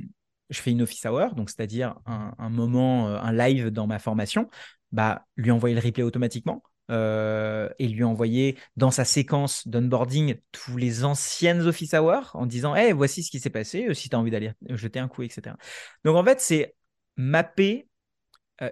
je 0.50 0.60
fais 0.60 0.72
une 0.72 0.82
office 0.82 1.06
hour, 1.06 1.34
donc 1.36 1.50
c'est-à-dire 1.50 1.96
un, 2.06 2.50
moment, 2.50 3.10
euh, 3.10 3.18
un 3.20 3.34
live 3.34 3.70
dans 3.70 3.88
ma 3.88 4.00
formation, 4.00 4.50
bah, 4.92 5.26
lui 5.36 5.52
envoyer 5.52 5.76
le 5.76 5.82
replay 5.82 6.04
automatiquement. 6.04 6.64
et 6.90 7.88
lui 7.88 8.04
envoyer 8.04 8.58
dans 8.78 8.92
sa 8.92 9.06
séquence 9.06 9.68
d'onboarding 9.68 10.36
tous 10.52 10.78
les 10.78 11.04
anciennes 11.04 11.62
office 11.62 11.94
hours 11.96 12.32
en 12.36 12.46
disant 12.46 12.76
hey, 12.76 12.92
voici 12.92 13.24
ce 13.24 13.32
qui 13.32 13.40
s'est 13.40 13.50
passé, 13.50 13.92
si 13.96 14.10
tu 14.10 14.16
as 14.16 14.20
envie 14.20 14.32
d'aller 14.32 14.52
jeter 14.70 15.00
un 15.00 15.08
coup, 15.08 15.24
etc. 15.24 15.56
Donc 16.04 16.16
en 16.16 16.24
fait, 16.24 16.40
c'est 16.40 16.76
mapper 17.18 17.88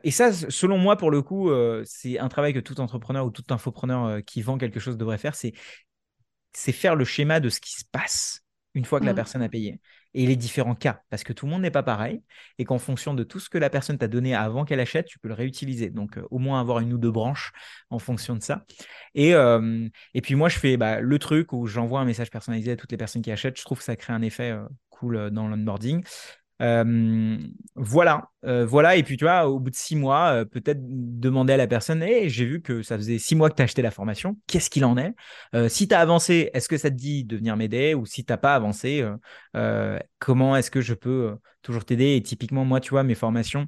et 0.04 0.12
ça, 0.12 0.32
selon 0.32 0.78
moi, 0.78 0.96
pour 0.96 1.12
le 1.12 1.22
coup, 1.22 1.52
c'est 1.86 2.20
un 2.20 2.30
travail 2.30 2.54
que 2.54 2.60
tout 2.60 2.80
entrepreneur 2.80 3.26
ou 3.26 3.32
tout 3.32 3.44
infopreneur 3.50 4.24
qui 4.24 4.42
vend 4.42 4.58
quelque 4.58 4.80
chose 4.80 4.96
devrait 4.96 5.18
faire, 5.18 5.36
c'est 5.36 6.72
faire 6.72 6.96
le 6.96 7.06
schéma 7.06 7.40
de 7.40 7.50
ce 7.50 7.60
qui 7.60 7.74
se 7.74 7.84
passe 7.92 8.43
une 8.74 8.86
fois 8.86 9.00
que 9.00 9.06
la 9.06 9.14
mmh. 9.14 9.16
personne 9.16 9.42
a 9.42 9.50
payé 9.50 9.80
et 10.14 10.26
les 10.26 10.36
différents 10.36 10.76
cas, 10.76 11.02
parce 11.10 11.24
que 11.24 11.34
tout 11.34 11.46
le 11.46 11.52
monde 11.52 11.64
n'est 11.64 11.72
pas 11.72 11.84
pareil, 11.84 12.22
et 12.60 12.66
qu'en 12.66 12.78
fonction 12.78 13.14
de 13.14 13.24
tout 13.24 13.40
ce 13.40 13.50
que 13.50 13.58
la 13.58 13.70
personne 13.70 13.98
t'a 13.98 14.08
donné 14.08 14.36
avant 14.36 14.64
qu'elle 14.66 14.80
achète, 14.80 15.08
tu 15.08 15.20
peux 15.20 15.28
le 15.28 15.34
réutiliser. 15.34 15.90
Donc, 15.90 16.18
euh, 16.18 16.28
au 16.30 16.38
moins 16.38 16.60
avoir 16.60 16.80
une 16.80 16.94
ou 16.94 16.98
deux 16.98 17.12
branches 17.12 17.52
en 17.90 18.00
fonction 18.00 18.36
de 18.36 18.44
ça. 18.44 18.66
Et, 19.16 19.34
euh, 19.34 19.88
et 20.14 20.22
puis, 20.22 20.36
moi, 20.36 20.50
je 20.50 20.60
fais 20.60 20.78
bah, 20.78 21.00
le 21.00 21.20
truc 21.20 21.52
où 21.54 21.66
j'envoie 21.66 22.00
un 22.00 22.06
message 22.06 22.30
personnalisé 22.30 22.72
à 22.72 22.76
toutes 22.76 22.92
les 22.92 22.98
personnes 22.98 23.22
qui 23.22 23.32
achètent. 23.32 23.58
Je 23.58 23.64
trouve 23.64 23.80
que 23.80 23.84
ça 23.84 23.96
crée 23.96 24.14
un 24.14 24.22
effet 24.22 24.52
euh, 24.52 24.64
cool 24.90 25.32
dans 25.32 25.48
l'onboarding. 25.48 26.04
Euh, 26.62 27.38
voilà, 27.76 28.30
euh, 28.46 28.66
voilà. 28.66 28.96
Et 28.96 29.04
puis, 29.04 29.18
tu 29.18 29.26
vois, 29.26 29.48
au 29.48 29.60
bout 29.60 29.70
de 29.70 29.76
six 29.76 29.96
mois, 29.96 30.34
euh, 30.34 30.46
peut-être 30.46 30.80
demander 30.82 31.54
à 31.54 31.58
la 31.58 31.68
personne 31.68 32.02
hey, 32.04 32.30
j'ai 32.30 32.46
vu 32.46 32.62
que 32.62 32.84
ça 32.84 32.98
faisait 32.98 33.18
six 33.18 33.36
mois 33.36 33.50
que 33.50 33.56
tu 33.56 33.62
as 33.62 33.66
acheté 33.66 33.82
la 33.82 33.92
formation. 33.92 34.38
Qu'est-ce 34.48 34.70
qu'il 34.70 34.86
en 34.86 34.98
est? 34.98 35.14
Si 35.70 35.88
tu 35.88 35.96
as 35.96 36.00
avancé, 36.00 36.50
est-ce 36.54 36.70
que 36.70 36.78
ça 36.78 36.90
te 36.90 36.96
dit 36.96 37.24
de 37.26 37.38
venir 37.38 37.58
m'aider? 37.58 37.94
Ou 37.94 38.06
si 38.06 38.24
tu 38.26 38.34
pas 38.38 38.56
avancé, 38.56 39.06
comment 40.20 40.56
est-ce 40.56 40.72
que 40.72 40.82
je 40.82 40.94
peux 40.94 41.36
toujours 41.62 41.86
t'aider? 41.86 42.16
Et 42.16 42.22
typiquement, 42.22 42.66
moi, 42.66 42.80
tu 42.80 42.92
vois, 42.92 43.04
mes 43.04 43.16
formations, 43.16 43.68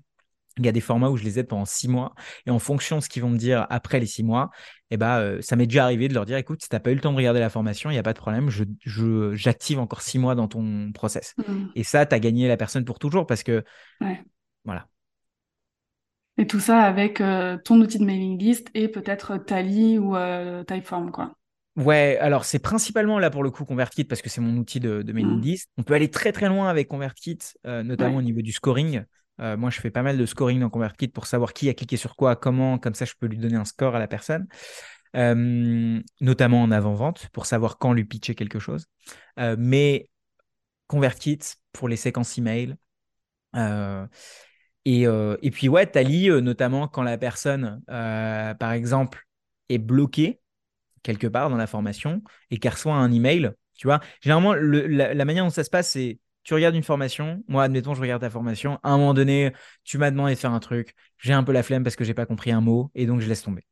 il 0.57 0.65
y 0.65 0.69
a 0.69 0.71
des 0.71 0.81
formats 0.81 1.09
où 1.09 1.17
je 1.17 1.23
les 1.23 1.39
aide 1.39 1.47
pendant 1.47 1.65
six 1.65 1.87
mois. 1.87 2.13
Et 2.45 2.51
en 2.51 2.59
fonction 2.59 2.97
de 2.97 3.01
ce 3.01 3.09
qu'ils 3.09 3.21
vont 3.21 3.29
me 3.29 3.37
dire 3.37 3.67
après 3.69 3.99
les 3.99 4.05
six 4.05 4.23
mois, 4.23 4.51
eh 4.91 4.97
ben, 4.97 5.19
euh, 5.19 5.41
ça 5.41 5.55
m'est 5.55 5.65
déjà 5.65 5.83
arrivé 5.83 6.07
de 6.07 6.13
leur 6.13 6.25
dire 6.25 6.37
écoute, 6.37 6.61
si 6.61 6.69
tu 6.69 6.75
n'as 6.75 6.79
pas 6.79 6.91
eu 6.91 6.95
le 6.95 7.01
temps 7.01 7.11
de 7.11 7.17
regarder 7.17 7.39
la 7.39 7.49
formation, 7.49 7.89
il 7.89 7.93
n'y 7.93 7.99
a 7.99 8.03
pas 8.03 8.13
de 8.13 8.19
problème, 8.19 8.49
je, 8.49 9.33
j'active 9.33 9.79
encore 9.79 10.01
six 10.01 10.19
mois 10.19 10.35
dans 10.35 10.47
ton 10.47 10.91
process. 10.93 11.33
Mmh. 11.37 11.65
Et 11.75 11.83
ça, 11.83 12.05
tu 12.05 12.15
as 12.15 12.19
gagné 12.19 12.47
la 12.47 12.57
personne 12.57 12.85
pour 12.85 12.99
toujours 12.99 13.27
parce 13.27 13.43
que. 13.43 13.63
Voilà. 14.63 14.87
Et 16.37 16.47
tout 16.47 16.59
ça 16.59 16.79
avec 16.79 17.21
euh, 17.21 17.57
ton 17.63 17.79
outil 17.79 17.97
de 17.97 18.03
mailing 18.03 18.37
list 18.37 18.69
et 18.73 18.87
peut-être 18.87 19.37
Tally 19.37 19.97
ou 19.97 20.15
euh, 20.15 20.63
Typeform, 20.63 21.11
quoi. 21.11 21.35
Ouais, 21.77 22.17
alors 22.21 22.45
c'est 22.45 22.59
principalement 22.59 23.19
là 23.19 23.29
pour 23.29 23.43
le 23.43 23.51
coup 23.51 23.65
ConvertKit 23.65 24.05
parce 24.05 24.21
que 24.21 24.29
c'est 24.29 24.39
mon 24.39 24.55
outil 24.57 24.79
de, 24.79 25.03
mailing 25.11 25.39
mmh. 25.39 25.41
list. 25.41 25.69
On 25.77 25.83
peut 25.83 25.93
aller 25.93 26.09
très 26.09 26.31
très 26.31 26.47
loin 26.47 26.69
avec 26.69 26.87
ConvertKit, 26.87 27.39
notamment 27.65 28.17
au 28.17 28.21
niveau 28.21 28.41
du 28.41 28.53
scoring. 28.53 29.03
Euh, 29.41 29.57
moi, 29.57 29.69
je 29.69 29.79
fais 29.79 29.91
pas 29.91 30.01
mal 30.01 30.17
de 30.17 30.25
scoring 30.25 30.59
dans 30.59 30.69
ConvertKit 30.69 31.09
pour 31.09 31.27
savoir 31.27 31.53
qui 31.53 31.69
a 31.69 31.73
cliqué 31.73 31.97
sur 31.97 32.15
quoi, 32.15 32.35
comment, 32.35 32.77
comme 32.77 32.95
ça, 32.95 33.05
je 33.05 33.13
peux 33.19 33.27
lui 33.27 33.37
donner 33.37 33.55
un 33.55 33.65
score 33.65 33.95
à 33.95 33.99
la 33.99 34.07
personne. 34.07 34.47
Euh, 35.15 36.01
notamment 36.19 36.61
en 36.61 36.71
avant-vente, 36.71 37.29
pour 37.29 37.45
savoir 37.45 37.77
quand 37.77 37.93
lui 37.93 38.03
pitcher 38.03 38.35
quelque 38.35 38.59
chose. 38.59 38.87
Euh, 39.39 39.55
mais 39.57 40.09
ConvertKit 40.87 41.39
pour 41.71 41.87
les 41.87 41.95
séquences 41.95 42.37
email. 42.37 42.75
Et, 44.87 45.03
et, 45.03 45.51
puis, 45.51 45.69
ouais, 45.69 45.87
Tally, 45.87 46.29
notamment 46.41 46.87
quand 46.87 47.01
la 47.03 47.17
personne, 47.17 47.81
par 47.87 48.71
exemple, 48.73 49.25
est 49.69 49.77
bloquée 49.77 50.41
quelque 51.01 51.27
part 51.27 51.49
dans 51.49 51.57
la 51.57 51.67
formation 51.67 52.21
et 52.49 52.57
qu'elle 52.57 52.73
reçoit 52.73 52.95
un 52.95 53.11
email, 53.11 53.51
tu 53.75 53.87
vois, 53.87 53.99
généralement, 54.21 54.53
la, 54.53 55.25
manière 55.25 55.43
dont 55.43 55.49
ça 55.49 55.63
se 55.63 55.69
passe, 55.69 55.91
c'est 55.91 56.19
tu 56.45 56.53
regardes 56.53 56.75
une 56.75 56.83
formation, 56.83 57.43
moi, 57.47 57.63
admettons, 57.63 57.95
je 57.95 58.01
regarde 58.01 58.21
ta 58.21 58.29
formation, 58.29 58.79
à 58.83 58.91
un 58.91 58.97
moment 58.97 59.15
donné, 59.15 59.51
tu 59.83 59.97
m'as 59.97 60.11
demandé 60.11 60.35
de 60.35 60.39
faire 60.39 60.53
un 60.53 60.59
truc, 60.59 60.93
j'ai 61.17 61.33
un 61.33 61.43
peu 61.43 61.51
la 61.51 61.63
flemme 61.63 61.83
parce 61.83 61.95
que 61.95 62.03
j'ai 62.05 62.13
pas 62.13 62.27
compris 62.27 62.51
un 62.51 62.61
mot, 62.61 62.91
et 62.93 63.07
donc 63.07 63.19
je 63.19 63.27
laisse 63.27 63.41
tomber. 63.41 63.65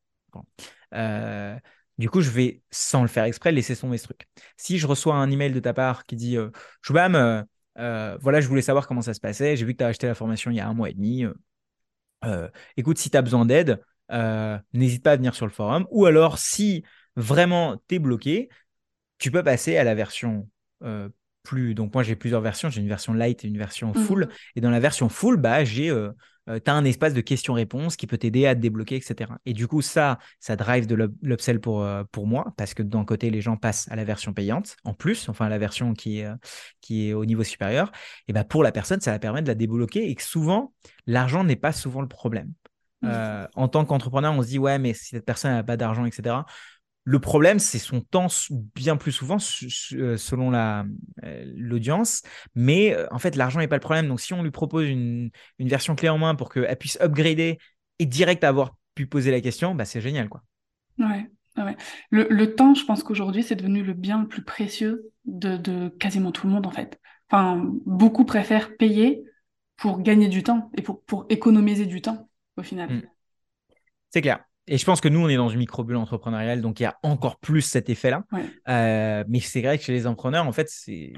Euh, 0.95 1.55
du 1.99 2.09
coup, 2.09 2.21
je 2.21 2.31
vais, 2.31 2.63
sans 2.71 3.03
le 3.03 3.07
faire 3.07 3.25
exprès, 3.25 3.51
laisser 3.51 3.75
tomber 3.75 3.99
ce 3.99 4.05
truc. 4.05 4.27
Si 4.57 4.79
je 4.79 4.87
reçois 4.87 5.15
un 5.15 5.29
email 5.29 5.51
de 5.51 5.59
ta 5.59 5.73
part 5.73 6.05
qui 6.05 6.15
dit 6.15 6.35
euh, 6.35 6.49
Choubam, 6.81 7.45
euh, 7.77 8.17
voilà, 8.19 8.41
je 8.41 8.47
voulais 8.47 8.63
savoir 8.63 8.87
comment 8.87 9.03
ça 9.03 9.13
se 9.13 9.19
passait, 9.19 9.55
j'ai 9.55 9.65
vu 9.65 9.73
que 9.73 9.77
tu 9.77 9.83
as 9.83 9.87
acheté 9.87 10.07
la 10.07 10.15
formation 10.15 10.49
il 10.49 10.57
y 10.57 10.59
a 10.59 10.67
un 10.67 10.73
mois 10.73 10.89
et 10.89 10.93
demi. 10.93 11.25
écoute, 12.75 12.97
si 12.97 13.11
tu 13.11 13.17
as 13.17 13.21
besoin 13.21 13.45
d'aide, 13.45 13.83
n'hésite 14.73 15.03
pas 15.03 15.11
à 15.11 15.15
venir 15.15 15.35
sur 15.35 15.45
le 15.45 15.51
forum. 15.51 15.85
Ou 15.91 16.07
alors, 16.07 16.39
si 16.39 16.83
vraiment 17.15 17.77
tu 17.87 17.95
es 17.95 17.99
bloqué, 17.99 18.49
tu 19.19 19.29
peux 19.29 19.43
passer 19.43 19.77
à 19.77 19.83
la 19.83 19.93
version 19.93 20.49
plus. 21.43 21.75
Donc, 21.75 21.93
moi, 21.93 22.03
j'ai 22.03 22.15
plusieurs 22.15 22.41
versions. 22.41 22.69
J'ai 22.69 22.81
une 22.81 22.87
version 22.87 23.13
light 23.13 23.43
et 23.45 23.47
une 23.47 23.57
version 23.57 23.91
mmh. 23.91 23.95
full. 23.95 24.29
Et 24.55 24.61
dans 24.61 24.71
la 24.71 24.79
version 24.79 25.09
full, 25.09 25.37
bah, 25.37 25.63
j'ai. 25.63 25.89
Euh, 25.89 26.11
euh, 26.49 26.59
tu 26.63 26.69
as 26.69 26.73
un 26.73 26.83
espace 26.83 27.13
de 27.13 27.21
questions-réponses 27.21 27.95
qui 27.95 28.05
peut 28.05 28.17
t'aider 28.17 28.45
à 28.47 28.53
te 28.53 28.59
débloquer, 28.59 28.97
etc. 28.97 29.31
Et 29.45 29.53
du 29.53 29.65
coup, 29.67 29.81
ça, 29.81 30.19
ça 30.41 30.57
drive 30.57 30.87
de 30.87 31.09
l'upsell 31.21 31.61
pour, 31.61 31.83
euh, 31.83 32.03
pour 32.11 32.27
moi, 32.27 32.53
parce 32.57 32.73
que 32.73 32.83
d'un 32.83 33.05
côté, 33.05 33.29
les 33.29 33.39
gens 33.39 33.55
passent 33.55 33.87
à 33.89 33.95
la 33.95 34.03
version 34.03 34.33
payante, 34.33 34.75
en 34.83 34.93
plus, 34.93 35.29
enfin, 35.29 35.47
la 35.47 35.57
version 35.57 35.93
qui 35.93 36.19
est, 36.19 36.27
qui 36.81 37.07
est 37.07 37.13
au 37.13 37.23
niveau 37.23 37.43
supérieur. 37.43 37.93
Et 38.27 38.33
bah, 38.33 38.43
pour 38.43 38.61
la 38.61 38.73
personne, 38.73 38.99
ça 38.99 39.11
va 39.11 39.19
permettre 39.19 39.45
de 39.45 39.51
la 39.51 39.55
débloquer 39.55 40.09
et 40.09 40.15
que 40.15 40.23
souvent, 40.23 40.73
l'argent 41.07 41.45
n'est 41.45 41.55
pas 41.55 41.71
souvent 41.71 42.01
le 42.01 42.09
problème. 42.09 42.51
Mmh. 43.03 43.47
en 43.55 43.67
tant 43.67 43.83
qu'entrepreneur, 43.83 44.33
on 44.33 44.41
se 44.41 44.47
dit, 44.47 44.59
ouais, 44.59 44.79
mais 44.79 44.93
si 44.93 45.07
cette 45.07 45.25
personne 45.25 45.51
n'a 45.51 45.63
pas 45.63 45.75
d'argent, 45.75 46.05
etc. 46.05 46.37
Le 47.05 47.19
problème, 47.19 47.59
c'est 47.59 47.79
son 47.79 47.99
temps 47.99 48.27
bien 48.75 48.95
plus 48.95 49.11
souvent 49.11 49.37
euh, 49.93 50.17
selon 50.17 50.53
euh, 50.53 50.83
l'audience. 51.55 52.21
Mais 52.55 52.95
euh, 52.95 53.07
en 53.11 53.19
fait, 53.19 53.35
l'argent 53.35 53.59
n'est 53.59 53.67
pas 53.67 53.75
le 53.75 53.81
problème. 53.81 54.07
Donc, 54.07 54.21
si 54.21 54.33
on 54.33 54.41
lui 54.41 54.51
propose 54.51 54.87
une, 54.87 55.31
version 55.59 55.95
clé 55.95 56.07
en 56.07 56.17
main 56.17 56.35
pour 56.35 56.49
qu'elle 56.49 56.77
puisse 56.77 56.97
upgrader 57.01 57.57
et 57.99 58.05
direct 58.05 58.43
avoir 58.43 58.75
pu 58.95 59.05
poser 59.05 59.31
la 59.31 59.41
question, 59.41 59.75
bah, 59.75 59.83
c'est 59.83 59.99
génial. 59.99 60.29
Quoi. 60.29 60.43
Ouais, 60.97 61.29
Le, 62.09 62.45
temps, 62.55 62.73
je 62.73 62.85
pense 62.85 63.03
qu'aujourd'hui, 63.03 63.43
c'est 63.43 63.55
devenu 63.55 63.83
le 63.83 63.93
bien 63.93 64.21
le 64.21 64.27
plus 64.27 64.43
précieux 64.43 65.11
de, 65.25 65.89
quasiment 65.99 66.31
tout 66.31 66.47
le 66.47 66.53
monde, 66.53 66.67
en 66.67 66.71
fait. 66.71 67.01
Enfin, 67.29 67.69
beaucoup 67.85 68.23
préfèrent 68.23 68.77
payer 68.77 69.23
pour 69.75 70.01
gagner 70.01 70.29
du 70.29 70.43
temps 70.43 70.71
et 70.77 70.81
pour, 70.81 71.03
pour 71.03 71.25
économiser 71.27 71.85
du 71.85 72.01
temps, 72.01 72.29
au 72.55 72.63
final. 72.63 72.89
Mmh. 72.93 73.01
C'est 74.11 74.21
clair. 74.21 74.45
Et 74.67 74.77
je 74.77 74.85
pense 74.85 75.01
que 75.01 75.09
nous, 75.09 75.19
on 75.19 75.27
est 75.27 75.35
dans 75.35 75.49
une 75.49 75.59
micro-bulle 75.59 75.97
entrepreneuriale, 75.97 76.61
donc 76.61 76.79
il 76.79 76.83
y 76.83 76.85
a 76.85 76.97
encore 77.03 77.37
plus 77.37 77.61
cet 77.61 77.89
effet-là. 77.89 78.23
Euh, 78.69 79.23
mais 79.27 79.41
c'est 79.41 79.61
vrai 79.61 79.77
que 79.77 79.83
chez 79.83 79.91
les 79.91 80.07
entrepreneurs, 80.07 80.47
en 80.47 80.53
fait, 80.53 80.69
c'est 80.69 81.11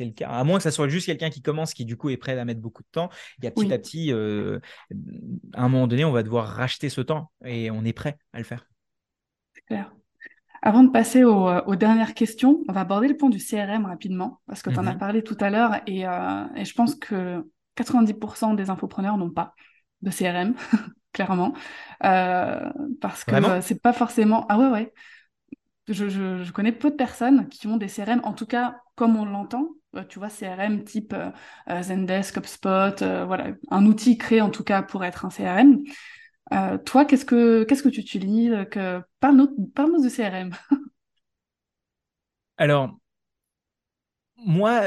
le 0.00 0.12
cas. 0.12 0.28
À 0.28 0.44
moins 0.44 0.58
que 0.58 0.62
ça 0.62 0.70
soit 0.70 0.88
juste 0.88 1.06
quelqu'un 1.06 1.30
qui 1.30 1.42
commence, 1.42 1.74
qui 1.74 1.84
du 1.84 1.96
coup 1.96 2.10
est 2.10 2.16
prêt 2.16 2.38
à 2.38 2.44
mettre 2.44 2.60
beaucoup 2.60 2.82
de 2.82 2.88
temps, 2.92 3.10
il 3.38 3.44
y 3.44 3.48
a 3.48 3.50
petit 3.50 3.72
à 3.72 3.78
petit, 3.78 4.12
euh, 4.12 4.60
à 5.54 5.64
un 5.64 5.68
moment 5.68 5.88
donné, 5.88 6.04
on 6.04 6.12
va 6.12 6.22
devoir 6.22 6.46
racheter 6.46 6.88
ce 6.90 7.00
temps 7.00 7.32
et 7.44 7.72
on 7.72 7.84
est 7.84 7.92
prêt 7.92 8.16
à 8.32 8.38
le 8.38 8.44
faire. 8.44 8.68
C'est 9.54 9.62
clair. 9.62 9.92
Avant 10.64 10.84
de 10.84 10.90
passer 10.90 11.24
euh, 11.24 11.60
aux, 11.62 11.74
dernières 11.74 12.14
questions, 12.14 12.62
on 12.68 12.72
va 12.72 12.82
aborder 12.82 13.08
le 13.08 13.16
point 13.16 13.30
du 13.30 13.38
CRM 13.38 13.84
rapidement, 13.84 14.40
parce 14.46 14.62
que 14.62 14.70
tu 14.70 14.78
en 14.78 14.86
as 14.86 14.92
mhm. 14.92 14.98
parlé 14.98 15.22
tout 15.24 15.36
à 15.40 15.50
l'heure, 15.50 15.74
et, 15.88 16.02
et 16.02 16.64
je 16.64 16.74
pense 16.74 16.94
que 16.94 17.44
90% 17.76 18.54
des 18.54 18.70
infopreneurs 18.70 19.16
n'ont 19.18 19.30
pas 19.30 19.54
de 20.02 20.10
CRM. 20.10 20.54
clairement. 21.12 21.54
Euh, 22.04 22.70
parce 23.00 23.24
que 23.24 23.60
c'est 23.60 23.80
pas 23.80 23.92
forcément. 23.92 24.46
Ah 24.48 24.58
ouais, 24.58 24.68
ouais. 24.68 24.92
Je, 25.88 26.08
je, 26.08 26.42
je, 26.42 26.52
connais 26.52 26.72
peu 26.72 26.90
de 26.90 26.96
personnes 26.96 27.48
qui 27.48 27.66
ont 27.66 27.76
des 27.76 27.88
CRM, 27.88 28.20
en 28.24 28.32
tout 28.32 28.46
cas 28.46 28.76
comme 28.94 29.16
on 29.16 29.24
l'entend. 29.24 29.68
Euh, 29.96 30.04
tu 30.04 30.18
vois, 30.18 30.28
CRM 30.28 30.84
type 30.84 31.12
euh, 31.12 31.82
Zendesk, 31.82 32.36
HubSpot, 32.38 33.02
voilà, 33.26 33.48
un 33.70 33.86
outil 33.86 34.16
créé 34.16 34.40
en 34.40 34.50
tout 34.50 34.64
cas 34.64 34.82
pour 34.82 35.04
être 35.04 35.24
un 35.24 35.30
CRM. 35.30 35.82
toi, 36.84 37.04
qu'est-ce 37.04 37.24
que 37.24 37.64
qu'est-ce 37.64 37.82
que 37.82 37.88
tu 37.88 38.00
utilises 38.00 38.66
que... 38.70 39.02
Parle-nous 39.20 39.70
parle 39.74 40.02
de 40.02 40.08
CRM. 40.08 40.50
Alors, 42.56 42.96
moi, 44.36 44.82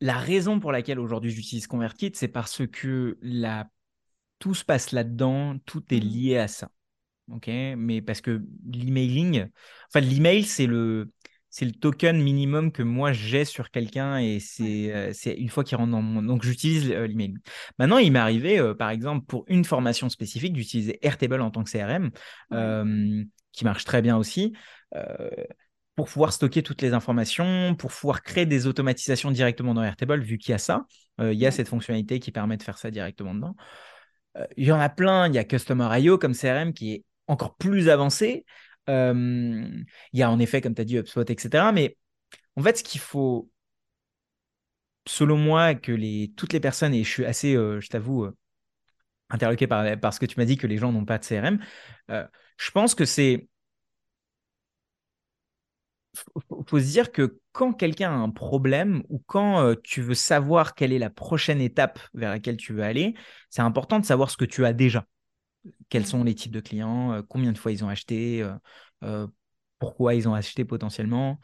la 0.00 0.18
raison 0.18 0.60
pour 0.60 0.72
laquelle 0.72 0.98
aujourd'hui 0.98 1.30
j'utilise 1.30 1.66
ConvertKit, 1.66 2.12
c'est 2.14 2.28
parce 2.28 2.66
que 2.66 3.18
la 3.22 3.68
tout 4.38 4.54
se 4.54 4.64
passe 4.64 4.92
là-dedans, 4.92 5.58
tout 5.64 5.82
est 5.90 6.00
mmh. 6.00 6.08
lié 6.08 6.38
à 6.38 6.48
ça. 6.48 6.68
Ok, 7.32 7.48
mais 7.48 8.02
parce 8.02 8.20
que 8.20 8.42
l'emailing, 8.70 9.46
enfin 9.88 10.00
l'email 10.00 10.44
c'est 10.44 10.66
le 10.66 11.10
c'est 11.48 11.64
le 11.64 11.72
token 11.72 12.20
minimum 12.20 12.70
que 12.70 12.82
moi 12.82 13.12
j'ai 13.12 13.44
sur 13.44 13.70
quelqu'un 13.70 14.18
et 14.18 14.40
c'est 14.40 14.92
euh, 14.92 15.10
c'est 15.14 15.32
une 15.32 15.48
fois 15.48 15.62
qu'il 15.64 15.78
rentre 15.78 15.92
dans 15.92 16.02
mon 16.02 16.20
donc 16.20 16.42
j'utilise 16.44 16.90
euh, 16.90 17.06
l'email. 17.06 17.34
Maintenant 17.78 17.96
il 17.96 18.12
m'est 18.12 18.18
arrivé 18.18 18.58
euh, 18.58 18.74
par 18.74 18.90
exemple 18.90 19.24
pour 19.24 19.44
une 19.46 19.64
formation 19.64 20.08
spécifique 20.10 20.52
d'utiliser 20.52 20.98
Airtable 21.00 21.40
en 21.40 21.50
tant 21.50 21.64
que 21.64 21.70
CRM 21.70 22.10
qui 23.52 23.64
marche 23.64 23.84
très 23.84 24.02
bien 24.02 24.16
aussi. 24.16 24.52
pour 25.94 26.06
pouvoir 26.06 26.32
stocker 26.32 26.62
toutes 26.62 26.82
les 26.82 26.92
informations, 26.92 27.76
pour 27.76 27.92
pouvoir 27.92 28.22
créer 28.22 28.46
des 28.46 28.66
automatisations 28.66 29.30
directement 29.30 29.74
dans 29.74 29.82
Airtable, 29.82 30.22
vu 30.22 30.38
qu'il 30.38 30.50
y 30.50 30.54
a 30.54 30.58
ça, 30.58 30.86
il 31.20 31.34
y 31.34 31.46
a 31.46 31.52
cette 31.52 31.68
fonctionnalité 31.68 32.18
qui 32.18 32.32
permet 32.32 32.56
de 32.56 32.64
faire 32.64 32.78
ça 32.78 32.90
directement 32.90 33.32
dedans. 33.32 33.54
Euh, 34.36 34.46
il 34.56 34.64
y 34.64 34.72
en 34.72 34.80
a 34.80 34.88
plein. 34.88 35.28
Il 35.28 35.34
y 35.34 35.38
a 35.38 35.44
Customer.io 35.44 36.18
comme 36.18 36.34
CRM 36.34 36.72
qui 36.72 36.92
est 36.94 37.04
encore 37.26 37.56
plus 37.56 37.88
avancé. 37.88 38.44
Euh, 38.88 39.66
il 40.12 40.18
y 40.18 40.22
a 40.22 40.30
en 40.30 40.38
effet, 40.38 40.60
comme 40.60 40.74
tu 40.74 40.82
as 40.82 40.84
dit, 40.84 40.96
HubSpot, 40.98 41.22
etc. 41.22 41.72
Mais 41.72 41.96
en 42.56 42.62
fait, 42.62 42.78
ce 42.78 42.84
qu'il 42.84 43.00
faut, 43.00 43.50
selon 45.06 45.36
moi, 45.36 45.74
que 45.74 45.92
les, 45.92 46.32
toutes 46.36 46.52
les 46.52 46.60
personnes, 46.60 46.94
et 46.94 47.04
je 47.04 47.10
suis 47.10 47.24
assez, 47.24 47.54
euh, 47.56 47.80
je 47.80 47.88
t'avoue, 47.88 48.28
interloqué 49.30 49.66
par, 49.66 49.98
par, 49.98 50.12
ce 50.14 50.20
que 50.20 50.26
tu 50.26 50.38
m'as 50.38 50.44
dit 50.44 50.56
que 50.56 50.66
les 50.66 50.76
gens 50.78 50.92
n'ont 50.92 51.04
pas 51.04 51.18
de 51.18 51.24
CRM, 51.24 51.58
je 52.08 52.70
pense 52.70 52.94
que 52.94 53.04
c'est 53.04 53.48
faut, 56.14 56.64
faut 56.68 56.78
se 56.78 56.84
dire 56.84 57.12
que 57.12 57.38
quand 57.52 57.72
quelqu'un 57.72 58.10
a 58.10 58.14
un 58.14 58.30
problème 58.30 59.02
ou 59.08 59.22
quand 59.26 59.60
euh, 59.60 59.74
tu 59.82 60.02
veux 60.02 60.14
savoir 60.14 60.74
quelle 60.74 60.92
est 60.92 60.98
la 60.98 61.10
prochaine 61.10 61.60
étape 61.60 61.98
vers 62.14 62.30
laquelle 62.30 62.56
tu 62.56 62.72
veux 62.72 62.82
aller, 62.82 63.14
c'est 63.50 63.62
important 63.62 63.98
de 64.00 64.04
savoir 64.04 64.30
ce 64.30 64.36
que 64.36 64.44
tu 64.44 64.64
as 64.64 64.72
déjà. 64.72 65.06
Quels 65.88 66.06
sont 66.06 66.24
les 66.24 66.34
types 66.34 66.52
de 66.52 66.60
clients, 66.60 67.12
euh, 67.12 67.22
combien 67.22 67.52
de 67.52 67.58
fois 67.58 67.72
ils 67.72 67.84
ont 67.84 67.88
acheté, 67.88 68.46
euh, 69.02 69.26
pourquoi 69.78 70.14
ils 70.14 70.28
ont 70.28 70.34
acheté 70.34 70.64
potentiellement. 70.64 71.40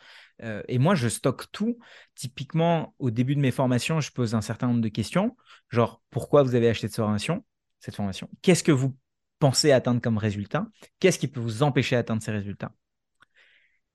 Et 0.68 0.78
moi, 0.78 0.94
je 0.94 1.09
stocke 1.09 1.52
tout. 1.52 1.78
Typiquement, 2.14 2.94
au 2.98 3.11
début 3.11 3.35
de 3.35 3.40
mes 3.40 3.50
formations, 3.50 4.00
je 4.00 4.11
pose 4.11 4.35
un 4.35 4.40
certain 4.40 4.68
nombre 4.68 4.80
de 4.80 4.88
questions, 4.88 5.37
genre 5.68 6.00
pourquoi 6.09 6.42
vous 6.42 6.54
avez 6.54 6.70
acheté 6.70 6.87
cette 6.87 6.96
formation, 6.96 7.44
cette 7.80 7.96
formation? 7.96 8.30
Qu'est-ce 8.40 8.62
que 8.62 8.72
vous 8.72 8.96
pensez 9.38 9.72
atteindre 9.72 10.00
comme 10.00 10.16
résultat? 10.16 10.66
Qu'est-ce 10.98 11.18
qui 11.18 11.28
peut 11.28 11.40
vous 11.40 11.62
empêcher 11.62 11.96
d'atteindre 11.96 12.22
ces 12.22 12.33
résultats? 12.33 12.72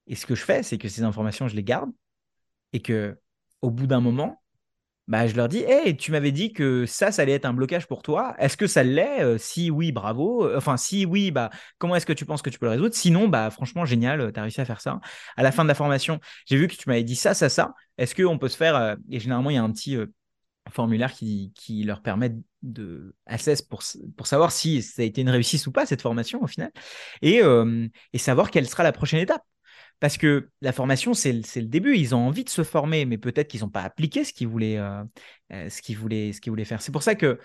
Et 0.08 0.16
ce 0.16 0.26
que 0.26 0.36
je 0.36 0.44
fais, 0.44 0.64
c'est 0.64 0.78
que 0.78 0.88
ces 0.90 1.04
informations, 1.04 1.48
je 1.48 1.56
les 1.56 1.64
garde 1.64 1.92
et 2.74 2.82
que 2.82 3.18
au 3.62 3.72
bout 3.72 3.88
d'un 3.88 4.02
moment, 4.02 4.42
bah, 5.08 5.28
je 5.28 5.36
leur 5.36 5.48
dis, 5.48 5.60
hey, 5.60 5.96
tu 5.96 6.12
m'avais 6.12 6.32
dit 6.32 6.52
que 6.52 6.88
ça, 6.88 7.12
ça 7.12 7.22
allait 7.22 7.34
être 7.34 7.46
un 7.46 7.54
blocage 7.54 7.88
pour 7.88 8.02
toi. 8.02 8.36
Est-ce 8.40 8.58
que 8.58 8.66
ça 8.66 8.84
l'est? 8.84 9.22
Euh, 9.22 9.38
Si 9.38 9.70
oui, 9.70 9.92
bravo. 9.92 10.46
Euh, 10.48 10.58
Enfin, 10.58 10.78
si 10.78 11.06
oui, 11.06 11.30
bah, 11.30 11.52
comment 11.78 11.96
est-ce 11.96 12.08
que 12.08 12.14
tu 12.14 12.26
penses 12.26 12.42
que 12.42 12.50
tu 12.50 12.58
peux 12.58 12.66
le 12.66 12.72
résoudre? 12.72 12.96
Sinon, 12.96 13.28
bah, 13.28 13.52
franchement, 13.52 13.86
génial, 13.86 14.32
tu 14.34 14.40
as 14.40 14.44
réussi 14.44 14.62
à 14.62 14.66
faire 14.66 14.82
ça. 14.82 15.00
À 15.38 15.44
la 15.44 15.52
fin 15.52 15.64
de 15.64 15.68
la 15.68 15.76
formation, 15.76 16.20
j'ai 16.48 16.58
vu 16.58 16.68
que 16.68 16.76
tu 16.76 16.90
m'avais 16.90 17.04
dit 17.04 17.16
ça, 17.16 17.36
ça, 17.36 17.50
ça. 17.50 17.76
Est-ce 18.00 18.16
qu'on 18.16 18.40
peut 18.40 18.50
se 18.50 18.58
faire 18.58 18.76
euh, 18.76 18.96
Et 19.12 19.20
généralement, 19.20 19.52
il 19.52 19.56
y 19.56 19.58
a 19.58 19.64
un 19.64 19.72
petit 19.72 19.96
euh, 19.96 20.08
formulaire 20.72 21.14
qui, 21.14 21.52
qui 21.56 21.84
leur 21.84 22.02
permet 22.02 22.36
de 22.64 23.16
assess 23.28 23.62
pour, 23.62 23.84
pour 24.18 24.26
savoir 24.28 24.52
si 24.52 24.82
ça 24.82 25.04
a 25.04 25.06
été 25.06 25.22
une 25.22 25.30
réussite 25.30 25.66
ou 25.68 25.72
pas, 25.72 25.86
cette 25.86 26.02
formation, 26.02 26.42
au 26.42 26.48
final. 26.48 26.72
Et, 27.22 27.44
euh, 27.44 27.88
et 28.14 28.18
savoir 28.18 28.50
quelle 28.50 28.68
sera 28.68 28.84
la 28.84 28.92
prochaine 28.92 29.20
étape. 29.20 29.44
Parce 30.00 30.18
que 30.18 30.50
la 30.62 30.72
formation, 30.72 31.14
c'est 31.14 31.32
le, 31.32 31.62
début. 31.62 31.96
Ils 31.96 32.16
ont 32.16 32.28
envie 32.28 32.44
de 32.44 32.50
se 32.50 32.64
former, 32.64 33.06
mais 33.06 33.18
peut-être 33.18 33.48
qu'ils 33.48 33.62
n'ont 33.62 33.70
pas 33.70 33.82
appliqué 33.82 34.24
ce 34.24 34.34
qu'ils 34.34 34.48
voulaient, 34.48 34.78
euh, 34.78 35.04
euh, 35.52 35.70
ce 35.70 35.82
qu'ils 35.82 35.98
voulaient, 35.98 36.34
ce 36.34 36.42
qu'ils 36.42 36.52
voulaient 36.52 36.66
faire. 36.66 36.82
C'est 36.82 36.92
pour 36.92 37.04
ça 37.04 37.16
que, 37.16 37.40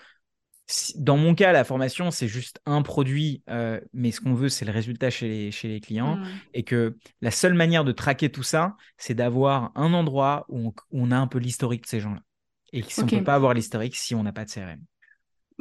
dans 0.95 1.17
mon 1.17 1.33
cas, 1.35 1.51
la 1.51 1.63
formation, 1.63 2.11
c'est 2.11 2.27
juste 2.27 2.61
un 2.65 2.81
produit, 2.81 3.43
euh, 3.49 3.79
mais 3.93 4.11
ce 4.11 4.21
qu'on 4.21 4.33
veut, 4.33 4.49
c'est 4.49 4.65
le 4.65 4.71
résultat 4.71 5.09
chez 5.09 5.27
les, 5.27 5.51
chez 5.51 5.67
les 5.67 5.79
clients. 5.79 6.17
Mm. 6.17 6.27
Et 6.53 6.63
que 6.63 6.97
la 7.21 7.31
seule 7.31 7.53
manière 7.53 7.83
de 7.83 7.91
traquer 7.91 8.29
tout 8.29 8.43
ça, 8.43 8.75
c'est 8.97 9.15
d'avoir 9.15 9.71
un 9.75 9.93
endroit 9.93 10.45
où 10.49 10.67
on, 10.67 10.73
où 10.91 11.03
on 11.03 11.11
a 11.11 11.17
un 11.17 11.27
peu 11.27 11.39
l'historique 11.39 11.83
de 11.83 11.87
ces 11.87 11.99
gens-là. 11.99 12.21
Et 12.73 12.83
si 12.83 12.99
on 12.99 13.03
Ok. 13.03 13.13
ne 13.13 13.17
peut 13.19 13.25
pas 13.25 13.35
avoir 13.35 13.53
l'historique 13.53 13.95
si 13.95 14.15
on 14.15 14.23
n'a 14.23 14.31
pas 14.31 14.45
de 14.45 14.49
CRM. 14.49 14.81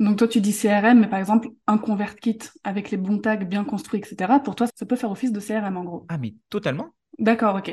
Donc 0.01 0.17
toi, 0.17 0.27
tu 0.27 0.41
dis 0.41 0.53
CRM, 0.53 0.99
mais 0.99 1.09
par 1.09 1.19
exemple, 1.19 1.49
un 1.67 1.77
ConvertKit 1.77 2.39
avec 2.65 2.91
les 2.91 2.97
bons 2.97 3.19
tags 3.19 3.37
bien 3.37 3.65
construits, 3.65 4.01
etc. 4.01 4.41
Pour 4.43 4.57
toi, 4.57 4.67
ça 4.75 4.87
peut 4.87 4.97
faire 4.97 5.11
office 5.11 5.31
de 5.31 5.41
CRM 5.41 5.77
en 5.77 5.85
gros. 5.85 6.07
Ah, 6.09 6.17
mais 6.17 6.35
totalement. 6.49 6.95
D'accord, 7.19 7.57
ok. 7.57 7.71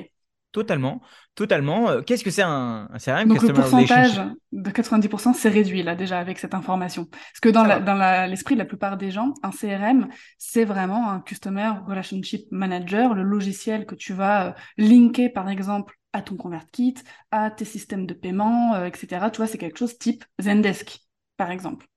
Totalement, 0.51 1.01
totalement. 1.35 1.89
Euh, 1.89 2.01
Qu'est-ce 2.01 2.23
que 2.23 2.31
c'est 2.31 2.41
un, 2.41 2.89
un 2.91 2.97
CRM 2.97 3.29
Donc 3.29 3.41
le 3.43 3.53
pourcentage 3.53 4.21
de 4.51 4.71
90%, 4.71 5.33
c'est 5.33 5.49
réduit 5.49 5.83
là 5.83 5.95
déjà 5.95 6.19
avec 6.19 6.39
cette 6.39 6.53
information. 6.53 7.05
Parce 7.05 7.39
que 7.41 7.49
dans 7.49 8.25
l'esprit 8.27 8.55
de 8.55 8.59
la 8.59 8.65
plupart 8.65 8.97
des 8.97 9.11
gens, 9.11 9.33
un 9.43 9.51
CRM, 9.51 10.07
c'est 10.37 10.65
vraiment 10.65 11.09
un 11.09 11.21
Customer 11.21 11.71
Relationship 11.85 12.47
Manager, 12.51 13.13
le 13.13 13.23
logiciel 13.23 13.85
que 13.85 13.95
tu 13.95 14.13
vas 14.13 14.47
euh, 14.47 14.51
linker 14.77 15.31
par 15.31 15.47
exemple 15.47 15.95
à 16.11 16.21
ton 16.21 16.35
ConvertKit, 16.35 16.95
à 17.31 17.51
tes 17.51 17.65
systèmes 17.65 18.05
de 18.05 18.13
paiement, 18.13 18.73
euh, 18.75 18.85
etc. 18.85 19.27
Tu 19.31 19.37
vois, 19.37 19.47
c'est 19.47 19.57
quelque 19.57 19.77
chose 19.77 19.97
type 19.97 20.25
Zendesk, 20.39 20.99
par 21.37 21.51
exemple. 21.51 21.87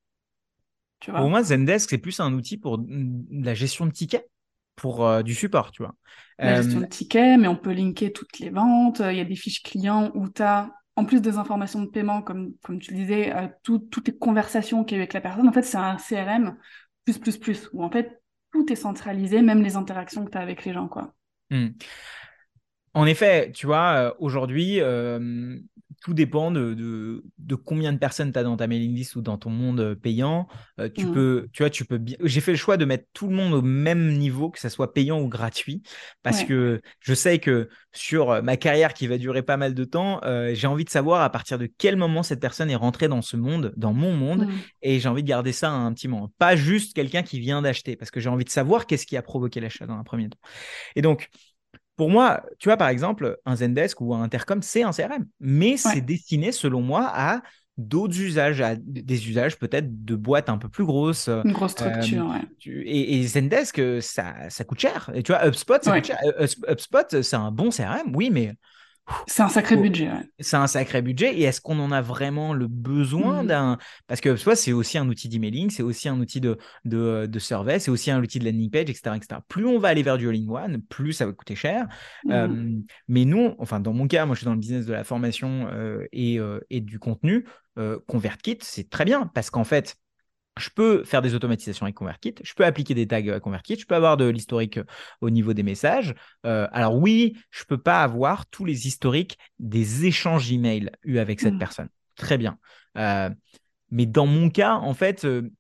Tu 1.01 1.11
vois? 1.11 1.21
Pour 1.21 1.29
moi, 1.31 1.43
Zendesk, 1.43 1.91
c'est 1.91 1.99
plus 1.99 2.21
un 2.21 2.33
outil 2.35 2.57
pour 2.57 2.79
mm, 2.79 3.43
la 3.45 3.55
gestion 3.55 3.87
de 3.87 3.93
tickets, 3.93 4.29
pour 4.77 5.07
euh, 5.07 5.23
du 5.23 5.35
support, 5.35 5.73
tu 5.73 5.83
vois. 5.83 5.95
la 6.43 6.55
gestion 6.55 6.81
Euh, 6.81 6.81
de 6.81 6.87
tickets, 6.87 7.39
mais 7.39 7.49
on 7.49 7.57
peut 7.57 7.73
linker 7.73 8.13
toutes 8.13 8.39
les 8.39 8.51
ventes. 8.51 9.01
Il 9.01 9.17
y 9.17 9.21
a 9.21 9.25
des 9.25 9.37
fiches 9.37 9.63
clients 9.63 10.11
où 10.15 10.29
tu 10.29 10.43
as, 10.43 10.71
en 10.97 11.05
plus 11.05 11.21
des 11.21 11.37
informations 11.39 11.83
de 11.83 11.89
paiement, 11.91 12.23
comme, 12.23 12.55
comme 12.63 12.79
tu 12.79 12.93
le 12.93 12.97
disais, 12.99 13.35
euh, 13.35 13.49
tout- 13.63 13.79
toutes 13.79 14.09
les 14.09 14.17
conversations 14.17 14.85
qu'il 14.85 14.97
y 14.97 15.01
a 15.01 15.01
eu 15.01 15.03
avec 15.03 15.13
la 15.13 15.21
personne. 15.21 15.49
En 15.49 15.53
fait, 15.53 15.63
c'est 15.63 15.77
un 15.79 15.99
CRM 15.99 16.57
plus, 17.05 17.19
plus, 17.19 17.39
plus, 17.39 17.69
où 17.73 17.83
en 17.85 17.91
fait, 17.91 18.23
tout 18.53 18.71
est 18.73 18.77
centralisé, 18.77 19.43
même 19.43 19.63
les 19.63 19.77
interactions 19.77 20.25
que 20.25 20.31
tu 20.31 20.39
as 20.39 20.41
avec 20.41 20.65
les 20.65 20.73
gens, 20.73 20.89
quoi. 20.89 21.15
hmm. 21.51 21.75
En 22.95 23.07
effet, 23.07 23.53
tu 23.53 23.67
vois, 23.67 24.17
aujourd'hui, 24.21 24.81
euh, 24.81 25.59
tout 26.01 26.15
dépend 26.15 26.51
de, 26.51 26.75
de, 26.75 27.23
de 27.39 27.55
combien 27.55 27.93
de 27.93 27.99
personnes 27.99 28.33
tu 28.33 28.39
as 28.39 28.43
dans 28.43 28.57
ta 28.57 28.67
mailing 28.67 28.95
list 28.95 29.17
ou 29.17 29.23
dans 29.23 29.37
ton 29.39 29.51
monde 29.51 29.81
euh, 29.81 29.95
payant. 29.95 30.49
Euh, 30.79 30.89
tu 30.89 31.07
Mm. 31.07 31.13
peux, 31.13 31.49
tu 31.53 31.63
vois, 31.63 31.71
tu 31.71 31.85
peux 31.85 31.99
bien. 31.99 32.17
J'ai 32.25 32.41
fait 32.41 32.53
le 32.53 32.57
choix 32.57 32.77
de 32.77 32.85
mettre 32.85 33.05
tout 33.13 33.29
le 33.29 33.35
monde 33.35 33.53
au 33.53 33.63
même 33.63 34.17
niveau, 34.17 34.51
que 34.51 34.59
ça 34.59 34.71
soit 34.71 34.93
payant 34.95 35.21
ou 35.21 35.29
gratuit, 35.29 35.83
parce 36.23 36.41
Ouais. 36.41 36.47
que 36.47 36.81
je 37.01 37.15
sais 37.15 37.39
que 37.39 37.69
sur 37.93 38.31
euh, 38.31 38.43
ma 38.43 38.57
carrière 38.57 38.95
qui 38.95 39.07
va 39.07 39.19
durer 39.19 39.43
pas 39.43 39.57
mal 39.57 39.75
de 39.75 39.85
temps, 39.85 40.21
euh, 40.25 40.55
j'ai 40.55 40.67
envie 40.67 40.85
de 40.85 40.91
savoir 40.91 41.23
à 41.23 41.31
partir 41.31 41.59
de 41.59 41.67
quel 41.67 41.97
moment 41.97 42.23
cette 42.23 42.41
personne 42.41 42.71
est 42.71 42.77
rentrée 42.77 43.09
dans 43.09 43.23
ce 43.23 43.37
monde, 43.37 43.73
dans 43.77 43.93
mon 43.93 44.15
monde, 44.15 44.47
Mm. 44.47 44.53
et 44.83 45.01
j'ai 45.01 45.09
envie 45.09 45.23
de 45.23 45.29
garder 45.29 45.53
ça 45.53 45.71
un 45.71 45.93
petit 45.93 46.09
moment. 46.09 46.33
Pas 46.39 46.57
juste 46.57 46.95
quelqu'un 46.95 47.23
qui 47.23 47.41
vient 47.41 47.63
d'acheter, 47.63 47.97
parce 47.97 48.11
que 48.11 48.21
j'ai 48.21 48.29
envie 48.29 48.45
de 48.45 48.51
savoir 48.51 48.87
qu'est-ce 48.87 49.07
qui 49.07 49.17
a 49.17 49.23
provoqué 49.23 49.61
l'achat 49.61 49.87
dans 49.87 49.95
un 49.99 50.05
premier 50.05 50.29
temps. 50.29 50.39
Et 50.97 51.03
donc, 51.03 51.29
pour 52.01 52.09
moi, 52.09 52.43
tu 52.59 52.71
vois, 52.71 52.79
par 52.79 52.89
exemple, 52.89 53.37
un 53.45 53.57
Zendesk 53.57 54.01
ou 54.01 54.15
un 54.15 54.23
Intercom, 54.23 54.63
c'est 54.63 54.83
un 54.83 54.91
CRM, 54.93 55.27
mais 55.39 55.77
c'est 55.77 56.01
destiné, 56.01 56.51
selon 56.51 56.81
moi, 56.81 57.11
à 57.13 57.43
d'autres 57.77 58.19
usages, 58.19 58.63
à 58.63 58.75
des 58.75 59.29
usages 59.29 59.59
peut-être 59.59 60.03
de 60.07 60.15
boîtes 60.17 60.49
un 60.49 60.57
peu 60.57 60.71
plus 60.71 60.87
grosses. 60.87 61.29
euh, 61.29 61.43
Une 61.45 61.53
grosse 61.53 61.73
structure, 61.73 62.27
ouais. 62.31 62.41
tu- 62.59 62.89
et, 62.89 63.21
et 63.21 63.27
Zendesk, 63.27 63.79
euh, 63.81 64.01
ça, 64.01 64.49
ça 64.49 64.65
coûte 64.65 64.81
cher. 64.81 65.11
Et 65.13 65.23
tu 65.23 65.33
vois, 65.33 65.47
HubSpot, 65.47 65.77
ça 65.83 65.91
Ouais. 65.91 65.99
coûte 65.99 66.07
cher. 66.07 66.19
Euh, 66.25 66.47
Hubs- 66.47 66.65
HubSpot, 66.73 67.23
c'est 67.23 67.37
un 67.37 67.51
bon 67.51 67.71
CRM, 67.71 68.17
oui, 68.17 68.31
mais 68.31 68.55
C'est 69.27 69.43
un 69.43 69.49
sacré 69.49 69.77
budget, 69.77 70.09
ouais. 70.09 70.23
c'est 70.39 70.57
un 70.57 70.67
sacré 70.67 71.03
budget. 71.03 71.35
Et 71.37 71.43
est-ce 71.43 71.61
qu'on 71.61 71.79
en 71.81 71.91
a 71.91 72.01
vraiment 72.01 72.55
le 72.55 72.69
besoin 72.69 73.43
Mm. 73.43 73.47
d'un. 73.47 73.79
Parce 74.07 74.21
que 74.21 74.29
HubSpot, 74.29 74.55
c'est 74.55 74.73
aussi 74.73 74.99
un 74.99 75.09
outil 75.09 75.29
d'emailing, 75.29 75.71
c'est 75.71 75.83
aussi 75.83 76.09
un 76.09 76.19
outil 76.21 76.41
de, 76.41 76.59
de, 76.85 77.27
de 77.27 77.39
survey, 77.39 77.79
c'est 77.79 77.91
aussi 77.91 78.11
un 78.11 78.21
outil 78.21 78.39
de 78.39 78.45
landing 78.45 78.71
page, 78.71 78.91
etc., 78.91 79.17
etc. 79.17 79.41
Plus 79.49 79.67
on 79.67 79.79
va 79.79 79.89
aller 79.89 80.03
vers 80.03 80.19
du 80.19 80.29
all-in-one, 80.29 80.83
plus 80.89 81.13
ça 81.13 81.27
va 81.27 81.33
coûter 81.33 81.57
cher. 81.57 81.87
Mm. 82.25 82.33
Euh, 82.33 82.79
mais 83.09 83.25
nous, 83.25 83.55
enfin, 83.59 83.81
dans 83.81 83.93
mon 83.93 84.07
cas, 84.07 84.27
moi, 84.27 84.35
je 84.35 84.41
suis 84.41 84.47
dans 84.47 84.55
le 84.55 84.61
business 84.61 84.87
de 84.87 84.93
la 84.93 85.05
formation 85.05 85.69
euh, 85.73 86.07
et, 86.13 86.39
euh, 86.39 86.61
et 86.71 86.81
du 86.81 86.99
contenu. 86.99 87.47
ConvertKit, 88.09 88.59
c'est 88.61 88.91
très 88.91 89.07
bien 89.07 89.31
parce 89.33 89.49
qu'en 89.49 89.65
fait, 89.65 89.97
je 90.59 90.69
peux 90.75 91.05
faire 91.05 91.23
des 91.23 91.35
automatisations 91.35 91.85
avec 91.85 91.95
ConvertKit, 91.95 92.35
je 92.43 92.55
peux 92.55 92.65
appliquer 92.65 92.95
des 92.95 93.07
tags 93.07 93.33
à 93.33 93.41
ConvertKit, 93.41 93.79
je 93.79 93.87
peux 93.87 93.95
avoir 93.95 94.17
de 94.17 94.27
l'historique 94.27 94.79
euh, 94.79 94.85
au 95.21 95.31
niveau 95.31 95.53
des 95.55 95.63
messages. 95.63 96.15
Euh, 96.45 96.67
alors 96.73 96.97
oui, 96.97 97.37
je 97.51 97.65
peux 97.65 97.79
pas 97.79 98.03
avoir 98.03 98.47
tous 98.47 98.65
les 98.65 98.87
historiques 98.87 99.39
des 99.59 100.07
échanges 100.07 100.51
email 100.53 100.91
eus 101.05 101.19
avec 101.19 101.41
cette 101.41 101.55
Mm. 101.55 101.59
personne. 101.59 101.89
Très 102.17 102.37
bien. 102.39 102.59
Euh, 102.99 103.31
mais 103.91 104.07
dans 104.07 104.27
mon 104.27 104.51
cas, 104.51 104.75
en 104.75 104.95
fait, 104.95 105.25
euh, 105.25 105.51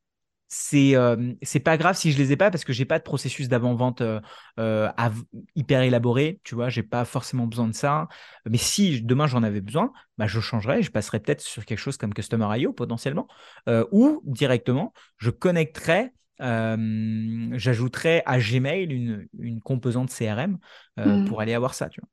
c'est 0.53 0.97
euh, 0.97 1.33
c'est 1.43 1.61
pas 1.61 1.77
grave 1.77 1.97
si 1.97 2.11
je 2.13 2.19
les 2.19 2.33
ai 2.33 2.37
pas 2.37 2.51
parce 2.51 2.65
que 2.65 2.73
j'ai 2.73 2.85
pas 2.85 2.99
de 2.99 3.05
processus 3.05 3.49
d'avant-vente 3.49 4.01
euh, 4.01 4.21
euh, 4.59 4.91
av- 4.97 5.23
hyper 5.55 5.83
élaboré, 5.83 6.41
tu 6.45 6.57
vois, 6.57 6.69
j'ai 6.69 6.83
pas 6.83 7.05
forcément 7.05 7.47
besoin 7.47 7.69
de 7.69 7.73
ça. 7.75 8.09
Mais 8.49 8.59
si 8.59 9.01
demain 9.03 9.27
j'en 9.29 9.45
avais 9.45 9.61
besoin, 9.61 9.93
bah, 10.19 10.27
je 10.27 10.41
changerais, 10.41 10.83
je 10.83 10.91
passerais 10.91 11.21
peut-être 11.21 11.41
sur 11.41 11.65
quelque 11.65 11.79
chose 11.79 11.97
comme 11.97 12.13
Customer.io 12.15 12.73
potentiellement, 12.73 13.29
euh, 13.69 13.85
ou 13.93 14.23
directement, 14.25 14.93
je 15.19 15.31
connecterais, 15.31 16.13
euh, 16.41 17.49
j'ajouterais 17.53 18.23
à 18.27 18.39
Gmail 18.41 18.85
une, 18.93 19.29
une 19.39 19.61
composante 19.61 20.11
CRM 20.11 20.59
euh, 20.99 21.19
Mm. 21.19 21.25
pour 21.25 21.41
aller 21.41 21.55
avoir 21.55 21.75
ça, 21.75 21.89
tu 21.89 22.01
vois. 22.01 22.09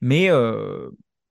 Mais, 0.00 0.30
euh, 0.30 0.90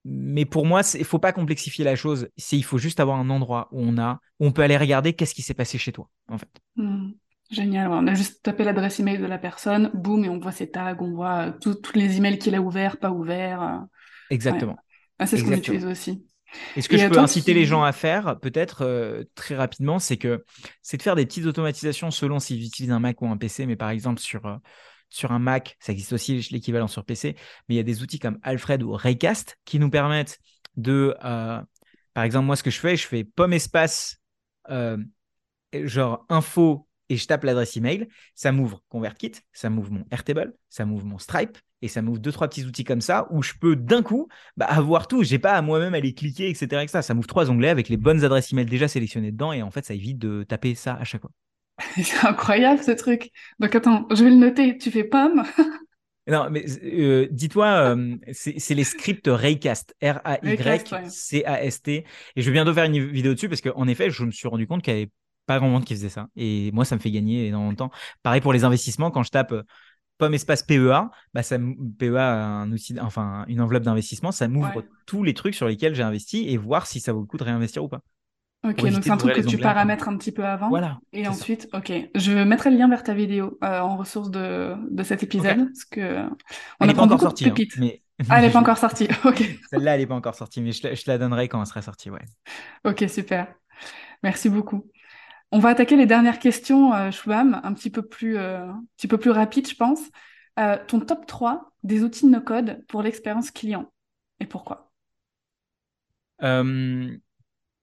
mais 0.09 0.45
pour 0.45 0.65
moi, 0.65 0.81
il 0.93 0.99
ne 0.99 1.03
faut 1.05 1.19
pas 1.19 1.33
complexifier 1.33 1.83
la 1.85 1.95
chose. 1.95 2.29
C'est- 2.37 2.57
Il 2.57 2.63
faut 2.63 2.77
juste 2.77 2.99
avoir 2.99 3.17
un 3.19 3.29
endroit 3.29 3.67
où 3.71 3.81
on 3.81 3.97
a, 3.97 4.19
où 4.39 4.45
on 4.47 4.51
peut 4.51 4.61
aller 4.63 4.77
regarder 4.77 5.13
qu'est-ce 5.13 5.35
qui 5.35 5.41
s'est 5.41 5.53
passé 5.53 5.77
chez 5.77 5.91
toi, 5.91 6.09
en 6.29 6.37
fait. 6.37 6.49
Mm. 6.77 7.11
Génial. 7.49 7.91
On 7.91 8.07
a 8.07 8.13
juste 8.13 8.43
tapé 8.43 8.63
l'adresse 8.65 8.99
email 8.99 9.19
de 9.19 9.25
la 9.25 9.37
personne, 9.37 9.89
boum, 9.93 10.25
et 10.25 10.29
on 10.29 10.37
voit 10.39 10.51
ses 10.51 10.69
tags, 10.69 10.97
on 10.99 11.13
voit 11.13 11.47
euh, 11.47 11.51
tous 11.61 11.77
les 11.95 12.17
emails 12.17 12.39
qu'il 12.39 12.55
a 12.55 12.61
ouverts, 12.61 12.97
pas 12.97 13.11
ouverts. 13.11 13.61
euh. 13.61 13.77
Exactement. 14.29 14.75
Ah, 15.19 15.25
c'est 15.27 15.37
ce 15.37 15.43
qu'on 15.43 15.51
utilise 15.53 15.85
aussi. 15.85 16.25
Et 16.75 16.81
ce 16.81 16.89
que 16.89 16.95
Et 16.95 16.99
je 16.99 17.07
peux 17.07 17.19
inciter 17.19 17.53
qui- 17.53 17.59
les 17.59 17.65
gens 17.65 17.83
à 17.83 17.91
faire, 17.91 18.37
peut-être 18.39 18.81
euh, 18.83 19.23
très 19.35 19.55
rapidement, 19.55 19.99
c'est 19.99 20.17
que 20.17 20.43
c'est 20.81 20.97
de 20.97 21.01
faire 21.03 21.15
des 21.15 21.25
petites 21.25 21.45
automatisations 21.45 22.11
selon 22.11 22.39
s'ils 22.39 22.63
utilisent 22.65 22.91
un 22.91 22.99
Mac 22.99 23.21
ou 23.21 23.27
un 23.27 23.37
PC. 23.37 23.65
Mais 23.65 23.75
par 23.75 23.89
exemple, 23.89 24.19
sur, 24.21 24.45
euh, 24.45 24.55
sur 25.09 25.31
un 25.31 25.39
Mac, 25.39 25.77
ça 25.79 25.91
existe 25.91 26.13
aussi 26.13 26.39
l'équivalent 26.51 26.87
sur 26.87 27.05
PC, 27.05 27.35
mais 27.67 27.75
il 27.75 27.77
y 27.77 27.81
a 27.81 27.83
des 27.83 28.03
outils 28.03 28.19
comme 28.19 28.39
Alfred 28.43 28.83
ou 28.83 28.91
Raycast 28.91 29.57
qui 29.65 29.79
nous 29.79 29.89
permettent 29.89 30.39
de, 30.75 31.15
euh, 31.23 31.61
par 32.13 32.23
exemple, 32.23 32.45
moi, 32.45 32.55
ce 32.55 32.63
que 32.63 32.71
je 32.71 32.79
fais, 32.79 32.95
je 32.95 33.07
fais 33.07 33.23
pomme 33.23 33.53
espace, 33.53 34.21
euh, 34.69 34.97
genre 35.73 36.25
info, 36.29 36.87
et 37.09 37.17
je 37.17 37.25
tape 37.25 37.43
l'adresse 37.43 37.77
email. 37.77 38.07
Ça 38.35 38.51
m'ouvre 38.51 38.83
ConvertKit, 38.89 39.33
ça 39.53 39.69
m'ouvre 39.69 39.91
mon 39.91 40.05
Airtable, 40.11 40.53
ça 40.69 40.85
m'ouvre 40.85 41.05
mon 41.05 41.17
Stripe, 41.17 41.57
et 41.81 41.87
ça 41.87 42.01
m'ouvre 42.01 42.19
deux, 42.19 42.31
trois 42.31 42.47
petits 42.47 42.65
outils 42.65 42.83
comme 42.83 43.01
ça 43.01 43.27
où 43.31 43.41
je 43.43 43.53
peux 43.59 43.75
d'un 43.75 44.01
coup 44.01 44.27
bah, 44.57 44.65
avoir 44.65 45.07
tout. 45.07 45.23
J'ai 45.23 45.39
pas 45.39 45.53
à 45.53 45.61
moi-même 45.61 45.93
aller 45.93 46.13
cliquer, 46.13 46.49
etc., 46.49 46.83
etc. 46.83 47.01
Ça 47.01 47.13
m'ouvre 47.13 47.27
trois 47.27 47.49
onglets 47.49 47.69
avec 47.69 47.89
les 47.89 47.97
bonnes 47.97 48.23
adresses 48.23 48.51
email 48.51 48.65
déjà 48.65 48.87
sélectionnées 48.87 49.31
dedans, 49.31 49.53
et 49.53 49.61
en 49.61 49.71
fait, 49.71 49.85
ça 49.85 49.93
évite 49.93 50.17
de 50.17 50.43
taper 50.43 50.75
ça 50.75 50.95
à 50.95 51.03
chaque 51.03 51.21
fois. 51.21 51.31
C'est 51.95 52.25
incroyable 52.25 52.81
ce 52.81 52.91
truc. 52.91 53.31
Donc 53.59 53.75
attends, 53.75 54.07
je 54.11 54.23
vais 54.23 54.29
le 54.29 54.35
noter. 54.35 54.77
Tu 54.77 54.91
fais 54.91 55.03
pomme, 55.03 55.43
Non, 56.27 56.49
mais 56.51 56.65
euh, 56.83 57.27
dis-toi, 57.31 57.95
euh, 57.95 58.17
c'est 58.33 58.73
les 58.73 58.83
scripts 58.83 59.29
Raycast, 59.31 59.95
R-A-Y-C-A-S-T. 60.01 61.93
Et 62.35 62.41
je 62.41 62.45
vais 62.45 62.51
bientôt 62.51 62.73
faire 62.73 62.83
une 62.83 62.99
vidéo 62.99 63.33
dessus 63.33 63.47
parce 63.47 63.61
qu'en 63.61 63.87
effet, 63.87 64.09
je 64.09 64.25
me 64.25 64.31
suis 64.31 64.49
rendu 64.49 64.67
compte 64.67 64.81
qu'il 64.81 64.93
n'y 64.93 65.01
avait 65.03 65.11
pas 65.45 65.57
grand 65.59 65.69
monde 65.69 65.85
qui 65.85 65.95
faisait 65.95 66.09
ça. 66.09 66.27
Et 66.35 66.69
moi, 66.73 66.83
ça 66.83 66.97
me 66.97 66.99
fait 66.99 67.11
gagner 67.11 67.47
énormément 67.47 67.71
de 67.71 67.77
temps. 67.77 67.91
Pareil 68.23 68.41
pour 68.41 68.51
les 68.51 68.65
investissements, 68.65 69.09
quand 69.09 69.23
je 69.23 69.31
tape 69.31 69.53
euh, 69.53 69.63
pomme 70.17 70.33
espace 70.33 70.63
PEA, 70.63 71.09
bah 71.33 71.43
ça, 71.43 71.57
PEA, 71.97 72.17
un 72.17 72.69
outil, 72.73 72.99
enfin, 72.99 73.45
une 73.47 73.61
enveloppe 73.61 73.83
d'investissement, 73.83 74.33
ça 74.33 74.49
m'ouvre 74.49 74.83
tous 75.05 75.23
les 75.23 75.33
trucs 75.33 75.55
sur 75.55 75.69
lesquels 75.69 75.95
j'ai 75.95 76.03
investi 76.03 76.49
et 76.49 76.57
voir 76.57 76.87
si 76.87 76.99
ça 76.99 77.13
vaut 77.13 77.21
le 77.21 77.25
coup 77.25 77.37
de 77.37 77.45
réinvestir 77.45 77.85
ou 77.85 77.87
pas. 77.87 78.01
Ok, 78.63 78.83
donc 78.83 79.03
c'est 79.03 79.11
un 79.11 79.17
truc 79.17 79.33
que 79.33 79.41
tu 79.41 79.57
paramètres 79.57 80.09
un 80.09 80.17
petit 80.17 80.31
peu 80.31 80.43
avant. 80.43 80.69
Voilà. 80.69 80.99
Et 81.13 81.27
ensuite, 81.27 81.69
ok, 81.73 81.91
je 82.15 82.31
mettrai 82.43 82.71
le 82.71 82.77
lien 82.77 82.89
vers 82.89 83.03
ta 83.03 83.13
vidéo 83.13 83.57
euh, 83.63 83.79
en 83.79 83.97
ressource 83.97 84.29
de, 84.29 84.75
de 84.89 85.03
cet 85.03 85.23
épisode. 85.23 85.67
Parce 85.67 85.85
que 85.85 86.25
on 86.25 86.35
elle 86.81 86.87
n'est 86.87 86.93
pas 86.93 87.03
encore 87.03 87.21
sortie. 87.21 87.49
Hein, 87.49 87.53
mais... 87.77 88.01
Ah, 88.29 88.39
elle 88.39 88.45
n'est 88.45 88.51
pas 88.51 88.59
encore 88.61 88.77
sortie. 88.77 89.07
Ok. 89.25 89.43
Celle-là, 89.69 89.93
elle 89.93 90.01
n'est 90.01 90.07
pas 90.07 90.15
encore 90.15 90.35
sortie, 90.35 90.61
mais 90.61 90.71
je, 90.71 90.81
te 90.81 91.09
la 91.09 91.17
donnerai 91.17 91.47
quand 91.47 91.61
elle 91.61 91.67
sera 91.67 91.81
sortie, 91.81 92.09
ouais. 92.09 92.25
Ok, 92.83 93.05
super. 93.07 93.47
Merci 94.23 94.49
beaucoup. 94.49 94.89
On 95.51 95.59
va 95.59 95.69
attaquer 95.69 95.95
les 95.95 96.05
dernières 96.05 96.39
questions, 96.39 96.93
euh, 96.93 97.09
un 97.09 97.73
petit 97.73 97.89
peu 97.89 98.01
plus, 98.01 98.37
euh, 98.37 98.65
un 98.65 98.83
petit 98.97 99.07
peu 99.07 99.17
plus 99.17 99.31
rapide, 99.31 99.69
je 99.69 99.75
pense. 99.75 100.01
Euh, 100.59 100.77
ton 100.87 100.99
top 100.99 101.25
3 101.25 101.71
des 101.83 102.03
outils 102.03 102.25
de 102.25 102.31
no-code 102.31 102.83
pour 102.87 103.01
l'expérience 103.01 103.51
client 103.51 103.91
et 104.39 104.45
pourquoi? 104.45 104.91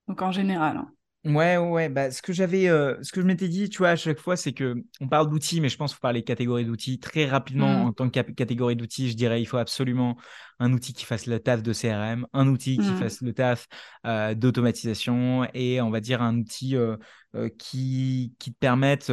Donc 0.08 0.22
en 0.22 0.32
général. 0.32 0.76
Hein. 0.76 0.90
Ouais, 1.24 1.56
ouais, 1.56 1.88
bah, 1.88 2.10
ce 2.10 2.20
que 2.20 2.34
j'avais, 2.34 2.68
euh, 2.68 2.96
ce 3.02 3.10
que 3.10 3.22
je 3.22 3.26
m'étais 3.26 3.48
dit, 3.48 3.70
tu 3.70 3.78
vois, 3.78 3.90
à 3.90 3.96
chaque 3.96 4.18
fois, 4.18 4.36
c'est 4.36 4.52
que 4.52 4.74
on 5.00 5.08
parle 5.08 5.30
d'outils, 5.30 5.62
mais 5.62 5.70
je 5.70 5.78
pense 5.78 5.92
qu'il 5.92 5.96
faut 5.96 6.02
parler 6.02 6.22
catégorie 6.22 6.66
d'outils. 6.66 6.98
Très 7.00 7.24
rapidement, 7.24 7.78
mmh. 7.78 7.86
en 7.86 7.92
tant 7.94 8.10
que 8.10 8.20
catégorie 8.20 8.76
d'outils, 8.76 9.08
je 9.08 9.16
dirais, 9.16 9.40
il 9.40 9.46
faut 9.46 9.56
absolument 9.56 10.18
un 10.58 10.70
outil 10.74 10.92
qui 10.92 11.06
fasse 11.06 11.24
le 11.24 11.40
taf 11.40 11.62
de 11.62 11.72
CRM, 11.72 12.26
un 12.34 12.48
outil 12.48 12.76
qui 12.76 12.90
mmh. 12.90 12.98
fasse 12.98 13.22
le 13.22 13.32
taf 13.32 13.68
euh, 14.04 14.34
d'automatisation 14.34 15.48
et 15.54 15.80
on 15.80 15.90
va 15.90 16.00
dire 16.00 16.20
un 16.20 16.36
outil 16.36 16.76
euh, 16.76 16.98
qui, 17.56 18.34
qui 18.38 18.52
te 18.52 18.58
permette 18.58 19.10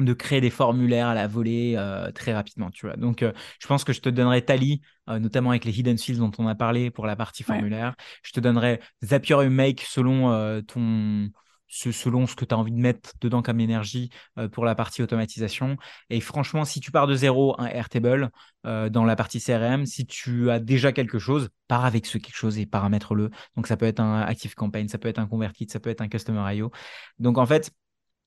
de 0.00 0.12
créer 0.12 0.40
des 0.40 0.50
formulaires 0.50 1.08
à 1.08 1.14
la 1.14 1.26
volée 1.26 1.74
euh, 1.76 2.10
très 2.10 2.34
rapidement, 2.34 2.70
tu 2.70 2.86
vois. 2.86 2.96
Donc, 2.96 3.22
euh, 3.22 3.32
je 3.60 3.66
pense 3.66 3.84
que 3.84 3.92
je 3.92 4.00
te 4.00 4.08
donnerai 4.08 4.44
Tally, 4.44 4.80
euh, 5.08 5.18
notamment 5.18 5.50
avec 5.50 5.64
les 5.64 5.78
hidden 5.78 5.98
fields 5.98 6.18
dont 6.18 6.32
on 6.38 6.48
a 6.48 6.54
parlé 6.54 6.90
pour 6.90 7.06
la 7.06 7.16
partie 7.16 7.44
formulaire. 7.44 7.94
Je 8.22 8.32
te 8.32 8.40
donnerai 8.40 8.80
Zapier 9.04 9.48
Make 9.48 9.80
selon 9.80 10.62
ton 10.62 11.30
selon 11.66 12.28
ce 12.28 12.36
que 12.36 12.44
tu 12.44 12.54
as 12.54 12.58
envie 12.58 12.70
de 12.70 12.78
mettre 12.78 13.14
dedans 13.20 13.42
comme 13.42 13.58
énergie 13.58 14.10
pour 14.52 14.64
la 14.64 14.76
partie 14.76 15.02
automatisation. 15.02 15.76
Et 16.08 16.20
franchement, 16.20 16.64
si 16.64 16.78
tu 16.78 16.92
pars 16.92 17.08
de 17.08 17.16
zéro, 17.16 17.60
un 17.60 17.66
Airtable 17.66 18.30
dans 18.62 19.04
la 19.04 19.16
partie 19.16 19.40
CRM, 19.40 19.84
si 19.84 20.06
tu 20.06 20.50
as 20.50 20.60
déjà 20.60 20.92
quelque 20.92 21.18
chose, 21.18 21.48
pars 21.66 21.84
avec 21.84 22.06
ce 22.06 22.18
quelque 22.18 22.36
chose 22.36 22.58
et 22.58 22.66
paramètre-le. 22.66 23.30
Donc, 23.56 23.66
ça 23.66 23.76
peut 23.76 23.86
être 23.86 23.98
un 23.98 24.20
Active 24.20 24.54
Campaign, 24.54 24.88
ça 24.88 24.98
peut 24.98 25.08
être 25.08 25.18
un 25.18 25.26
Convertit, 25.26 25.66
ça 25.68 25.80
peut 25.80 25.90
être 25.90 26.00
un 26.00 26.08
Customer 26.08 26.54
IO. 26.54 26.70
Donc, 27.18 27.38
en 27.38 27.46
fait, 27.46 27.72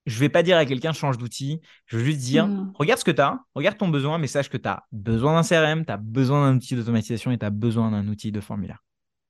je 0.07 0.19
vais 0.19 0.29
pas 0.29 0.41
dire 0.41 0.57
à 0.57 0.65
quelqu'un 0.65 0.93
change 0.93 1.17
d'outil. 1.17 1.61
Je 1.85 1.97
veux 1.97 2.03
juste 2.03 2.21
dire, 2.21 2.47
mm. 2.47 2.71
regarde 2.75 2.99
ce 2.99 3.05
que 3.05 3.11
tu 3.11 3.21
as, 3.21 3.39
regarde 3.53 3.77
ton 3.77 3.89
besoin, 3.89 4.17
mais 4.17 4.27
sache 4.27 4.49
que 4.49 4.57
tu 4.57 4.67
as 4.67 4.85
besoin 4.91 5.33
d'un 5.35 5.47
CRM, 5.47 5.85
tu 5.85 5.91
as 5.91 5.97
besoin 5.97 6.49
d'un 6.49 6.55
outil 6.55 6.75
d'automatisation 6.75 7.31
et 7.31 7.37
tu 7.37 7.45
as 7.45 7.49
besoin 7.49 7.91
d'un 7.91 8.07
outil 8.07 8.31
de 8.31 8.39
formulaire. 8.39 8.83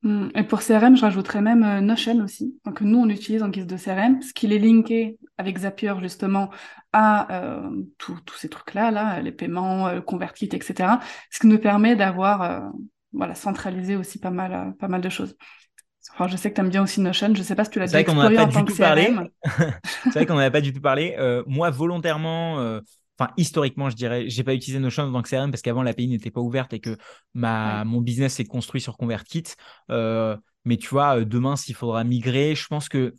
Mm. 0.04 0.28
Et 0.36 0.44
pour 0.44 0.60
CRM, 0.60 0.96
je 0.96 1.02
rajouterais 1.02 1.42
même 1.42 1.64
euh, 1.64 1.82
Notion 1.82 2.24
aussi, 2.24 2.56
donc 2.64 2.82
nous 2.82 3.00
on 3.00 3.10
utilise 3.10 3.42
en 3.42 3.50
guise 3.50 3.66
de 3.66 3.76
CRM, 3.76 4.22
ce 4.22 4.34
qui 4.34 4.46
est 4.46 4.60
linké 4.60 5.18
avec 5.40 5.58
Zapier 5.58 5.94
justement 6.00 6.52
à 6.94 7.32
euh, 7.42 7.70
tous 7.98 8.22
ces 8.38 8.48
trucs-là, 8.48 8.92
là, 8.92 9.20
les 9.22 9.32
paiements, 9.32 9.88
euh, 9.88 10.02
convertis, 10.02 10.50
etc. 10.52 11.00
Ce 11.32 11.40
qui 11.40 11.48
nous 11.48 11.60
permet 11.60 11.96
d'avoir 11.96 12.42
euh, 12.44 12.70
voilà, 13.14 13.34
centralisé 13.34 13.96
aussi 13.96 14.20
pas 14.20 14.32
mal, 14.32 14.76
pas 14.78 14.88
mal 14.88 15.02
de 15.02 15.10
choses 15.10 15.36
je 16.28 16.38
sais 16.38 16.50
que 16.50 16.56
tu 16.56 16.62
aimes 16.62 16.70
bien 16.70 16.84
aussi 16.84 17.02
Notion. 17.02 17.34
Je 17.36 17.44
sais 17.44 17.56
pas 17.56 17.66
si 17.66 17.72
tu 17.72 17.80
l'as 17.80 17.86
déjà 17.86 18.00
exploré 18.00 18.38
en 18.38 18.50
tant 18.50 18.66
que 18.66 18.74
parlé. 18.78 19.14
C'est 20.04 20.14
vrai 20.14 20.26
qu'on 20.26 20.36
n'en 20.36 20.40
a 20.40 20.52
pas 20.52 20.62
du 20.62 20.74
tout 20.74 20.82
parlé. 20.82 21.16
Euh, 21.18 21.44
moi, 21.46 21.70
volontairement, 21.70 22.60
euh, 22.60 22.82
enfin 23.20 23.32
historiquement, 23.38 23.90
je 23.90 23.96
dirais, 23.96 24.30
j'ai 24.30 24.44
pas 24.44 24.54
utilisé 24.54 24.80
Notion 24.80 25.04
en 25.04 25.12
tant 25.12 25.22
que 25.22 25.30
CRM 25.30 25.52
parce 25.52 25.62
qu'avant 25.62 25.84
l'API 25.84 26.08
n'était 26.08 26.32
pas 26.32 26.42
ouverte 26.42 26.74
et 26.74 26.80
que 26.80 26.98
ma 27.34 27.84
mon 27.86 28.02
business 28.02 28.36
s'est 28.36 28.46
construit 28.46 28.82
sur 28.82 28.98
ConvertKit. 28.98 29.44
Euh, 29.92 30.36
mais 30.66 30.78
tu 30.78 30.90
vois, 30.90 31.24
demain, 31.24 31.56
s'il 31.56 31.76
faudra 31.76 32.04
migrer, 32.04 32.56
je 32.56 32.68
pense 32.68 32.90
que 32.90 33.14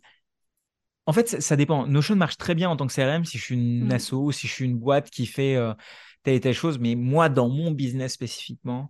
en 1.05 1.13
fait, 1.13 1.41
ça, 1.41 1.55
dépend. 1.55 1.87
Notion 1.87 2.15
marche 2.15 2.37
très 2.37 2.53
bien 2.53 2.69
en 2.69 2.75
tant 2.75 2.85
que 2.85 2.93
CRM 2.93 3.25
si 3.25 3.39
je 3.39 3.43
suis 3.43 3.55
une 3.55 3.87
mm. 3.87 3.91
asso, 3.91 4.31
si 4.31 4.47
je 4.47 4.53
suis 4.53 4.65
une 4.65 4.77
boîte 4.77 5.09
qui 5.09 5.25
fait 5.25 5.57
telle 6.23 6.35
et 6.35 6.39
telle 6.39 6.53
chose. 6.53 6.77
Mais 6.79 6.95
moi, 6.95 7.29
dans 7.29 7.49
mon 7.49 7.71
business 7.71 8.13
spécifiquement, 8.13 8.89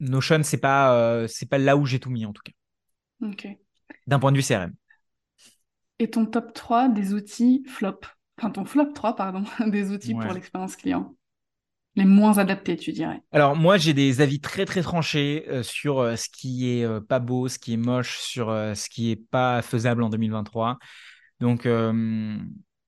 Notion, 0.00 0.42
c'est 0.42 0.58
pas 0.58 1.26
c'est 1.28 1.48
pas 1.48 1.58
là 1.58 1.76
où 1.76 1.86
j'ai 1.86 2.00
tout 2.00 2.10
mis 2.10 2.26
en 2.26 2.32
tout 2.32 2.42
cas. 2.44 2.52
D'un 4.06 4.18
point 4.18 4.32
de 4.32 4.36
vue 4.36 4.42
CRM. 4.42 4.72
Et 5.98 6.10
ton 6.10 6.26
top 6.26 6.52
3 6.52 6.88
des 6.88 7.14
outils 7.14 7.64
flop? 7.68 8.00
Enfin, 8.38 8.50
ton 8.50 8.64
flop 8.64 8.92
3, 8.92 9.14
pardon, 9.14 9.44
des 9.66 9.90
outils 9.90 10.14
pour 10.14 10.32
l'expérience 10.32 10.76
client. 10.76 11.14
Les 11.94 12.06
moins 12.06 12.38
adaptés, 12.38 12.76
tu 12.76 12.90
dirais. 12.92 13.20
Alors 13.32 13.54
moi, 13.54 13.76
j'ai 13.76 13.92
des 13.92 14.22
avis 14.22 14.40
très 14.40 14.64
très 14.64 14.80
tranchés 14.80 15.44
euh, 15.48 15.62
sur 15.62 16.00
euh, 16.00 16.16
ce 16.16 16.28
qui 16.30 16.70
est 16.70 16.84
euh, 16.84 17.00
pas 17.00 17.18
beau, 17.18 17.48
ce 17.48 17.58
qui 17.58 17.74
est 17.74 17.76
moche, 17.76 18.18
sur 18.18 18.46
ce 18.46 18.88
qui 18.88 19.10
est 19.10 19.16
pas 19.16 19.60
faisable 19.60 20.02
en 20.02 20.08
2023. 20.08 20.78
Donc 21.40 21.68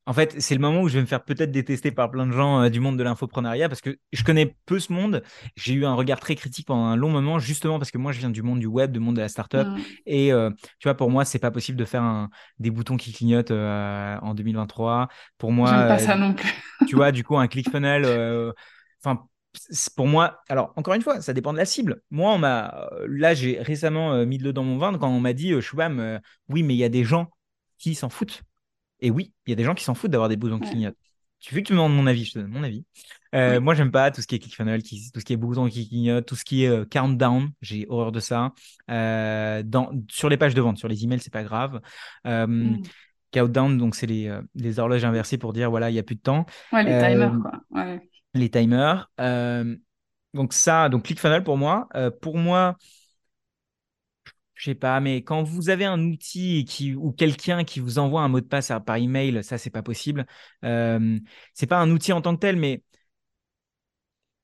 en 0.07 0.13
fait, 0.13 0.41
c'est 0.41 0.55
le 0.55 0.61
moment 0.61 0.83
où 0.83 0.89
je 0.89 0.95
vais 0.95 1.01
me 1.01 1.07
faire 1.07 1.25
peut-être 1.25 1.51
détester 1.51 1.91
par 1.91 2.11
plein 2.11 2.27
de 2.27 2.33
gens 2.33 2.63
euh, 2.63 2.69
du 2.69 2.79
monde 2.79 2.99
de 2.99 3.03
l'infoprenariat 3.03 3.69
parce 3.69 3.81
que 3.81 3.99
je 4.13 4.23
connais 4.23 4.55
peu 4.67 4.79
ce 4.79 4.93
monde. 4.93 5.23
J'ai 5.57 5.73
eu 5.73 5.87
un 5.87 5.95
regard 5.95 6.21
très 6.21 6.35
critique 6.35 6.67
pendant 6.67 6.85
un 6.85 6.97
long 6.97 7.09
moment, 7.09 7.39
justement 7.39 7.79
parce 7.79 7.91
que 7.91 7.97
moi, 7.97 8.13
je 8.13 8.19
viens 8.19 8.31
du 8.31 8.43
monde 8.43 8.59
du 8.59 8.67
web, 8.67 8.93
du 8.93 9.01
monde 9.01 9.17
de 9.17 9.23
la 9.23 9.29
startup. 9.29 9.67
Mmh. 9.67 9.79
Et 10.07 10.33
euh, 10.33 10.51
tu 10.79 10.89
vois, 10.89 10.95
pour 10.95 11.11
moi, 11.11 11.25
c'est 11.25 11.39
pas 11.39 11.51
possible 11.51 11.79
de 11.79 11.87
faire 11.87 12.03
un, 12.03 12.29
des 12.59 12.71
boutons 12.71 12.99
qui 12.99 13.13
clignotent 13.13 13.51
euh, 13.51 14.19
en 14.21 14.35
2023. 14.35 15.09
Pour 15.39 15.53
moi, 15.53 15.71
pas 15.71 15.99
ça 15.99 16.17
non 16.17 16.35
plus. 16.35 16.53
tu 16.87 16.97
vois, 16.97 17.11
du 17.11 17.25
coup, 17.25 17.39
un 17.39 17.49
ClickFunnels. 17.49 18.53
Enfin, 19.03 19.25
pour 19.97 20.07
moi, 20.07 20.43
alors 20.49 20.73
encore 20.77 20.95
une 20.95 21.03
fois, 21.03 21.23
ça 21.23 21.33
dépend 21.33 21.53
de 21.53 21.59
la 21.59 21.65
cible. 21.65 22.03
Moi, 22.11 22.31
on 22.31 22.39
m'a, 22.39 22.91
là, 23.07 23.33
j'ai 23.33 23.59
récemment 23.61 24.27
mis 24.27 24.37
de 24.37 24.45
l'eau 24.45 24.53
dans 24.53 24.65
mon 24.65 24.77
vin 24.77 24.97
quand 24.99 25.09
on 25.09 25.21
m'a 25.21 25.33
dit, 25.33 25.59
Shubham, 25.63 26.21
oui, 26.51 26.63
mais 26.63 26.75
il 26.75 26.79
y 26.79 26.85
a 26.85 26.91
des 26.91 27.05
gens 27.05 27.31
qui 27.79 27.95
s'en 27.95 28.11
foutent. 28.11 28.43
Et 29.01 29.11
oui, 29.11 29.33
il 29.47 29.51
y 29.51 29.53
a 29.53 29.57
des 29.57 29.65
gens 29.65 29.75
qui 29.75 29.85
s'en 29.85 29.95
foutent 29.95 30.11
d'avoir 30.11 30.29
des 30.29 30.37
boutons 30.37 30.59
qui 30.59 30.71
clignotent. 30.71 30.97
Tu 31.45 31.55
veux 31.55 31.61
que 31.61 31.67
tu 31.67 31.73
me 31.75 31.79
demandes 31.79 31.95
mon 31.95 32.07
avis, 32.07 32.25
je 32.25 32.33
te 32.33 32.39
donne 32.39 32.51
mon 32.51 32.63
avis. 32.63 32.87
Euh, 33.35 33.61
moi, 33.61 33.75
j'aime 33.75 33.91
pas 33.91 34.11
tout 34.11 34.23
ce 34.23 34.27
qui 34.27 34.35
est 34.35 34.39
ClickFunnels, 34.39 34.83
qui, 34.83 35.11
tout 35.13 35.21
ce 35.21 35.27
qui 35.27 35.35
est 35.35 35.37
boutons 35.37 35.69
qui 35.69 35.87
clignotent, 35.87 36.25
tout 36.25 36.37
ce 36.37 36.45
qui 36.45 36.65
est 36.65 36.69
euh, 36.69 36.87
countdown. 36.87 37.51
J'ai 37.61 37.85
horreur 37.91 38.13
de 38.13 38.21
ça. 38.21 38.53
Euh, 38.91 39.63
dans, 39.63 39.91
sur 40.09 40.31
les 40.31 40.39
pages 40.39 40.55
de 40.55 40.63
vente, 40.63 40.79
sur 40.79 40.89
les 40.89 41.05
emails, 41.05 41.21
c'est 41.21 41.33
pas 41.33 41.43
grave. 41.43 41.83
Mm. 42.25 42.77
Countdown, 43.31 43.77
donc 43.77 43.95
c'est 43.95 44.07
les, 44.07 44.35
les, 44.55 44.79
horloges 44.79 45.05
inversées 45.05 45.37
pour 45.37 45.53
dire 45.53 45.69
voilà, 45.69 45.91
il 45.91 45.95
y 45.97 45.99
a 45.99 46.03
plus 46.03 46.15
de 46.15 46.23
temps. 46.23 46.47
Ouais, 46.73 46.83
les 46.83 47.11
timers, 47.11 47.37
quoi. 47.43 47.61
Ouais. 47.73 48.09
Les 48.33 48.49
timers. 48.49 49.11
donc 50.33 50.55
ça, 50.55 50.89
donc 50.89 51.03
ClickFunnels 51.03 51.45
pour 51.45 51.59
moi. 51.59 51.89
pour 52.23 52.39
moi, 52.39 52.79
je 54.65 54.71
sais 54.71 54.75
pas, 54.75 54.99
mais 55.01 55.23
quand 55.23 55.43
vous 55.43 55.69
avez 55.69 55.85
un 55.85 56.01
outil 56.07 56.95
ou 56.97 57.13
quelqu'un 57.13 57.65
qui 57.65 57.81
vous 57.81 57.99
envoie 57.99 58.23
un 58.23 58.29
mot 58.29 58.41
de 58.41 58.47
passe 58.47 58.73
par 58.87 58.97
email, 58.97 59.45
ça, 59.45 59.59
c'est 59.59 59.69
pas 59.71 59.83
possible. 59.83 60.25
C'est 60.63 61.67
pas 61.69 61.79
un 61.79 61.91
outil 61.91 62.13
en 62.15 62.23
tant 62.23 62.35
que 62.35 62.41
tel, 62.41 62.57
mais 62.57 62.83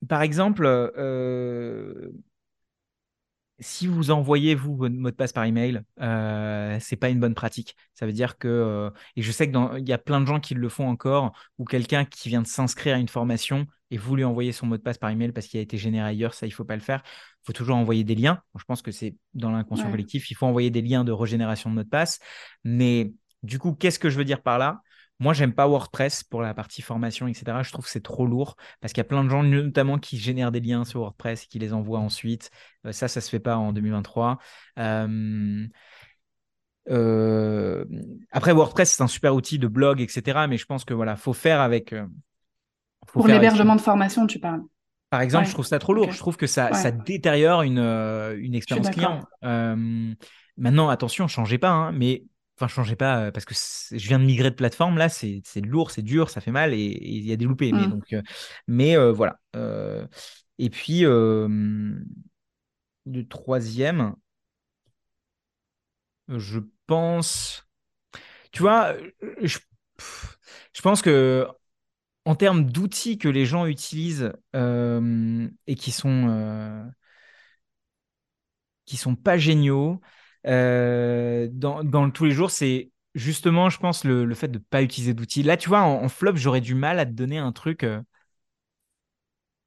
par 0.08 0.22
exemple, 0.22 0.66
si 3.62 3.86
vous 3.86 4.10
envoyez 4.10 4.54
vous 4.54 4.74
votre 4.76 4.94
mot 4.94 5.10
de 5.10 5.14
passe 5.16 5.32
par 5.32 5.44
email, 5.44 5.82
c'est 6.80 6.96
pas 6.96 7.08
une 7.08 7.20
bonne 7.20 7.34
pratique. 7.34 7.76
Ça 7.94 8.04
veut 8.06 8.12
dire 8.12 8.36
que 8.38 8.90
et 9.16 9.22
je 9.22 9.32
sais 9.32 9.50
que 9.50 9.78
il 9.78 9.88
y 9.88 9.92
a 9.92 9.98
plein 9.98 10.20
de 10.20 10.26
gens 10.26 10.40
qui 10.40 10.54
le 10.54 10.68
font 10.68 10.88
encore 10.88 11.32
ou 11.58 11.64
quelqu'un 11.64 12.04
qui 12.04 12.28
vient 12.28 12.42
de 12.42 12.46
s'inscrire 12.46 12.96
à 12.96 12.98
une 12.98 13.08
formation 13.08 13.66
et 13.90 13.98
vous 13.98 14.16
lui 14.16 14.24
envoyez 14.24 14.52
son 14.52 14.66
mot 14.66 14.76
de 14.76 14.82
passe 14.82 14.98
par 14.98 15.10
email 15.10 15.32
parce 15.32 15.46
qu'il 15.46 15.58
a 15.58 15.62
été 15.62 15.78
généré 15.78 16.08
ailleurs, 16.08 16.34
ça 16.34 16.46
il 16.46 16.50
faut 16.50 16.64
pas 16.64 16.76
le 16.76 16.82
faire. 16.82 17.02
Il 17.42 17.46
faut 17.46 17.52
toujours 17.52 17.76
envoyer 17.76 18.04
des 18.04 18.14
liens. 18.14 18.42
je 18.58 18.64
pense 18.64 18.82
que 18.82 18.92
c'est 18.92 19.16
dans 19.34 19.50
l'inconscient 19.50 19.90
collectif, 19.90 20.30
il 20.30 20.34
faut 20.34 20.46
envoyer 20.46 20.70
des 20.70 20.82
liens 20.82 21.04
de 21.04 21.12
régénération 21.12 21.70
de 21.70 21.74
mot 21.74 21.82
de 21.82 21.88
passe. 21.88 22.18
Mais 22.64 23.12
du 23.42 23.58
coup, 23.58 23.72
qu'est-ce 23.72 23.98
que 23.98 24.10
je 24.10 24.16
veux 24.18 24.24
dire 24.24 24.42
par 24.42 24.58
là? 24.58 24.82
Moi, 25.20 25.34
j'aime 25.34 25.52
pas 25.52 25.66
WordPress 25.66 26.24
pour 26.24 26.40
la 26.40 26.54
partie 26.54 26.80
formation, 26.80 27.28
etc. 27.28 27.62
Je 27.62 27.70
trouve 27.70 27.84
que 27.84 27.90
c'est 27.90 28.02
trop 28.02 28.26
lourd 28.26 28.56
parce 28.80 28.94
qu'il 28.94 29.02
y 29.02 29.06
a 29.06 29.08
plein 29.08 29.22
de 29.22 29.28
gens, 29.28 29.42
notamment, 29.42 29.98
qui 29.98 30.16
génèrent 30.16 30.50
des 30.50 30.60
liens 30.60 30.86
sur 30.86 31.00
WordPress 31.00 31.44
et 31.44 31.46
qui 31.46 31.58
les 31.58 31.74
envoient 31.74 31.98
ensuite. 31.98 32.50
Euh, 32.86 32.92
ça, 32.92 33.06
ça 33.06 33.20
se 33.20 33.28
fait 33.28 33.38
pas 33.38 33.58
en 33.58 33.72
2023. 33.74 34.38
Euh, 34.78 35.66
euh, 36.88 37.84
après, 38.30 38.52
WordPress, 38.52 38.94
c'est 38.94 39.02
un 39.02 39.08
super 39.08 39.34
outil 39.34 39.58
de 39.58 39.68
blog, 39.68 40.00
etc. 40.00 40.46
Mais 40.48 40.56
je 40.56 40.64
pense 40.64 40.86
que 40.86 40.94
voilà, 40.94 41.16
faut 41.16 41.34
faire 41.34 41.60
avec. 41.60 41.94
Pour 43.06 43.26
l'hébergement 43.28 43.76
de 43.76 43.80
formation, 43.80 44.26
tu 44.26 44.38
parles. 44.38 44.62
Par 45.10 45.20
exemple, 45.20 45.46
je 45.46 45.52
trouve 45.52 45.66
ça 45.66 45.78
trop 45.78 45.92
lourd. 45.92 46.12
Je 46.12 46.18
trouve 46.18 46.36
que 46.36 46.46
ça, 46.46 46.72
ça 46.74 46.90
détériore 46.90 47.62
une, 47.62 47.78
une 47.78 48.54
expérience 48.54 48.90
client. 48.90 49.20
maintenant, 50.56 50.88
attention, 50.88 51.28
changez 51.28 51.58
pas, 51.58 51.70
hein, 51.70 51.92
mais 51.92 52.24
Enfin, 52.60 52.68
changez 52.68 52.94
pas 52.94 53.22
euh, 53.22 53.30
parce 53.30 53.46
que 53.46 53.54
je 53.54 54.06
viens 54.06 54.18
de 54.18 54.24
migrer 54.24 54.50
de 54.50 54.54
plateforme 54.54 54.98
là, 54.98 55.08
c'est 55.08 55.40
lourd, 55.64 55.90
c'est 55.90 56.02
dur, 56.02 56.28
ça 56.28 56.42
fait 56.42 56.50
mal 56.50 56.74
et 56.74 56.78
il 56.78 57.24
y 57.24 57.32
a 57.32 57.36
des 57.36 57.46
loupés. 57.46 57.72
Mais, 57.72 57.86
donc, 57.86 58.12
euh, 58.12 58.20
mais 58.68 58.98
euh, 58.98 59.12
voilà. 59.12 59.38
Et 60.58 60.68
puis, 60.68 61.00
le 61.00 62.02
troisième, 63.30 64.14
je 66.28 66.60
pense, 66.86 67.66
tu 68.52 68.60
vois, 68.60 68.94
je, 69.42 69.58
je 70.74 70.82
pense 70.82 71.00
que 71.00 71.48
en 72.24 72.34
termes 72.34 72.64
d'outils 72.70 73.18
que 73.18 73.28
les 73.28 73.46
gens 73.46 73.66
utilisent 73.66 74.32
et 74.54 75.74
qui 75.76 75.90
sont 75.92 76.90
qui 78.86 78.96
sont 78.96 79.16
pas 79.16 79.38
géniaux 79.38 80.00
dans, 80.44 81.84
dans 81.84 82.10
tous 82.10 82.24
les 82.24 82.32
jours, 82.32 82.50
c'est 82.50 82.90
justement, 83.14 83.68
je 83.70 83.78
pense, 83.78 84.04
le, 84.04 84.24
le 84.24 84.34
fait 84.34 84.48
de 84.48 84.58
pas 84.58 84.82
utiliser 84.82 85.14
d'outils. 85.14 85.42
Là, 85.42 85.56
tu 85.56 85.68
vois, 85.68 85.82
en, 85.82 86.08
flop, 86.08 86.36
j'aurais 86.36 86.60
du 86.60 86.74
mal 86.74 86.98
à 86.98 87.06
te 87.06 87.10
donner 87.12 87.38
un 87.38 87.52
truc. 87.52 87.84
Euh, 87.84 88.00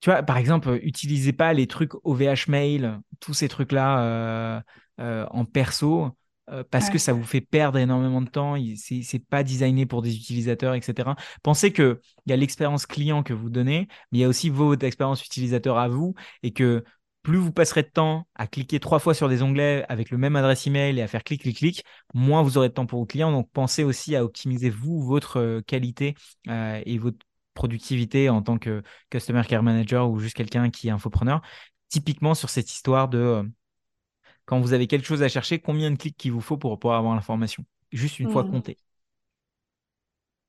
tu 0.01 0.09
vois, 0.09 0.21
par 0.23 0.37
exemple, 0.37 0.79
utilisez 0.83 1.31
pas 1.33 1.53
les 1.53 1.67
trucs 1.67 1.93
OVH 2.05 2.47
mail, 2.49 2.99
tous 3.19 3.33
ces 3.33 3.47
trucs-là 3.47 3.99
euh, 4.03 4.61
euh, 4.99 5.25
en 5.31 5.45
perso, 5.45 6.09
parce 6.69 6.89
que 6.89 6.97
ça 6.97 7.13
vous 7.13 7.23
fait 7.23 7.41
perdre 7.41 7.77
énormément 7.79 8.21
de 8.21 8.29
temps. 8.29 8.55
C'est 8.75 9.25
pas 9.27 9.43
designé 9.43 9.85
pour 9.85 10.01
des 10.01 10.15
utilisateurs, 10.15 10.73
etc. 10.75 11.15
Pensez 11.41 11.71
qu'il 11.71 11.97
y 12.25 12.33
a 12.33 12.35
l'expérience 12.35 12.85
client 12.85 13.23
que 13.23 13.33
vous 13.33 13.49
donnez, 13.49 13.87
mais 14.11 14.19
il 14.19 14.21
y 14.21 14.23
a 14.23 14.27
aussi 14.27 14.49
votre 14.49 14.85
expérience 14.85 15.25
utilisateur 15.25 15.77
à 15.77 15.87
vous, 15.87 16.13
et 16.43 16.51
que 16.51 16.83
plus 17.23 17.37
vous 17.37 17.53
passerez 17.53 17.83
de 17.83 17.87
temps 17.87 18.27
à 18.35 18.47
cliquer 18.47 18.79
trois 18.79 18.99
fois 18.99 19.13
sur 19.13 19.29
des 19.29 19.41
onglets 19.41 19.85
avec 19.89 20.11
le 20.11 20.17
même 20.17 20.35
adresse 20.35 20.67
email 20.67 20.99
et 20.99 21.01
à 21.01 21.07
faire 21.07 21.23
clic, 21.23 21.41
clic, 21.41 21.57
clic, 21.57 21.85
moins 22.13 22.43
vous 22.43 22.57
aurez 22.57 22.67
de 22.67 22.73
temps 22.73 22.85
pour 22.85 22.99
vos 22.99 23.05
clients. 23.05 23.31
Donc, 23.31 23.49
pensez 23.53 23.83
aussi 23.83 24.15
à 24.15 24.23
optimiser 24.23 24.69
vous, 24.69 25.01
votre 25.01 25.39
euh, 25.39 25.61
qualité 25.61 26.15
euh, 26.49 26.81
et 26.85 26.97
votre 26.97 27.17
productivité 27.53 28.29
en 28.29 28.41
tant 28.41 28.57
que 28.57 28.83
Customer 29.09 29.43
Care 29.47 29.63
Manager 29.63 30.09
ou 30.09 30.19
juste 30.19 30.35
quelqu'un 30.35 30.69
qui 30.69 30.89
est 30.89 30.91
infopreneur. 30.91 31.41
Typiquement 31.89 32.35
sur 32.35 32.49
cette 32.49 32.69
histoire 32.69 33.07
de 33.07 33.17
euh, 33.17 33.43
quand 34.45 34.59
vous 34.59 34.73
avez 34.73 34.87
quelque 34.87 35.05
chose 35.05 35.23
à 35.23 35.29
chercher, 35.29 35.59
combien 35.59 35.91
de 35.91 35.97
clics 35.97 36.17
qu'il 36.17 36.31
vous 36.31 36.41
faut 36.41 36.57
pour 36.57 36.77
pouvoir 36.79 36.99
avoir 36.99 37.15
l'information? 37.15 37.63
Juste 37.91 38.19
une 38.19 38.31
fois 38.31 38.43
mmh. 38.43 38.51
compté. 38.51 38.77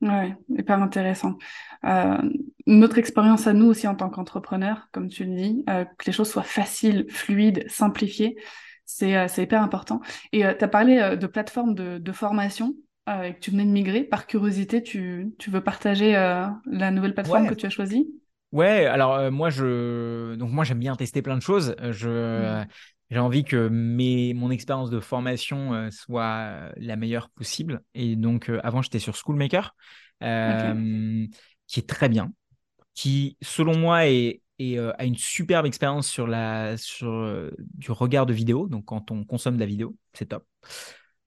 Ouais, 0.00 0.36
hyper 0.50 0.82
intéressant. 0.82 1.38
Euh, 1.84 2.18
notre 2.66 2.98
expérience 2.98 3.46
à 3.46 3.54
nous 3.54 3.66
aussi 3.66 3.88
en 3.88 3.94
tant 3.94 4.10
qu'entrepreneur, 4.10 4.88
comme 4.92 5.08
tu 5.08 5.24
le 5.24 5.34
dis, 5.34 5.64
euh, 5.70 5.84
que 5.84 6.04
les 6.06 6.12
choses 6.12 6.30
soient 6.30 6.42
faciles, 6.42 7.06
fluides, 7.08 7.64
simplifiées, 7.68 8.36
c'est 8.84 9.16
euh, 9.16 9.26
hyper 9.38 9.62
important. 9.62 10.00
Et 10.32 10.40
tu 10.40 10.64
as 10.64 10.68
parlé 10.68 11.16
de 11.16 11.26
plateformes 11.26 11.74
de, 11.74 11.96
de 11.96 12.12
formation 12.12 12.74
et 13.08 13.34
que 13.34 13.38
tu 13.38 13.50
venais 13.50 13.64
de 13.64 13.70
migrer. 13.70 14.02
Par 14.04 14.26
curiosité, 14.26 14.82
tu, 14.82 15.32
tu 15.38 15.50
veux 15.50 15.62
partager 15.62 16.12
la 16.12 16.90
nouvelle 16.90 17.14
plateforme 17.14 17.48
que 17.48 17.54
tu 17.54 17.64
as 17.64 17.70
choisie? 17.70 18.06
Ouais, 18.52 18.84
alors 18.86 19.32
moi 19.32 19.50
je 19.50 20.36
donc 20.36 20.50
moi 20.52 20.64
j'aime 20.64 20.78
bien 20.78 20.96
tester 20.96 21.22
plein 21.22 21.36
de 21.36 21.42
choses. 21.42 21.74
Je 21.90 22.62
mmh. 22.62 22.66
J'ai 23.14 23.20
envie 23.20 23.44
que 23.44 23.68
mes 23.68 24.34
mon 24.34 24.50
expérience 24.50 24.90
de 24.90 25.00
formation 25.00 25.88
soit 25.90 26.72
la 26.76 26.96
meilleure 26.96 27.30
possible. 27.30 27.80
Et 27.94 28.16
donc 28.16 28.50
avant 28.62 28.82
j'étais 28.82 28.98
sur 28.98 29.16
Schoolmaker, 29.16 29.74
qui 30.20 31.80
est 31.80 31.88
très 31.88 32.08
bien, 32.08 32.32
qui 32.94 33.38
selon 33.40 33.78
moi 33.78 34.06
est, 34.08 34.42
a 34.60 35.04
une 35.04 35.16
superbe 35.16 35.64
expérience 35.64 36.08
sur 36.08 36.26
la 36.26 36.76
sur 36.76 37.50
du 37.58 37.92
regard 37.92 38.26
de 38.26 38.32
vidéo. 38.34 38.68
Donc 38.68 38.84
quand 38.86 39.10
on 39.10 39.24
consomme 39.24 39.54
de 39.54 39.60
la 39.60 39.66
vidéo, 39.66 39.96
c'est 40.12 40.26
top 40.26 40.44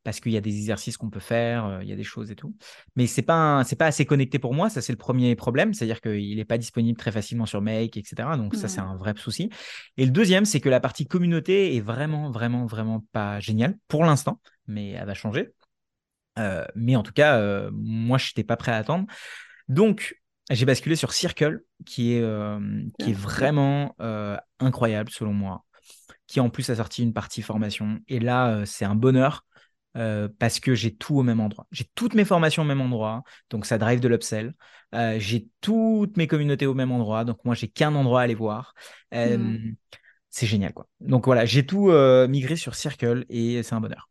parce 0.08 0.22
qu'il 0.22 0.32
y 0.32 0.38
a 0.38 0.41
des 0.41 0.55
exercices 0.55 0.95
qu'on 0.95 1.10
peut 1.10 1.20
faire, 1.20 1.66
euh, 1.66 1.80
il 1.84 1.89
y 1.89 1.91
a 1.91 1.95
des 1.97 2.05
choses 2.05 2.32
et 2.32 2.36
tout. 2.38 2.55
Mais 2.95 3.08
c'est 3.08 3.24
pas 3.24 3.66
c'est 3.66 3.76
pas 3.76 3.88
assez 3.88 4.05
connecté 4.05 4.39
pour 4.39 4.53
moi, 4.53 4.70
ça 4.70 4.82
c'est 4.82 4.93
le 4.93 4.97
premier 4.97 5.36
problème, 5.36 5.74
c'est-à-dire 5.74 5.99
qu'il 5.99 6.38
n'est 6.38 6.45
pas 6.45 6.58
disponible 6.58 6.97
très 6.97 7.12
facilement 7.12 7.45
sur 7.45 7.62
Make, 7.62 7.97
etc. 7.97 8.38
Donc 8.38 8.55
ça 8.55 8.70
c'est 8.70 8.80
un 8.80 8.95
vrai 8.95 9.14
souci. 9.18 9.49
Et 9.97 10.05
le 10.05 10.12
deuxième, 10.12 10.45
c'est 10.45 10.62
que 10.62 10.70
la 10.70 10.80
partie 10.80 11.08
communauté 11.08 11.76
est 11.76 11.82
vraiment 11.82 12.32
vraiment 12.32 12.66
vraiment 12.66 13.03
pas 13.12 13.41
géniale 13.41 13.78
pour 13.89 14.05
l'instant, 14.05 14.39
mais 14.66 14.91
elle 14.91 15.08
va 15.08 15.14
changer. 15.14 15.49
Euh, 16.39 16.64
mais 16.74 16.95
en 16.95 17.03
tout 17.03 17.12
cas, 17.12 17.39
euh, 17.41 17.70
moi 17.74 18.18
je 18.18 18.30
n'étais 18.30 18.45
pas 18.45 18.55
prêt 18.55 18.72
à 18.72 18.78
attendre. 18.78 19.08
Donc 19.68 20.22
j'ai 20.49 20.66
basculé 20.66 20.95
sur 20.95 21.12
Circle, 21.12 21.64
qui 21.86 22.14
est 22.14 22.24
qui 22.97 23.10
est 23.10 23.20
vraiment 23.20 23.93
incroyable 24.62 25.10
selon 25.12 25.34
moi 25.34 25.66
qui 26.28 26.41
en 26.41 26.49
plus 26.49 26.70
a 26.70 26.76
sorti 26.76 27.03
une 27.03 27.14
partie 27.14 27.41
formation. 27.41 27.99
Et 28.10 28.20
là, 28.20 28.66
c'est 28.66 28.84
un 28.84 28.95
bonheur 28.95 29.45
euh, 29.95 30.27
parce 30.39 30.59
que 30.59 30.75
j'ai 30.75 30.95
tout 30.95 31.17
au 31.17 31.23
même 31.23 31.39
endroit. 31.39 31.67
J'ai 31.71 31.85
toutes 31.95 32.13
mes 32.13 32.25
formations 32.25 32.63
au 32.63 32.65
même 32.65 32.81
endroit, 32.81 33.23
donc 33.49 33.65
ça 33.65 33.77
drive 33.77 33.99
de 33.99 34.07
l'upsell. 34.07 34.53
Euh, 34.93 35.17
j'ai 35.19 35.47
toutes 35.61 36.17
mes 36.17 36.27
communautés 36.27 36.65
au 36.65 36.73
même 36.73 36.91
endroit, 36.91 37.23
donc 37.23 37.43
moi 37.45 37.55
j'ai 37.55 37.67
qu'un 37.67 37.95
endroit 37.95 38.21
à 38.21 38.23
aller 38.23 38.35
voir. 38.35 38.73
Euh, 39.13 39.38
hmm. 39.38 39.75
C'est 40.29 40.47
génial 40.47 40.73
quoi. 40.73 40.88
Donc 40.99 41.25
voilà, 41.25 41.45
j'ai 41.45 41.65
tout 41.65 41.91
migré 42.29 42.55
sur 42.57 42.75
Circle 42.75 43.25
et 43.29 43.63
c'est 43.63 43.73
un 43.73 43.81
bonheur 43.81 44.09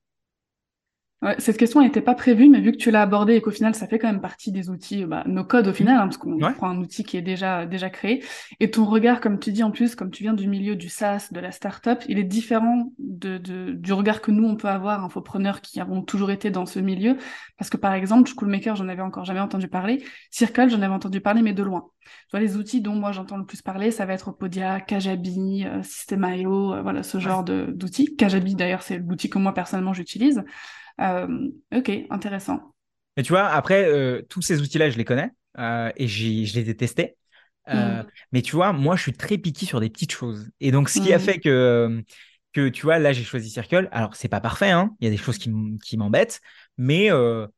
cette 1.38 1.56
question 1.56 1.80
n'était 1.80 2.02
pas 2.02 2.14
prévue, 2.14 2.48
mais 2.48 2.60
vu 2.60 2.72
que 2.72 2.76
tu 2.76 2.90
l'as 2.90 3.02
abordée 3.02 3.34
et 3.34 3.40
qu'au 3.40 3.50
final, 3.50 3.74
ça 3.74 3.86
fait 3.86 3.98
quand 3.98 4.06
même 4.06 4.20
partie 4.20 4.52
des 4.52 4.68
outils, 4.68 5.06
bah, 5.06 5.24
nos 5.26 5.44
codes 5.44 5.66
au 5.66 5.72
final, 5.72 5.96
hein, 5.96 6.02
parce 6.02 6.18
qu'on 6.18 6.38
prend 6.38 6.68
un 6.68 6.78
outil 6.78 7.04
qui 7.04 7.16
est 7.16 7.22
déjà, 7.22 7.64
déjà 7.64 7.88
créé. 7.88 8.22
Et 8.60 8.70
ton 8.70 8.84
regard, 8.84 9.20
comme 9.20 9.38
tu 9.38 9.50
dis 9.50 9.62
en 9.62 9.70
plus, 9.70 9.94
comme 9.94 10.10
tu 10.10 10.22
viens 10.22 10.34
du 10.34 10.46
milieu 10.46 10.76
du 10.76 10.88
SaaS, 10.88 11.28
de 11.32 11.40
la 11.40 11.52
startup, 11.52 12.04
il 12.08 12.18
est 12.18 12.24
différent 12.24 12.92
de, 12.98 13.38
de, 13.38 13.72
du 13.72 13.92
regard 13.94 14.20
que 14.20 14.30
nous, 14.30 14.46
on 14.46 14.56
peut 14.56 14.68
avoir, 14.68 15.04
infopreneurs 15.04 15.62
qui 15.62 15.80
avons 15.80 16.02
toujours 16.02 16.30
été 16.30 16.50
dans 16.50 16.66
ce 16.66 16.80
milieu. 16.80 17.16
Parce 17.56 17.70
que 17.70 17.78
par 17.78 17.94
exemple, 17.94 18.30
Schoolmaker, 18.30 18.76
j'en 18.76 18.88
avais 18.88 19.02
encore 19.02 19.24
jamais 19.24 19.40
entendu 19.40 19.68
parler. 19.68 20.04
Circle, 20.30 20.68
j'en 20.68 20.82
avais 20.82 20.94
entendu 20.94 21.22
parler, 21.22 21.40
mais 21.40 21.54
de 21.54 21.62
loin. 21.62 21.86
Tu 22.04 22.10
vois, 22.32 22.40
les 22.40 22.56
outils 22.56 22.80
dont 22.80 22.94
moi 22.94 23.12
j'entends 23.12 23.38
le 23.38 23.46
plus 23.46 23.62
parler, 23.62 23.90
ça 23.90 24.04
va 24.04 24.12
être 24.12 24.32
Podia, 24.32 24.80
Kajabi, 24.80 25.64
euh, 25.64 25.82
System.io, 25.82 26.74
euh, 26.74 26.82
voilà, 26.82 27.02
ce 27.02 27.18
genre 27.18 27.42
d'outils. 27.42 28.14
Kajabi, 28.16 28.54
d'ailleurs, 28.54 28.82
c'est 28.82 28.98
l'outil 28.98 29.30
que 29.30 29.38
moi 29.38 29.54
personnellement 29.54 29.94
j'utilise. 29.94 30.44
Euh, 31.00 31.50
ok, 31.74 31.90
intéressant. 32.10 32.72
Mais 33.16 33.22
tu 33.22 33.32
vois, 33.32 33.46
après, 33.46 33.86
euh, 33.86 34.22
tous 34.28 34.42
ces 34.42 34.60
outils-là, 34.60 34.90
je 34.90 34.98
les 34.98 35.04
connais 35.04 35.30
euh, 35.58 35.90
et 35.96 36.06
je 36.06 36.54
les 36.54 36.70
ai 36.70 36.76
testés. 36.76 37.16
Mm. 37.68 38.02
Mais 38.32 38.42
tu 38.42 38.54
vois, 38.54 38.72
moi, 38.72 38.96
je 38.96 39.02
suis 39.02 39.12
très 39.12 39.38
piqué 39.38 39.66
sur 39.66 39.80
des 39.80 39.90
petites 39.90 40.12
choses. 40.12 40.50
Et 40.60 40.70
donc, 40.70 40.88
ce 40.88 41.00
qui 41.00 41.12
a 41.12 41.18
mm. 41.18 41.20
fait 41.20 41.38
que, 41.40 42.02
que, 42.52 42.68
tu 42.68 42.82
vois, 42.82 42.98
là, 42.98 43.12
j'ai 43.12 43.24
choisi 43.24 43.50
Circle. 43.50 43.88
Alors, 43.90 44.14
c'est 44.14 44.28
pas 44.28 44.40
parfait, 44.40 44.70
hein. 44.70 44.94
il 45.00 45.04
y 45.04 45.08
a 45.08 45.10
des 45.10 45.16
choses 45.16 45.38
qui 45.38 45.96
m'embêtent. 45.96 46.40
Mais 46.78 47.08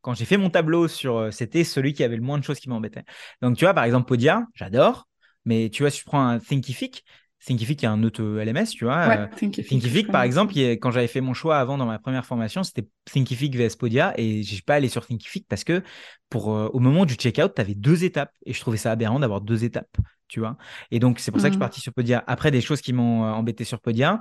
quand 0.00 0.14
j'ai 0.14 0.24
fait 0.24 0.36
mon 0.36 0.48
tableau 0.48 0.88
sur, 0.88 1.32
c'était 1.32 1.64
celui 1.64 1.92
qui 1.92 2.04
avait 2.04 2.16
le 2.16 2.22
moins 2.22 2.38
de 2.38 2.44
choses 2.44 2.60
qui 2.60 2.68
m'embêtaient. 2.68 3.04
Donc, 3.42 3.56
tu 3.56 3.64
vois, 3.64 3.74
par 3.74 3.84
exemple, 3.84 4.06
Podia, 4.06 4.46
j'adore. 4.54 5.08
Mais 5.44 5.70
tu 5.70 5.82
vois, 5.82 5.90
si 5.90 6.00
je 6.00 6.04
prends 6.04 6.26
un 6.26 6.38
Thinkific, 6.38 7.04
Thinkific, 7.44 7.82
il 7.82 7.84
y 7.84 7.86
a 7.86 7.92
un 7.92 8.02
autre 8.02 8.22
LMS, 8.22 8.66
tu 8.70 8.84
vois. 8.84 9.06
Ouais, 9.06 9.18
euh, 9.18 9.26
Thinkific, 9.62 10.10
par 10.10 10.22
exemple, 10.22 10.54
quand 10.80 10.90
j'avais 10.90 11.06
fait 11.06 11.20
mon 11.20 11.34
choix 11.34 11.58
avant 11.58 11.78
dans 11.78 11.86
ma 11.86 11.98
première 11.98 12.26
formation, 12.26 12.64
c'était 12.64 12.88
Thinkific 13.04 13.54
vs 13.56 13.76
Podia 13.76 14.12
et 14.16 14.42
j'ai 14.42 14.60
pas 14.60 14.74
allé 14.74 14.88
sur 14.88 15.06
Thinkific 15.06 15.46
parce 15.48 15.62
que 15.62 15.82
pour, 16.30 16.52
euh, 16.52 16.68
au 16.72 16.80
moment 16.80 17.06
du 17.06 17.14
checkout, 17.14 17.54
tu 17.54 17.60
avais 17.60 17.74
deux 17.74 18.02
étapes 18.02 18.32
et 18.44 18.52
je 18.52 18.60
trouvais 18.60 18.76
ça 18.76 18.90
aberrant 18.90 19.20
d'avoir 19.20 19.40
deux 19.40 19.62
étapes, 19.62 19.96
tu 20.26 20.40
vois. 20.40 20.56
Et 20.90 20.98
donc, 20.98 21.20
c'est 21.20 21.30
pour 21.30 21.40
ça 21.40 21.46
que 21.46 21.52
je 21.52 21.54
suis 21.54 21.58
mmh. 21.58 21.60
parti 21.60 21.80
sur 21.80 21.92
Podia. 21.92 22.24
Après, 22.26 22.50
des 22.50 22.60
choses 22.60 22.80
qui 22.80 22.92
m'ont 22.92 23.24
euh, 23.24 23.30
embêté 23.30 23.62
sur 23.62 23.80
Podia, 23.80 24.20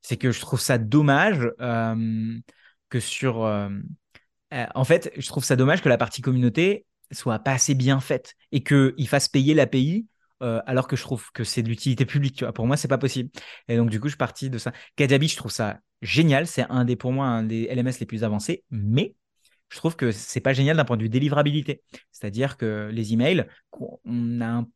c'est 0.00 0.16
que 0.16 0.30
je 0.30 0.40
trouve 0.40 0.60
ça 0.60 0.78
dommage 0.78 1.50
que 2.88 3.00
sur. 3.00 3.40
en 3.40 4.84
fait, 4.84 5.12
je 5.16 5.26
trouve 5.26 5.44
ça 5.44 5.56
dommage 5.56 5.82
que 5.82 5.88
la 5.88 5.98
partie 5.98 6.22
communauté 6.22 6.86
soit 7.12 7.38
pas 7.38 7.52
assez 7.52 7.74
bien 7.74 8.00
faite 8.00 8.34
et 8.52 8.62
qu'il 8.62 9.08
fasse 9.08 9.28
payer 9.28 9.54
l'API 9.54 10.06
euh, 10.42 10.60
alors 10.66 10.88
que 10.88 10.96
je 10.96 11.02
trouve 11.02 11.30
que 11.32 11.44
c'est 11.44 11.62
de 11.62 11.68
l'utilité 11.68 12.04
publique. 12.04 12.36
Tu 12.36 12.44
vois. 12.44 12.52
Pour 12.52 12.66
moi, 12.66 12.76
c'est 12.76 12.88
pas 12.88 12.98
possible. 12.98 13.30
Et 13.68 13.76
donc, 13.76 13.90
du 13.90 14.00
coup, 14.00 14.08
je 14.08 14.12
suis 14.12 14.18
parti 14.18 14.50
de 14.50 14.58
ça. 14.58 14.72
Kajabi, 14.96 15.28
je 15.28 15.36
trouve 15.36 15.52
ça 15.52 15.78
génial. 16.02 16.46
C'est 16.46 16.66
un 16.68 16.84
des, 16.84 16.96
pour 16.96 17.12
moi, 17.12 17.26
un 17.26 17.44
des 17.44 17.68
LMS 17.72 17.92
les 18.00 18.06
plus 18.06 18.24
avancés, 18.24 18.64
mais 18.70 19.14
je 19.68 19.76
trouve 19.78 19.96
que 19.96 20.10
c'est 20.10 20.40
pas 20.40 20.52
génial 20.52 20.76
d'un 20.76 20.84
point 20.84 20.96
de 20.96 21.02
vue 21.02 21.08
délivrabilité. 21.08 21.82
C'est-à-dire 22.10 22.56
que 22.56 22.90
les 22.92 23.12
emails, 23.12 23.46
on 24.04 24.40
a 24.40 24.46
un 24.46 24.68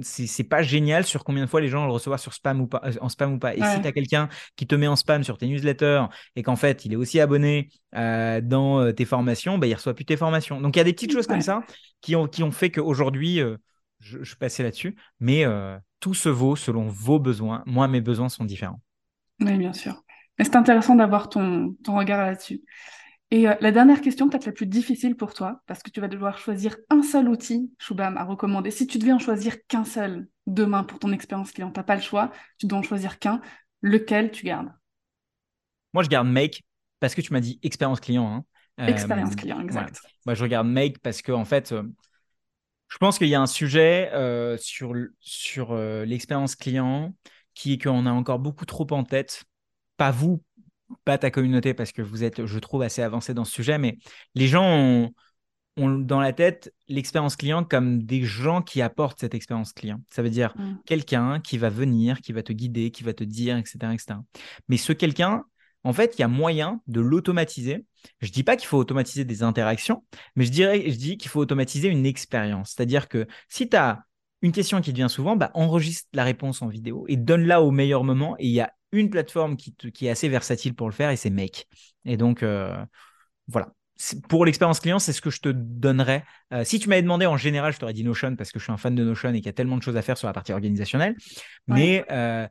c'est 0.00 0.44
pas 0.44 0.62
génial 0.62 1.04
sur 1.04 1.24
combien 1.24 1.44
de 1.44 1.50
fois 1.50 1.60
les 1.60 1.68
gens 1.68 1.84
le 1.84 1.92
recevoir 1.92 2.18
sur 2.18 2.32
spam 2.32 2.62
ou 2.62 2.66
pas, 2.66 2.80
euh, 2.84 2.92
en 3.02 3.10
spam 3.10 3.34
ou 3.34 3.38
pas. 3.38 3.54
Et 3.54 3.62
si 3.62 3.82
tu 3.82 3.86
as 3.86 3.92
quelqu'un 3.92 4.30
qui 4.56 4.66
te 4.66 4.74
met 4.74 4.86
en 4.86 4.96
spam 4.96 5.22
sur 5.24 5.36
tes 5.36 5.46
newsletters 5.46 6.04
et 6.36 6.42
qu'en 6.42 6.56
fait 6.56 6.86
il 6.86 6.94
est 6.94 6.96
aussi 6.96 7.20
abonné 7.20 7.68
euh, 7.94 8.40
dans 8.40 8.90
tes 8.94 9.04
formations, 9.04 9.58
bah, 9.58 9.66
il 9.66 9.74
reçoit 9.74 9.92
plus 9.92 10.06
tes 10.06 10.16
formations. 10.16 10.58
Donc 10.62 10.74
il 10.74 10.78
y 10.78 10.80
a 10.80 10.84
des 10.84 10.94
petites 10.94 11.12
choses 11.12 11.26
comme 11.26 11.42
ça 11.42 11.64
qui 12.00 12.16
ont, 12.16 12.26
qui 12.26 12.42
ont 12.42 12.50
fait 12.50 12.70
qu'aujourd'hui, 12.70 13.42
je, 14.00 14.22
je 14.22 14.36
passais 14.36 14.62
là-dessus, 14.62 14.96
mais 15.20 15.44
euh, 15.44 15.78
tout 16.00 16.14
se 16.14 16.28
vaut 16.28 16.56
selon 16.56 16.88
vos 16.88 17.18
besoins. 17.18 17.62
Moi, 17.66 17.88
mes 17.88 18.00
besoins 18.00 18.28
sont 18.28 18.44
différents. 18.44 18.80
Oui, 19.40 19.56
bien 19.56 19.72
sûr. 19.72 20.02
Mais 20.38 20.44
c'est 20.44 20.56
intéressant 20.56 20.94
d'avoir 20.94 21.28
ton, 21.28 21.74
ton 21.84 21.96
regard 21.96 22.24
là-dessus. 22.24 22.62
Et 23.30 23.48
euh, 23.48 23.54
la 23.60 23.72
dernière 23.72 24.00
question, 24.00 24.28
peut-être 24.28 24.46
la 24.46 24.52
plus 24.52 24.66
difficile 24.66 25.14
pour 25.14 25.34
toi, 25.34 25.60
parce 25.66 25.82
que 25.82 25.90
tu 25.90 26.00
vas 26.00 26.08
devoir 26.08 26.38
choisir 26.38 26.76
un 26.88 27.02
seul 27.02 27.28
outil, 27.28 27.70
Shubham, 27.78 28.16
à 28.16 28.24
recommander. 28.24 28.70
Si 28.70 28.86
tu 28.86 28.98
devais 28.98 29.12
en 29.12 29.18
choisir 29.18 29.56
qu'un 29.66 29.84
seul 29.84 30.28
demain 30.46 30.82
pour 30.82 30.98
ton 30.98 31.12
expérience 31.12 31.52
client, 31.52 31.70
tu 31.70 31.78
n'as 31.78 31.84
pas 31.84 31.96
le 31.96 32.00
choix, 32.00 32.30
tu 32.58 32.66
dois 32.66 32.78
en 32.78 32.82
choisir 32.82 33.18
qu'un, 33.18 33.42
lequel 33.82 34.30
tu 34.30 34.46
gardes? 34.46 34.72
Moi, 35.92 36.02
je 36.04 36.08
garde 36.08 36.28
Make, 36.28 36.62
parce 37.00 37.14
que 37.14 37.20
tu 37.20 37.32
m'as 37.32 37.40
dit 37.40 37.58
expérience 37.62 38.00
client. 38.00 38.44
Hein. 38.78 38.86
Expérience 38.86 39.34
client, 39.36 39.60
exact. 39.60 40.00
Moi, 40.24 40.34
je 40.34 40.42
regarde 40.42 40.66
Make 40.66 40.98
parce 41.00 41.20
que, 41.20 41.32
en 41.32 41.44
fait, 41.44 41.74
Je 42.88 42.96
pense 42.98 43.18
qu'il 43.18 43.28
y 43.28 43.34
a 43.34 43.40
un 43.40 43.46
sujet 43.46 44.10
euh, 44.12 44.56
sur, 44.58 44.94
sur 45.20 45.72
euh, 45.72 46.04
l'expérience 46.04 46.56
client 46.56 47.14
qui 47.54 47.74
est 47.74 47.82
qu'on 47.82 48.06
a 48.06 48.10
encore 48.10 48.38
beaucoup 48.38 48.64
trop 48.64 48.86
en 48.92 49.04
tête. 49.04 49.44
Pas 49.96 50.10
vous, 50.10 50.42
pas 51.04 51.18
ta 51.18 51.30
communauté, 51.30 51.74
parce 51.74 51.92
que 51.92 52.02
vous 52.02 52.24
êtes, 52.24 52.46
je 52.46 52.58
trouve, 52.58 52.82
assez 52.82 53.02
avancé 53.02 53.34
dans 53.34 53.44
ce 53.44 53.52
sujet, 53.52 53.78
mais 53.78 53.98
les 54.34 54.46
gens 54.46 54.64
ont, 54.64 55.10
dans 55.76 56.20
la 56.20 56.32
tête 56.32 56.72
l'expérience 56.88 57.36
client 57.36 57.62
comme 57.62 58.02
des 58.02 58.24
gens 58.24 58.62
qui 58.62 58.82
apportent 58.82 59.20
cette 59.20 59.34
expérience 59.34 59.72
client. 59.72 60.00
Ça 60.10 60.22
veut 60.22 60.30
dire 60.30 60.54
mm. 60.56 60.78
quelqu'un 60.86 61.40
qui 61.40 61.58
va 61.58 61.68
venir, 61.68 62.20
qui 62.20 62.32
va 62.32 62.42
te 62.42 62.52
guider, 62.52 62.90
qui 62.90 63.04
va 63.04 63.12
te 63.12 63.24
dire, 63.24 63.56
etc. 63.56 63.92
etc. 63.92 64.20
Mais 64.68 64.76
ce 64.76 64.92
quelqu'un, 64.92 65.44
en 65.84 65.92
fait, 65.92 66.14
il 66.16 66.20
y 66.20 66.24
a 66.24 66.28
moyen 66.28 66.80
de 66.86 67.00
l'automatiser. 67.00 67.86
Je 68.20 68.30
dis 68.30 68.42
pas 68.42 68.56
qu'il 68.56 68.66
faut 68.66 68.78
automatiser 68.78 69.24
des 69.24 69.42
interactions, 69.42 70.04
mais 70.36 70.44
je, 70.44 70.50
dirais, 70.50 70.90
je 70.90 70.96
dis 70.96 71.16
qu'il 71.18 71.30
faut 71.30 71.40
automatiser 71.40 71.88
une 71.88 72.06
expérience. 72.06 72.74
C'est-à-dire 72.76 73.08
que 73.08 73.26
si 73.48 73.68
tu 73.68 73.76
as 73.76 74.04
une 74.42 74.52
question 74.52 74.80
qui 74.80 74.90
te 74.90 74.96
vient 74.96 75.08
souvent, 75.08 75.36
bah, 75.36 75.50
enregistre 75.54 76.08
la 76.12 76.24
réponse 76.24 76.62
en 76.62 76.68
vidéo 76.68 77.04
et 77.08 77.16
donne-la 77.16 77.62
au 77.62 77.70
meilleur 77.70 78.04
moment. 78.04 78.36
Et 78.38 78.46
il 78.46 78.52
y 78.52 78.60
a 78.60 78.72
une 78.92 79.10
plateforme 79.10 79.56
qui, 79.56 79.74
qui, 79.74 80.06
est 80.06 80.10
assez 80.10 80.28
versatile 80.28 80.74
pour 80.74 80.88
le 80.88 80.94
faire 80.94 81.10
et 81.10 81.16
c'est 81.16 81.30
Make. 81.30 81.66
Et 82.04 82.16
donc, 82.16 82.42
euh, 82.42 82.76
voilà 83.46 83.72
pour 84.28 84.44
l'expérience 84.44 84.80
client, 84.80 84.98
c'est 84.98 85.12
ce 85.12 85.20
que 85.20 85.30
je 85.30 85.40
te 85.40 85.48
donnerais. 85.48 86.24
Euh, 86.52 86.64
si 86.64 86.78
tu 86.78 86.88
m'avais 86.88 87.02
demandé 87.02 87.26
en 87.26 87.36
général, 87.36 87.72
je 87.72 87.78
t'aurais 87.78 87.92
dit 87.92 88.04
Notion 88.04 88.36
parce 88.36 88.52
que 88.52 88.58
je 88.58 88.64
suis 88.64 88.72
un 88.72 88.76
fan 88.76 88.94
de 88.94 89.02
Notion 89.02 89.30
et 89.30 89.34
qu'il 89.34 89.46
y 89.46 89.48
a 89.48 89.52
tellement 89.52 89.76
de 89.76 89.82
choses 89.82 89.96
à 89.96 90.02
faire 90.02 90.16
sur 90.16 90.28
la 90.28 90.32
partie 90.32 90.52
organisationnelle. 90.52 91.16
Mais 91.66 92.04
euh, 92.10 92.46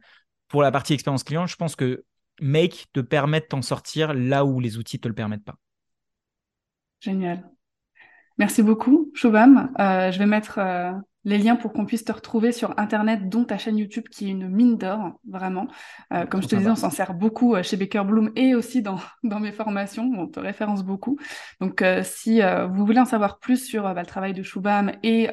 pour 0.50 0.62
la 0.62 0.72
partie 0.72 0.94
expérience 0.94 1.24
client, 1.24 1.48
je 1.48 1.56
pense 1.56 1.76
que 1.76 2.04
Make 2.40 2.88
te 2.94 3.00
permet 3.00 3.42
de 3.42 3.46
t'en 3.46 3.62
sortir 3.62 4.14
là 4.14 4.46
où 4.46 4.60
les 4.60 4.78
outils 4.78 4.98
ne 4.98 5.02
te 5.02 5.08
le 5.08 5.14
permettent 5.14 5.46
pas. 5.46 5.58
Génial. 7.00 7.50
Merci 8.38 8.64
beaucoup, 8.64 9.12
Shubham. 9.16 9.74
Euh, 9.80 10.12
je 10.12 10.20
vais 10.20 10.26
mettre 10.26 10.60
les 11.28 11.38
liens 11.38 11.58
pour 11.58 11.74
qu'on 11.74 11.86
puisse 11.86 12.06
te 12.06 12.12
retrouver 12.14 12.54
sur 12.54 12.74
Internet, 12.80 13.28
dont 13.28 13.44
ta 13.44 13.58
chaîne 13.58 13.78
YouTube 13.78 14.06
qui 14.10 14.28
est 14.28 14.30
une 14.30 14.48
mine 14.48 14.78
d'or, 14.78 15.20
vraiment. 15.30 15.68
Euh, 16.14 16.26
comme 16.26 16.42
je 16.42 16.48
te 16.48 16.56
disais, 16.56 16.70
on 16.70 16.78
s'en 16.78 16.90
sert 16.90 17.14
beaucoup 17.14 17.54
euh, 17.54 17.64
chez 17.64 17.76
Baker 17.76 18.04
Bloom 18.06 18.32
et 18.38 18.56
aussi 18.56 18.82
dans, 18.82 18.98
dans 19.24 19.42
mes 19.42 19.52
formations. 19.52 20.10
On 20.18 20.28
te 20.28 20.40
référence 20.40 20.86
beaucoup. 20.86 21.20
Donc, 21.60 21.82
euh, 21.82 22.02
si 22.02 22.40
vous 22.70 22.86
voulez 22.86 23.02
en 23.02 23.06
savoir 23.06 23.40
plus 23.40 23.58
sur 23.58 23.84
bah, 23.84 24.00
le 24.00 24.06
travail 24.06 24.34
de 24.34 24.42
Shubham 24.42 24.94
et 25.04 25.28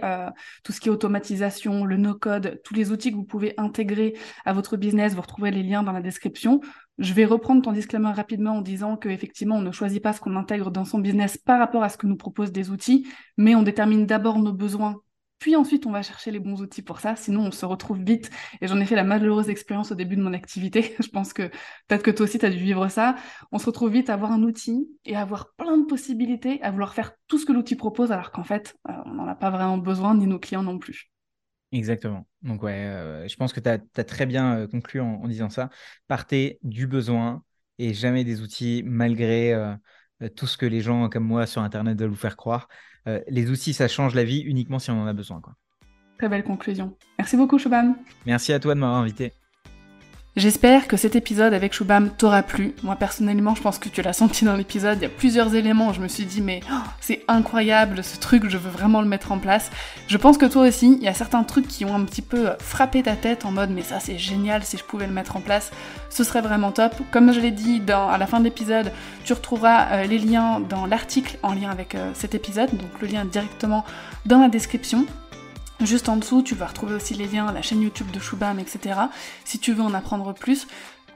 tout 0.65 0.73
ce 0.73 0.81
qui 0.81 0.89
est 0.89 0.93
automatisation, 0.93 1.85
le 1.85 1.97
no-code, 1.97 2.61
tous 2.65 2.75
les 2.75 2.91
outils 2.91 3.13
que 3.13 3.17
vous 3.17 3.25
pouvez 3.25 3.55
intégrer 3.57 4.15
à 4.45 4.53
votre 4.53 4.77
business, 4.77 5.15
vous 5.15 5.21
retrouverez 5.23 5.53
les 5.53 5.63
liens 5.63 5.85
dans 5.85 5.93
la 5.93 6.01
description. 6.01 6.61
Je 6.99 7.13
vais 7.13 7.25
reprendre 7.25 7.63
ton 7.63 7.73
disclaimer 7.73 8.11
rapidement 8.11 8.57
en 8.57 8.63
disant 8.63 8.97
qu'effectivement, 8.97 9.57
on 9.57 9.63
ne 9.63 9.73
choisit 9.73 10.03
pas 10.03 10.13
ce 10.13 10.21
qu'on 10.21 10.35
intègre 10.35 10.73
dans 10.73 10.85
son 10.85 10.99
business 10.99 11.37
par 11.37 11.61
rapport 11.61 11.85
à 11.85 11.89
ce 11.89 11.97
que 11.97 12.09
nous 12.09 12.17
proposent 12.17 12.53
des 12.53 12.71
outils, 12.71 13.07
mais 13.37 13.55
on 13.55 13.63
détermine 13.63 14.07
d'abord 14.07 14.39
nos 14.41 14.53
besoins 14.53 15.01
puis 15.45 15.57
ensuite, 15.57 15.85
on 15.85 15.91
va 15.91 16.01
chercher 16.01 16.31
les 16.31 16.39
bons 16.39 16.63
outils 16.63 16.81
pour 16.81 17.01
ça, 17.01 17.17
sinon 17.17 17.43
on 17.43 17.51
se 17.51 17.67
retrouve 17.67 18.03
vite. 18.03 18.31
Et 18.63 18.67
j'en 18.67 18.81
ai 18.81 18.87
fait 18.87 18.95
la 18.95 19.05
malheureuse 19.05 19.51
expérience 19.51 19.93
au 19.93 19.95
début 19.95 20.17
de 20.17 20.23
mon 20.23 20.33
activité. 20.33 20.95
Je 21.03 21.09
pense 21.11 21.35
que 21.35 21.49
peut-être 21.87 22.03
que 22.03 22.11
toi 22.11 22.25
aussi, 22.25 22.39
tu 22.39 22.47
as 22.47 22.51
dû 22.51 22.57
vivre 22.57 22.89
ça. 22.89 23.15
On 23.53 23.59
se 23.59 23.67
retrouve 23.67 23.93
vite 23.93 24.09
à 24.09 24.15
avoir 24.15 24.33
un 24.33 24.43
outil 24.43 24.89
et 25.05 25.17
à 25.17 25.21
avoir 25.21 25.53
plein 25.59 25.77
de 25.77 25.85
possibilités, 25.85 26.63
à 26.63 26.71
vouloir 26.71 26.95
faire 26.95 27.13
tout 27.29 27.37
ce 27.37 27.45
que 27.45 27.53
l'outil 27.53 27.77
propose, 27.77 28.11
alors 28.11 28.33
qu'en 28.33 28.43
fait, 28.43 28.75
euh, 28.89 28.93
on 29.05 29.11
n'en 29.11 29.27
a 29.27 29.35
pas 29.35 29.51
vraiment 29.51 29.77
besoin, 29.77 30.15
ni 30.15 30.27
nos 30.27 30.39
clients 30.39 30.63
non 30.63 30.79
plus. 30.79 31.11
Exactement. 31.73 32.27
Donc 32.41 32.63
ouais, 32.63 32.73
euh, 32.73 33.29
je 33.29 33.37
pense 33.37 33.53
que 33.53 33.61
tu 33.61 33.69
as, 33.69 34.05
très 34.05 34.25
bien 34.25 34.61
euh, 34.61 34.67
conclu 34.67 35.03
en, 35.03 35.29
disant 35.29 35.51
ça. 35.51 35.69
Partez 36.09 36.59
du 36.63 36.87
besoin 36.87 37.43
et 37.79 37.93
jamais 37.93 38.25
des 38.25 38.41
outils, 38.41 38.83
malgré 38.87 39.53
tout 40.37 40.47
ce 40.47 40.57
que 40.57 40.67
les 40.67 40.81
gens 40.81 41.09
comme 41.09 41.25
moi 41.25 41.47
sur 41.47 41.63
Internet 41.63 41.99
veulent 41.99 42.11
vous 42.11 42.17
faire 42.17 42.37
croire. 42.37 42.69
Euh, 43.07 43.21
les 43.29 43.51
outils, 43.51 43.75
ça 43.75 43.89
change 43.89 44.15
la 44.15 44.25
vie 44.25 44.41
uniquement 44.41 44.79
si 44.79 44.91
on 44.91 45.03
en 45.03 45.07
a 45.07 45.13
besoin. 45.13 45.41
Quoi. 45.41 45.55
Très 46.19 46.29
belle 46.29 46.45
conclusion. 46.45 46.97
Merci 47.19 47.37
beaucoup, 47.37 47.59
Shubham. 47.59 47.97
Merci 48.27 48.53
à 48.53 48.61
toi 48.61 48.75
de 48.75 48.81
m'avoir 48.81 49.01
invité. 49.01 49.33
J'espère 50.37 50.89
que 50.89 50.97
cet 50.97 51.15
épisode 51.15 51.55
avec 51.55 51.73
Shubham 51.73 52.11
t'aura 52.11 52.43
plu. 52.43 52.75
Moi 52.83 52.97
personnellement, 52.97 53.55
je 53.55 53.63
pense 53.63 53.79
que 53.79 53.89
tu 53.89 54.03
l'as 54.03 54.13
senti 54.13 54.45
dans 54.45 54.57
l'épisode. 54.57 54.99
Il 54.99 55.03
y 55.03 55.07
a 55.07 55.09
plusieurs 55.09 55.55
éléments. 55.55 55.93
Je 55.93 56.01
me 56.01 56.09
suis 56.09 56.25
dit, 56.25 56.41
mais 56.41 56.59
oh, 56.73 56.75
c'est 57.01 57.23
incroyable 57.29 58.03
ce 58.03 58.19
truc, 58.19 58.49
je 58.49 58.59
veux 58.59 58.71
vraiment 58.71 59.01
le 59.01 59.07
mettre 59.07 59.31
en 59.31 59.39
place. 59.39 59.71
Je 60.09 60.17
pense 60.17 60.37
que 60.37 60.47
toi 60.47 60.67
aussi, 60.67 60.99
il 61.01 61.05
y 61.05 61.07
a 61.07 61.15
certains 61.15 61.45
trucs 61.45 61.69
qui 61.69 61.85
ont 61.85 61.95
un 61.95 62.05
petit 62.05 62.21
peu 62.21 62.49
frappé 62.59 63.05
ta 63.05 63.15
tête 63.15 63.45
en 63.45 63.53
mode, 63.53 63.71
mais 63.71 63.83
ça 63.83 64.01
c'est 64.01 64.19
génial 64.19 64.65
si 64.65 64.77
je 64.77 64.83
pouvais 64.83 65.07
le 65.07 65.13
mettre 65.13 65.37
en 65.37 65.41
place. 65.41 65.71
Ce 66.11 66.25
serait 66.25 66.43
vraiment 66.43 66.73
top. 66.73 66.97
Comme 67.13 67.33
je 67.33 67.39
l'ai 67.39 67.53
dit 67.53 67.81
à 67.89 68.19
la 68.19 68.27
fin 68.27 68.41
de 68.41 68.45
l'épisode, 68.45 68.91
tu 69.23 69.35
retrouveras 69.35 69.87
euh, 69.93 70.05
les 70.07 70.19
liens 70.19 70.59
dans 70.59 70.87
l'article 70.87 71.39
en 71.45 71.55
lien 71.55 71.71
avec 71.71 71.95
euh, 71.95 72.11
cet 72.15 72.35
épisode. 72.35 72.71
Donc 72.73 72.91
le 73.01 73.07
lien 73.07 73.25
directement 73.25 73.85
dans 74.27 74.41
la 74.41 74.49
description. 74.49 75.07
Juste 75.81 76.09
en 76.09 76.17
dessous, 76.17 76.43
tu 76.43 76.55
vas 76.55 76.67
retrouver 76.67 76.95
aussi 76.95 77.15
les 77.15 77.27
liens 77.27 77.49
à 77.49 77.53
la 77.53 77.61
chaîne 77.61 77.83
YouTube 77.83 78.11
de 78.11 78.21
Shubham, 78.21 78.59
etc. 78.59 79.01
Si 79.45 79.59
tu 79.59 79.73
veux 79.73 79.83
en 79.83 79.93
apprendre 79.93 80.33
plus. 80.33 80.69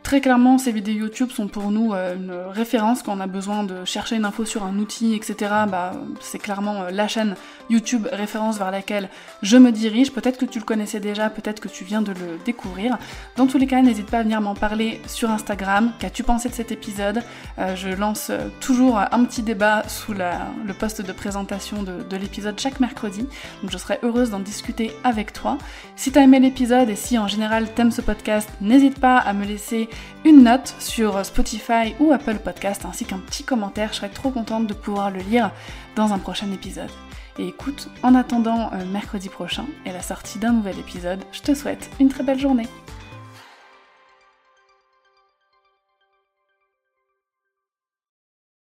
Très 0.09 0.23
clairement, 0.23 0.57
ces 0.57 0.73
vidéos 0.73 1.01
YouTube 1.01 1.31
sont 1.31 1.49
pour 1.49 1.71
nous 1.71 1.93
euh, 1.93 2.17
une 2.17 2.33
référence 2.33 3.03
quand 3.03 3.15
on 3.15 3.21
a 3.21 3.27
besoin 3.27 3.63
de 3.63 3.85
chercher 3.85 4.17
une 4.17 4.25
info 4.25 4.47
sur 4.47 4.65
un 4.65 4.79
outil, 4.79 5.15
etc. 5.15 5.37
Bah, 5.69 5.93
c'est 6.23 6.39
clairement 6.39 6.85
euh, 6.85 6.91
la 6.91 7.09
chaîne 7.09 7.35
YouTube 7.69 8.09
référence 8.11 8.57
vers 8.57 8.71
laquelle 8.71 9.11
je 9.43 9.59
me 9.59 9.71
dirige. 9.71 10.11
Peut-être 10.11 10.39
que 10.39 10.47
tu 10.47 10.61
le 10.61 10.65
connaissais 10.65 10.99
déjà, 10.99 11.29
peut-être 11.29 11.61
que 11.61 11.69
tu 11.69 11.85
viens 11.85 12.01
de 12.01 12.13
le 12.13 12.39
découvrir. 12.47 12.97
Dans 13.37 13.47
tous 13.47 13.59
les 13.59 13.67
cas, 13.67 13.83
n'hésite 13.83 14.11
pas 14.11 14.21
à 14.21 14.23
venir 14.23 14.41
m'en 14.41 14.55
parler 14.55 15.03
sur 15.07 15.31
Instagram. 15.31 15.93
Qu'as-tu 15.99 16.23
pensé 16.23 16.49
de 16.49 16.55
cet 16.55 16.73
épisode? 16.73 17.23
Euh, 17.59 17.77
Je 17.77 17.91
lance 17.91 18.33
toujours 18.61 18.99
un 18.99 19.25
petit 19.27 19.43
débat 19.43 19.83
sous 19.89 20.15
le 20.15 20.73
poste 20.73 21.03
de 21.03 21.13
présentation 21.13 21.83
de, 21.83 22.03
de 22.03 22.17
l'épisode 22.17 22.59
chaque 22.59 22.81
mercredi. 22.81 23.27
Donc 23.61 23.71
je 23.71 23.77
serai 23.77 23.99
heureuse 24.03 24.31
d'en 24.31 24.41
discuter 24.41 24.91
avec 25.05 25.35
toi. 25.35 25.59
Si 25.97 26.13
tu 26.13 26.19
as 26.19 26.23
aimé 26.23 26.41
l'épisode 26.41 26.89
et 26.89 26.97
si 26.97 27.19
en 27.19 27.29
général 27.29 27.75
t'aimes 27.75 27.91
ce 27.91 28.01
podcast, 28.01 28.49
n'hésite 28.63 28.99
pas 28.99 29.19
à 29.19 29.35
me 29.35 29.45
laisser 29.45 29.91
une 30.25 30.43
note 30.43 30.75
sur 30.79 31.25
Spotify 31.25 31.95
ou 32.01 32.13
Apple 32.13 32.39
Podcast 32.39 32.85
ainsi 32.85 33.05
qu'un 33.05 33.19
petit 33.19 33.45
commentaire. 33.45 33.91
Je 33.93 33.99
serais 33.99 34.09
trop 34.09 34.31
contente 34.31 34.67
de 34.67 34.75
pouvoir 34.75 35.11
le 35.11 35.21
lire 35.21 35.51
dans 35.97 36.13
un 36.13 36.19
prochain 36.19 36.51
épisode. 36.53 36.91
Et 37.39 37.47
écoute, 37.47 37.89
en 38.03 38.15
attendant 38.15 38.71
euh, 38.73 38.85
mercredi 38.93 39.29
prochain 39.29 39.65
et 39.87 39.93
la 39.93 40.03
sortie 40.03 40.39
d'un 40.39 40.53
nouvel 40.53 40.79
épisode, 40.79 41.21
je 41.31 41.41
te 41.41 41.55
souhaite 41.55 41.89
une 42.01 42.09
très 42.09 42.25
belle 42.25 42.41
journée. 42.41 42.67